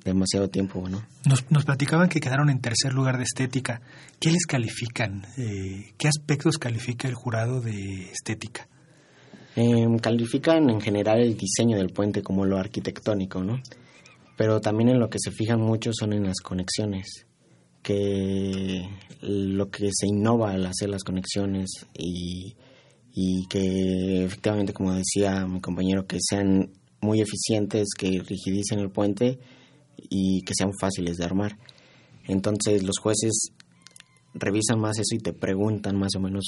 demasiado 0.05 0.49
tiempo, 0.49 0.87
¿no? 0.89 1.03
Nos, 1.27 1.51
nos 1.51 1.65
platicaban 1.65 2.09
que 2.09 2.21
quedaron 2.21 2.51
en 2.51 2.61
tercer 2.61 2.93
lugar 2.93 3.17
de 3.19 3.25
estética. 3.25 3.81
¿Qué 4.19 4.31
les 4.31 4.47
califican? 4.47 5.27
Eh, 5.37 5.93
¿Qué 5.97 6.09
aspectos 6.09 6.59
califica 6.59 7.09
el 7.09 7.15
jurado 7.15 7.61
de 7.61 8.11
estética? 8.11 8.69
Eh, 9.63 9.87
califican 10.01 10.71
en 10.71 10.81
general 10.81 11.21
el 11.21 11.37
diseño 11.37 11.77
del 11.77 11.91
puente 11.91 12.23
como 12.23 12.47
lo 12.47 12.57
arquitectónico, 12.57 13.45
¿no? 13.45 13.61
Pero 14.35 14.59
también 14.59 14.89
en 14.89 14.99
lo 14.99 15.11
que 15.11 15.19
se 15.21 15.31
fijan 15.31 15.61
mucho 15.61 15.91
son 15.93 16.15
en 16.15 16.25
las 16.25 16.41
conexiones, 16.41 17.27
que 17.83 18.89
lo 19.21 19.71
que 19.71 19.91
se 19.93 20.07
innova 20.07 20.53
al 20.53 20.65
hacer 20.65 20.89
las 20.89 21.05
conexiones 21.05 21.69
y, 21.93 22.57
y 23.13 23.47
que 23.51 24.25
efectivamente, 24.25 24.73
como 24.73 24.95
decía 24.95 25.45
mi 25.47 25.61
compañero, 25.61 26.07
que 26.07 26.17
sean 26.21 26.71
muy 27.03 27.21
eficientes, 27.21 27.89
que 27.99 28.23
rigidicen 28.23 28.79
el 28.79 28.89
puente 28.89 29.39
y 30.09 30.41
que 30.41 30.55
sean 30.57 30.71
fáciles 30.81 31.19
de 31.19 31.27
armar. 31.27 31.59
Entonces 32.27 32.83
los 32.83 32.97
jueces 32.99 33.51
revisan 34.33 34.81
más 34.81 34.99
eso 34.99 35.15
y 35.15 35.19
te 35.19 35.35
preguntan 35.35 35.99
más 35.99 36.15
o 36.17 36.21
menos 36.21 36.47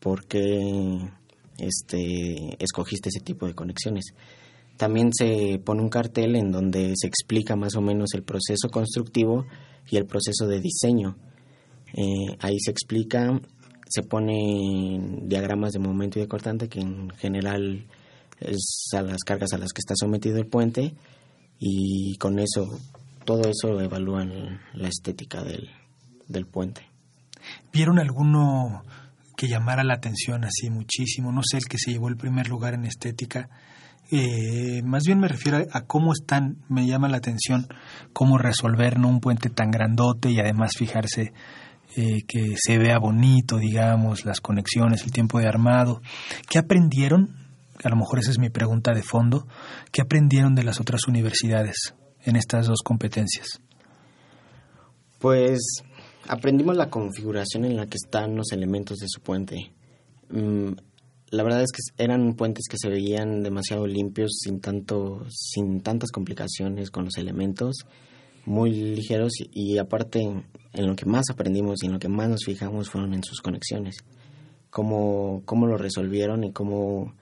por 0.00 0.24
qué 0.24 1.10
este, 1.58 2.56
escogiste 2.62 3.08
ese 3.08 3.20
tipo 3.20 3.46
de 3.46 3.54
conexiones. 3.54 4.14
También 4.76 5.10
se 5.12 5.60
pone 5.64 5.82
un 5.82 5.88
cartel 5.88 6.34
en 6.34 6.50
donde 6.50 6.94
se 6.96 7.06
explica 7.06 7.54
más 7.54 7.76
o 7.76 7.80
menos 7.80 8.14
el 8.14 8.22
proceso 8.22 8.68
constructivo 8.70 9.46
y 9.88 9.96
el 9.96 10.06
proceso 10.06 10.46
de 10.46 10.60
diseño. 10.60 11.16
Eh, 11.92 12.36
ahí 12.40 12.58
se 12.58 12.72
explica, 12.72 13.40
se 13.88 14.02
ponen 14.02 15.28
diagramas 15.28 15.72
de 15.72 15.78
momento 15.78 16.18
y 16.18 16.22
de 16.22 16.28
cortante 16.28 16.68
que 16.68 16.80
en 16.80 17.10
general 17.10 17.86
es 18.40 18.88
a 18.92 19.02
las 19.02 19.22
cargas 19.22 19.52
a 19.52 19.58
las 19.58 19.72
que 19.72 19.80
está 19.80 19.94
sometido 19.96 20.38
el 20.38 20.46
puente 20.46 20.94
y 21.58 22.16
con 22.16 22.40
eso, 22.40 22.78
todo 23.24 23.42
eso 23.48 23.80
evalúan 23.80 24.60
la 24.74 24.88
estética 24.88 25.42
del, 25.44 25.70
del 26.26 26.46
puente. 26.46 26.82
¿Vieron 27.72 27.98
alguno 27.98 28.82
que 29.36 29.48
llamara 29.48 29.84
la 29.84 29.94
atención 29.94 30.44
así 30.44 30.70
muchísimo? 30.70 31.32
No 31.32 31.42
sé, 31.42 31.58
el 31.58 31.66
que 31.66 31.78
se 31.78 31.92
llevó 31.92 32.08
el 32.08 32.16
primer 32.16 32.48
lugar 32.48 32.74
en 32.74 32.84
estética. 32.84 33.48
Eh, 34.10 34.82
más 34.84 35.04
bien 35.04 35.18
me 35.18 35.28
refiero 35.28 35.64
a, 35.72 35.80
cómo 35.82 36.12
están, 36.12 36.58
me 36.68 36.86
llama 36.86 37.08
la 37.08 37.16
atención 37.16 37.66
cómo 38.12 38.36
resolver 38.38 38.98
¿no? 38.98 39.08
un 39.08 39.20
puente 39.20 39.48
tan 39.48 39.70
grandote 39.70 40.30
y 40.30 40.38
además 40.38 40.72
fijarse 40.76 41.32
eh, 41.96 42.22
que 42.28 42.54
se 42.56 42.78
vea 42.78 42.98
bonito, 42.98 43.56
digamos, 43.56 44.24
las 44.24 44.40
conexiones, 44.40 45.04
el 45.04 45.12
tiempo 45.12 45.38
de 45.38 45.48
armado. 45.48 46.02
¿Qué 46.50 46.58
aprendieron 46.58 47.44
a 47.82 47.88
lo 47.88 47.96
mejor 47.96 48.18
esa 48.18 48.30
es 48.30 48.38
mi 48.38 48.50
pregunta 48.50 48.92
de 48.92 49.02
fondo, 49.02 49.46
¿qué 49.90 50.02
aprendieron 50.02 50.54
de 50.54 50.62
las 50.62 50.80
otras 50.80 51.06
universidades 51.08 51.94
en 52.22 52.36
estas 52.36 52.66
dos 52.66 52.80
competencias? 52.84 53.60
Pues 55.18 55.82
aprendimos 56.28 56.76
la 56.76 56.90
configuración 56.90 57.64
en 57.64 57.76
la 57.76 57.86
que 57.86 57.96
están 58.02 58.36
los 58.36 58.52
elementos 58.52 58.98
de 58.98 59.08
su 59.08 59.20
puente. 59.20 59.72
La 61.30 61.42
verdad 61.42 61.62
es 61.62 61.72
que 61.72 62.02
eran 62.02 62.34
puentes 62.34 62.66
que 62.68 62.76
se 62.78 62.88
veían 62.88 63.42
demasiado 63.42 63.86
limpios, 63.86 64.38
sin 64.40 64.60
tanto, 64.60 65.26
sin 65.28 65.80
tantas 65.80 66.10
complicaciones 66.10 66.90
con 66.90 67.04
los 67.04 67.16
elementos, 67.16 67.86
muy 68.46 68.70
ligeros 68.72 69.32
y, 69.52 69.78
aparte 69.78 70.20
en 70.20 70.86
lo 70.86 70.94
que 70.94 71.06
más 71.06 71.24
aprendimos 71.30 71.82
y 71.82 71.86
en 71.86 71.92
lo 71.92 71.98
que 71.98 72.08
más 72.08 72.28
nos 72.28 72.44
fijamos 72.44 72.90
fueron 72.90 73.14
en 73.14 73.24
sus 73.24 73.40
conexiones, 73.40 73.96
cómo, 74.70 75.42
cómo 75.44 75.66
lo 75.66 75.76
resolvieron 75.76 76.44
y 76.44 76.52
cómo 76.52 77.14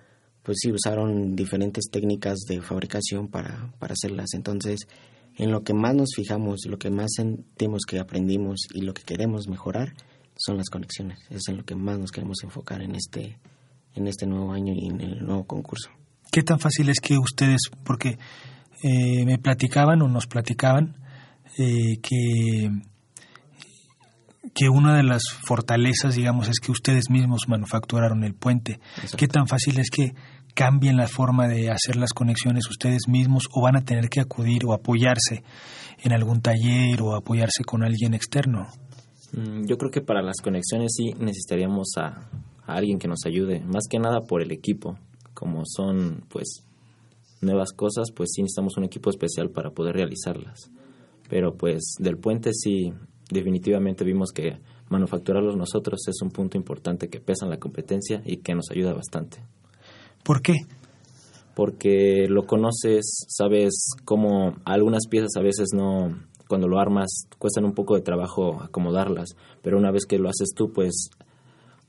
pues 0.43 0.59
sí, 0.61 0.73
usaron 0.73 1.37
diferentes 1.37 1.85
técnicas 1.91 2.41
de 2.49 2.61
fabricación 2.61 3.29
para, 3.29 3.73
para 3.79 3.93
hacerlas. 3.93 4.35
Entonces, 4.35 4.89
en 5.37 5.51
lo 5.51 5.63
que 5.63 5.75
más 5.75 5.95
nos 5.95 6.11
fijamos, 6.15 6.61
lo 6.67 6.79
que 6.79 6.91
más 6.91 7.11
sentimos 7.17 7.83
que 7.87 7.99
aprendimos 7.99 8.67
y 8.73 8.83
lo 8.83 8.95
que 8.95 9.03
queremos 9.03 9.49
mejorar 9.49 9.95
son 10.37 10.57
las 10.57 10.69
conexiones. 10.69 11.19
Es 11.31 11.49
en 11.49 11.59
lo 11.59 11.65
que 11.65 11.75
más 11.75 11.99
nos 11.99 12.11
queremos 12.11 12.43
enfocar 12.43 12.83
en 12.83 12.95
este, 12.95 13.39
en 13.95 14.07
este 14.07 14.27
nuevo 14.27 14.53
año 14.53 14.73
y 14.75 14.87
en 14.87 15.01
el 15.01 15.25
nuevo 15.25 15.45
concurso. 15.45 15.91
¿Qué 16.31 16.43
tan 16.43 16.59
fácil 16.59 16.89
es 16.89 17.01
que 17.01 17.19
ustedes, 17.19 17.61
porque 17.85 18.19
eh, 18.83 19.25
me 19.25 19.39
platicaban 19.39 20.03
o 20.03 20.09
nos 20.09 20.27
platicaban 20.27 20.97
eh, 21.59 21.99
que 22.03 22.71
que 24.55 24.69
una 24.69 24.97
de 24.97 25.03
las 25.03 25.23
fortalezas, 25.47 26.15
digamos, 26.15 26.49
es 26.49 26.61
que 26.61 26.73
ustedes 26.73 27.11
mismos 27.11 27.43
manufacturaron 27.49 28.25
el 28.25 28.35
puente. 28.35 28.81
Exacto. 28.97 29.17
¿Qué 29.17 29.29
tan 29.29 29.47
fácil 29.47 29.79
es 29.79 29.89
que, 29.91 30.15
cambien 30.55 30.97
la 30.97 31.09
forma 31.09 31.49
de 31.49 31.71
hacer 31.71 31.97
las 31.97 32.13
conexiones 32.13 32.69
ustedes 32.69 33.09
mismos 33.09 33.45
o 33.55 33.63
van 33.63 33.77
a 33.77 33.85
tener 33.85 34.09
que 34.09 34.21
acudir 34.21 34.65
o 34.67 34.73
apoyarse 34.73 35.43
en 36.03 36.13
algún 36.13 36.41
taller 36.41 37.01
o 37.03 37.15
apoyarse 37.15 37.65
con 37.65 37.83
alguien 37.83 38.15
externo? 38.15 38.69
Mm, 39.33 39.65
yo 39.67 39.79
creo 39.79 39.91
que 39.91 40.01
para 40.01 40.23
las 40.23 40.41
conexiones 40.43 40.93
sí 40.97 41.13
necesitaríamos 41.19 41.93
a, 41.97 42.29
alguien 42.67 42.99
que 42.99 43.09
nos 43.09 43.27
ayude, 43.27 43.61
más 43.61 43.85
que 43.91 43.99
nada 43.99 44.21
por 44.21 44.41
el 44.43 44.53
equipo, 44.53 44.97
como 45.35 45.63
son 45.65 46.25
pues 46.29 46.65
nuevas 47.41 47.73
cosas, 47.73 48.13
pues 48.15 48.31
sí 48.33 48.43
necesitamos 48.43 48.77
un 48.77 48.85
equipo 48.85 49.11
especial 49.11 49.51
para 49.51 49.71
poder 49.71 49.97
realizarlas. 49.97 50.71
Pero 51.29 51.57
pues 51.57 51.95
del 51.99 52.19
puente 52.19 52.53
sí 52.53 52.93
definitivamente 53.31 54.05
vimos 54.05 54.31
que 54.33 54.59
manufacturarlos 54.91 55.57
nosotros 55.57 56.07
es 56.07 56.23
un 56.23 56.31
punto 56.31 56.57
importante 56.57 57.09
que 57.09 57.21
pesa 57.21 57.47
en 57.47 57.51
la 57.51 57.59
competencia 57.59 58.23
y 58.25 58.39
que 58.39 58.55
nos 58.55 58.71
ayuda 58.71 58.93
bastante. 58.93 59.39
¿Por 60.25 60.43
qué? 60.43 60.55
Porque 61.55 62.27
lo 62.29 62.47
conoces, 62.47 63.27
sabes 63.29 63.91
cómo 64.05 64.57
algunas 64.65 65.07
piezas 65.09 65.33
a 65.37 65.43
veces 65.43 65.71
no, 65.75 66.17
cuando 66.49 66.69
lo 66.69 66.79
armas, 66.79 67.27
cuestan 67.39 67.65
un 67.65 67.75
poco 67.75 67.95
de 67.95 68.03
trabajo 68.03 68.63
acomodarlas, 68.63 69.31
pero 69.63 69.79
una 69.79 69.91
vez 69.91 70.07
que 70.07 70.19
lo 70.19 70.29
haces 70.29 70.53
tú, 70.55 70.73
pues 70.73 71.11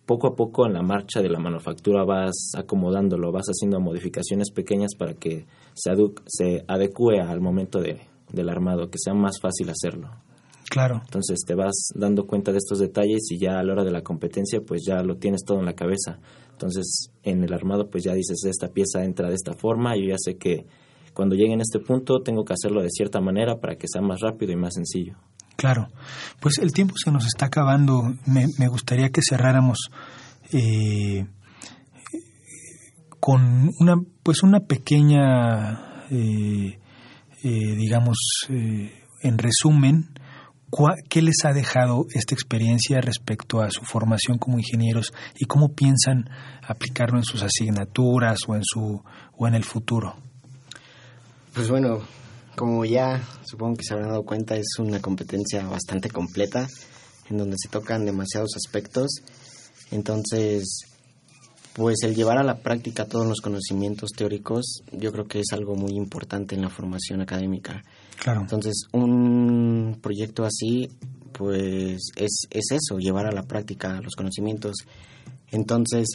poco 0.05 0.27
a 0.27 0.35
poco 0.35 0.65
en 0.65 0.73
la 0.73 0.81
marcha 0.81 1.21
de 1.21 1.29
la 1.29 1.39
manufactura 1.39 2.03
vas 2.03 2.51
acomodándolo, 2.57 3.31
vas 3.31 3.47
haciendo 3.47 3.79
modificaciones 3.79 4.51
pequeñas 4.51 4.95
para 4.97 5.13
que 5.13 5.45
se, 5.73 5.91
se 6.25 6.65
adecue 6.67 7.21
al 7.21 7.39
momento 7.39 7.79
de, 7.79 8.01
del 8.31 8.49
armado, 8.49 8.89
que 8.89 8.97
sea 8.97 9.13
más 9.13 9.39
fácil 9.41 9.69
hacerlo. 9.69 10.09
Claro. 10.69 11.01
Entonces 11.05 11.39
te 11.45 11.55
vas 11.55 11.89
dando 11.93 12.25
cuenta 12.25 12.51
de 12.51 12.57
estos 12.57 12.79
detalles 12.79 13.29
y 13.29 13.39
ya 13.39 13.59
a 13.59 13.63
la 13.63 13.73
hora 13.73 13.83
de 13.83 13.91
la 13.91 14.01
competencia 14.01 14.61
pues 14.61 14.81
ya 14.87 15.03
lo 15.03 15.17
tienes 15.17 15.43
todo 15.45 15.59
en 15.59 15.65
la 15.65 15.73
cabeza. 15.73 16.19
Entonces 16.51 17.11
en 17.23 17.43
el 17.43 17.53
armado 17.53 17.89
pues 17.89 18.03
ya 18.03 18.13
dices 18.13 18.43
esta 18.45 18.69
pieza 18.69 19.03
entra 19.03 19.29
de 19.29 19.35
esta 19.35 19.53
forma 19.53 19.95
y 19.95 20.03
yo 20.03 20.09
ya 20.09 20.17
sé 20.17 20.37
que 20.37 20.65
cuando 21.13 21.35
llegue 21.35 21.53
en 21.53 21.61
este 21.61 21.79
punto 21.79 22.21
tengo 22.21 22.43
que 22.43 22.53
hacerlo 22.53 22.81
de 22.81 22.89
cierta 22.89 23.21
manera 23.21 23.59
para 23.59 23.75
que 23.75 23.87
sea 23.87 24.01
más 24.01 24.19
rápido 24.21 24.51
y 24.51 24.55
más 24.55 24.73
sencillo. 24.73 25.15
Claro, 25.55 25.87
pues 26.39 26.57
el 26.57 26.73
tiempo 26.73 26.95
se 26.97 27.11
nos 27.11 27.25
está 27.25 27.45
acabando. 27.45 28.01
Me, 28.25 28.67
gustaría 28.67 29.09
que 29.09 29.21
cerráramos 29.21 29.77
eh, 30.51 31.25
con 33.19 33.69
una, 33.79 33.95
pues 34.23 34.43
una 34.43 34.61
pequeña, 34.61 36.05
eh, 36.09 36.79
eh, 37.43 37.75
digamos, 37.77 38.17
en 38.49 39.37
resumen, 39.37 40.09
¿qué 41.09 41.21
les 41.21 41.45
ha 41.45 41.53
dejado 41.53 42.05
esta 42.13 42.33
experiencia 42.33 43.01
respecto 43.01 43.61
a 43.61 43.69
su 43.69 43.81
formación 43.83 44.37
como 44.37 44.57
ingenieros 44.57 45.13
y 45.35 45.45
cómo 45.45 45.69
piensan 45.69 46.29
aplicarlo 46.67 47.17
en 47.17 47.23
sus 47.23 47.43
asignaturas 47.43 48.39
o 48.47 48.55
en 48.55 48.63
su 48.63 49.03
o 49.37 49.47
en 49.47 49.55
el 49.55 49.63
futuro? 49.63 50.15
Pues 51.53 51.69
bueno, 51.69 52.01
como 52.55 52.85
ya 52.85 53.21
supongo 53.45 53.77
que 53.77 53.83
se 53.83 53.93
habrán 53.93 54.09
dado 54.09 54.23
cuenta, 54.23 54.55
es 54.55 54.77
una 54.79 54.99
competencia 54.99 55.65
bastante 55.67 56.09
completa 56.09 56.67
en 57.29 57.37
donde 57.37 57.57
se 57.59 57.69
tocan 57.69 58.05
demasiados 58.05 58.55
aspectos. 58.55 59.21
Entonces, 59.91 60.85
pues 61.73 61.97
el 62.03 62.15
llevar 62.15 62.37
a 62.37 62.43
la 62.43 62.59
práctica 62.59 63.05
todos 63.05 63.27
los 63.27 63.41
conocimientos 63.41 64.11
teóricos, 64.15 64.83
yo 64.91 65.11
creo 65.11 65.25
que 65.25 65.39
es 65.39 65.51
algo 65.51 65.75
muy 65.75 65.93
importante 65.93 66.55
en 66.55 66.61
la 66.61 66.69
formación 66.69 67.21
académica. 67.21 67.83
Entonces, 68.25 68.87
un 68.93 69.99
proyecto 70.01 70.45
así, 70.45 70.89
pues 71.33 72.11
es, 72.15 72.47
es 72.49 72.71
eso, 72.71 72.97
llevar 72.97 73.25
a 73.25 73.31
la 73.31 73.43
práctica 73.43 73.99
los 74.01 74.15
conocimientos. 74.15 74.75
Entonces, 75.51 76.07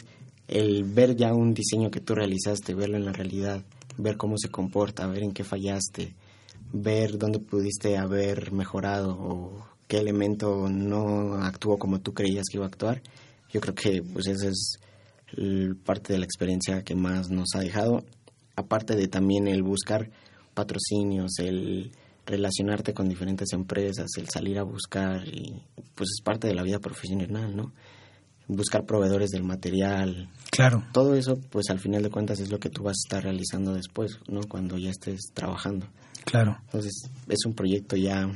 el 0.47 0.83
ver 0.83 1.15
ya 1.15 1.33
un 1.33 1.53
diseño 1.53 1.91
que 1.91 1.99
tú 1.99 2.15
realizaste, 2.15 2.73
verlo 2.73 2.97
en 2.97 3.05
la 3.05 3.13
realidad, 3.13 3.63
ver 3.97 4.17
cómo 4.17 4.37
se 4.37 4.49
comporta, 4.49 5.07
ver 5.07 5.23
en 5.23 5.33
qué 5.33 5.43
fallaste, 5.43 6.15
ver 6.73 7.17
dónde 7.17 7.39
pudiste 7.39 7.97
haber 7.97 8.51
mejorado 8.51 9.11
o 9.11 9.65
qué 9.87 9.99
elemento 9.99 10.67
no 10.69 11.35
actuó 11.35 11.77
como 11.77 11.99
tú 11.99 12.13
creías 12.13 12.45
que 12.49 12.57
iba 12.57 12.65
a 12.65 12.69
actuar. 12.69 13.01
Yo 13.51 13.61
creo 13.61 13.75
que 13.75 14.01
pues 14.01 14.27
esa 14.27 14.47
es 14.47 14.79
parte 15.83 16.13
de 16.13 16.19
la 16.19 16.25
experiencia 16.25 16.83
que 16.83 16.95
más 16.95 17.29
nos 17.29 17.49
ha 17.55 17.59
dejado, 17.59 18.03
aparte 18.55 18.95
de 18.95 19.07
también 19.07 19.47
el 19.47 19.61
buscar 19.61 20.09
patrocinios, 20.59 21.39
el 21.39 21.89
relacionarte 22.25 22.93
con 22.93 23.07
diferentes 23.07 23.53
empresas, 23.53 24.07
el 24.17 24.27
salir 24.27 24.59
a 24.59 24.63
buscar 24.63 25.25
y 25.25 25.63
pues 25.95 26.09
es 26.09 26.21
parte 26.21 26.47
de 26.47 26.53
la 26.53 26.63
vida 26.63 26.79
profesional, 26.79 27.55
¿no? 27.55 27.71
Buscar 28.47 28.85
proveedores 28.85 29.29
del 29.29 29.43
material. 29.43 30.29
Claro. 30.51 30.83
Todo 30.91 31.15
eso 31.15 31.39
pues 31.49 31.69
al 31.69 31.79
final 31.79 32.03
de 32.03 32.09
cuentas 32.09 32.41
es 32.41 32.51
lo 32.51 32.59
que 32.59 32.69
tú 32.69 32.83
vas 32.83 32.97
a 32.97 33.05
estar 33.07 33.23
realizando 33.23 33.73
después, 33.73 34.19
¿no? 34.27 34.41
Cuando 34.49 34.77
ya 34.77 34.89
estés 34.89 35.31
trabajando. 35.33 35.87
Claro. 36.25 36.57
Entonces, 36.65 37.09
es 37.29 37.45
un 37.45 37.53
proyecto 37.53 37.95
ya 37.95 38.29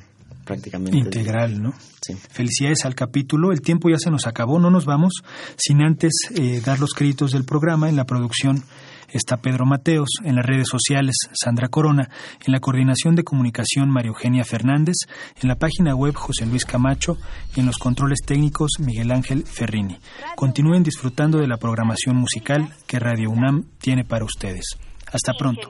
prácticamente 0.44 0.98
integral, 0.98 1.62
¿no? 1.62 1.74
Sí. 2.02 2.16
Felicidades 2.30 2.86
al 2.86 2.96
capítulo. 2.96 3.52
El 3.52 3.62
tiempo 3.62 3.90
ya 3.90 3.98
se 3.98 4.12
nos 4.12 4.28
acabó, 4.28 4.60
no 4.60 4.70
nos 4.70 4.86
vamos 4.86 5.24
sin 5.58 5.82
antes 5.82 6.14
eh, 6.36 6.62
dar 6.64 6.80
los 6.80 6.94
créditos 6.94 7.32
del 7.32 7.46
programa. 7.46 7.90
En 7.90 7.96
la 7.96 8.06
producción 8.06 8.64
está 9.10 9.38
Pedro 9.38 9.66
Mateos, 9.66 10.10
en 10.24 10.36
las 10.36 10.46
redes 10.46 10.68
sociales 10.70 11.16
Sandra 11.34 11.68
Corona, 11.70 12.10
en 12.46 12.52
la 12.52 12.60
coordinación 12.60 13.16
de 13.16 13.24
comunicación 13.24 13.90
María 13.90 14.10
Eugenia 14.10 14.44
Fernández, 14.44 14.96
en 15.42 15.48
la 15.48 15.56
página 15.56 15.96
web 15.96 16.16
José 16.16 16.46
Luis 16.46 16.66
Camacho 16.66 17.18
y 17.56 17.62
en 17.62 17.68
los 17.68 17.78
controles 17.78 18.20
técnicos 18.26 18.72
Miguel 18.80 19.12
Ángel 19.12 19.44
Ferrini. 19.46 19.98
Continúen 20.36 20.84
disfrutando 20.84 21.38
de 21.38 21.48
la 21.48 21.58
programación 21.58 22.16
musical 22.16 22.74
que 22.88 23.00
Radio 23.00 23.30
UNAM 23.30 23.66
tiene 23.80 24.04
para 24.04 24.26
ustedes. 24.26 24.66
Hasta 25.12 25.34
pronto. 25.34 25.70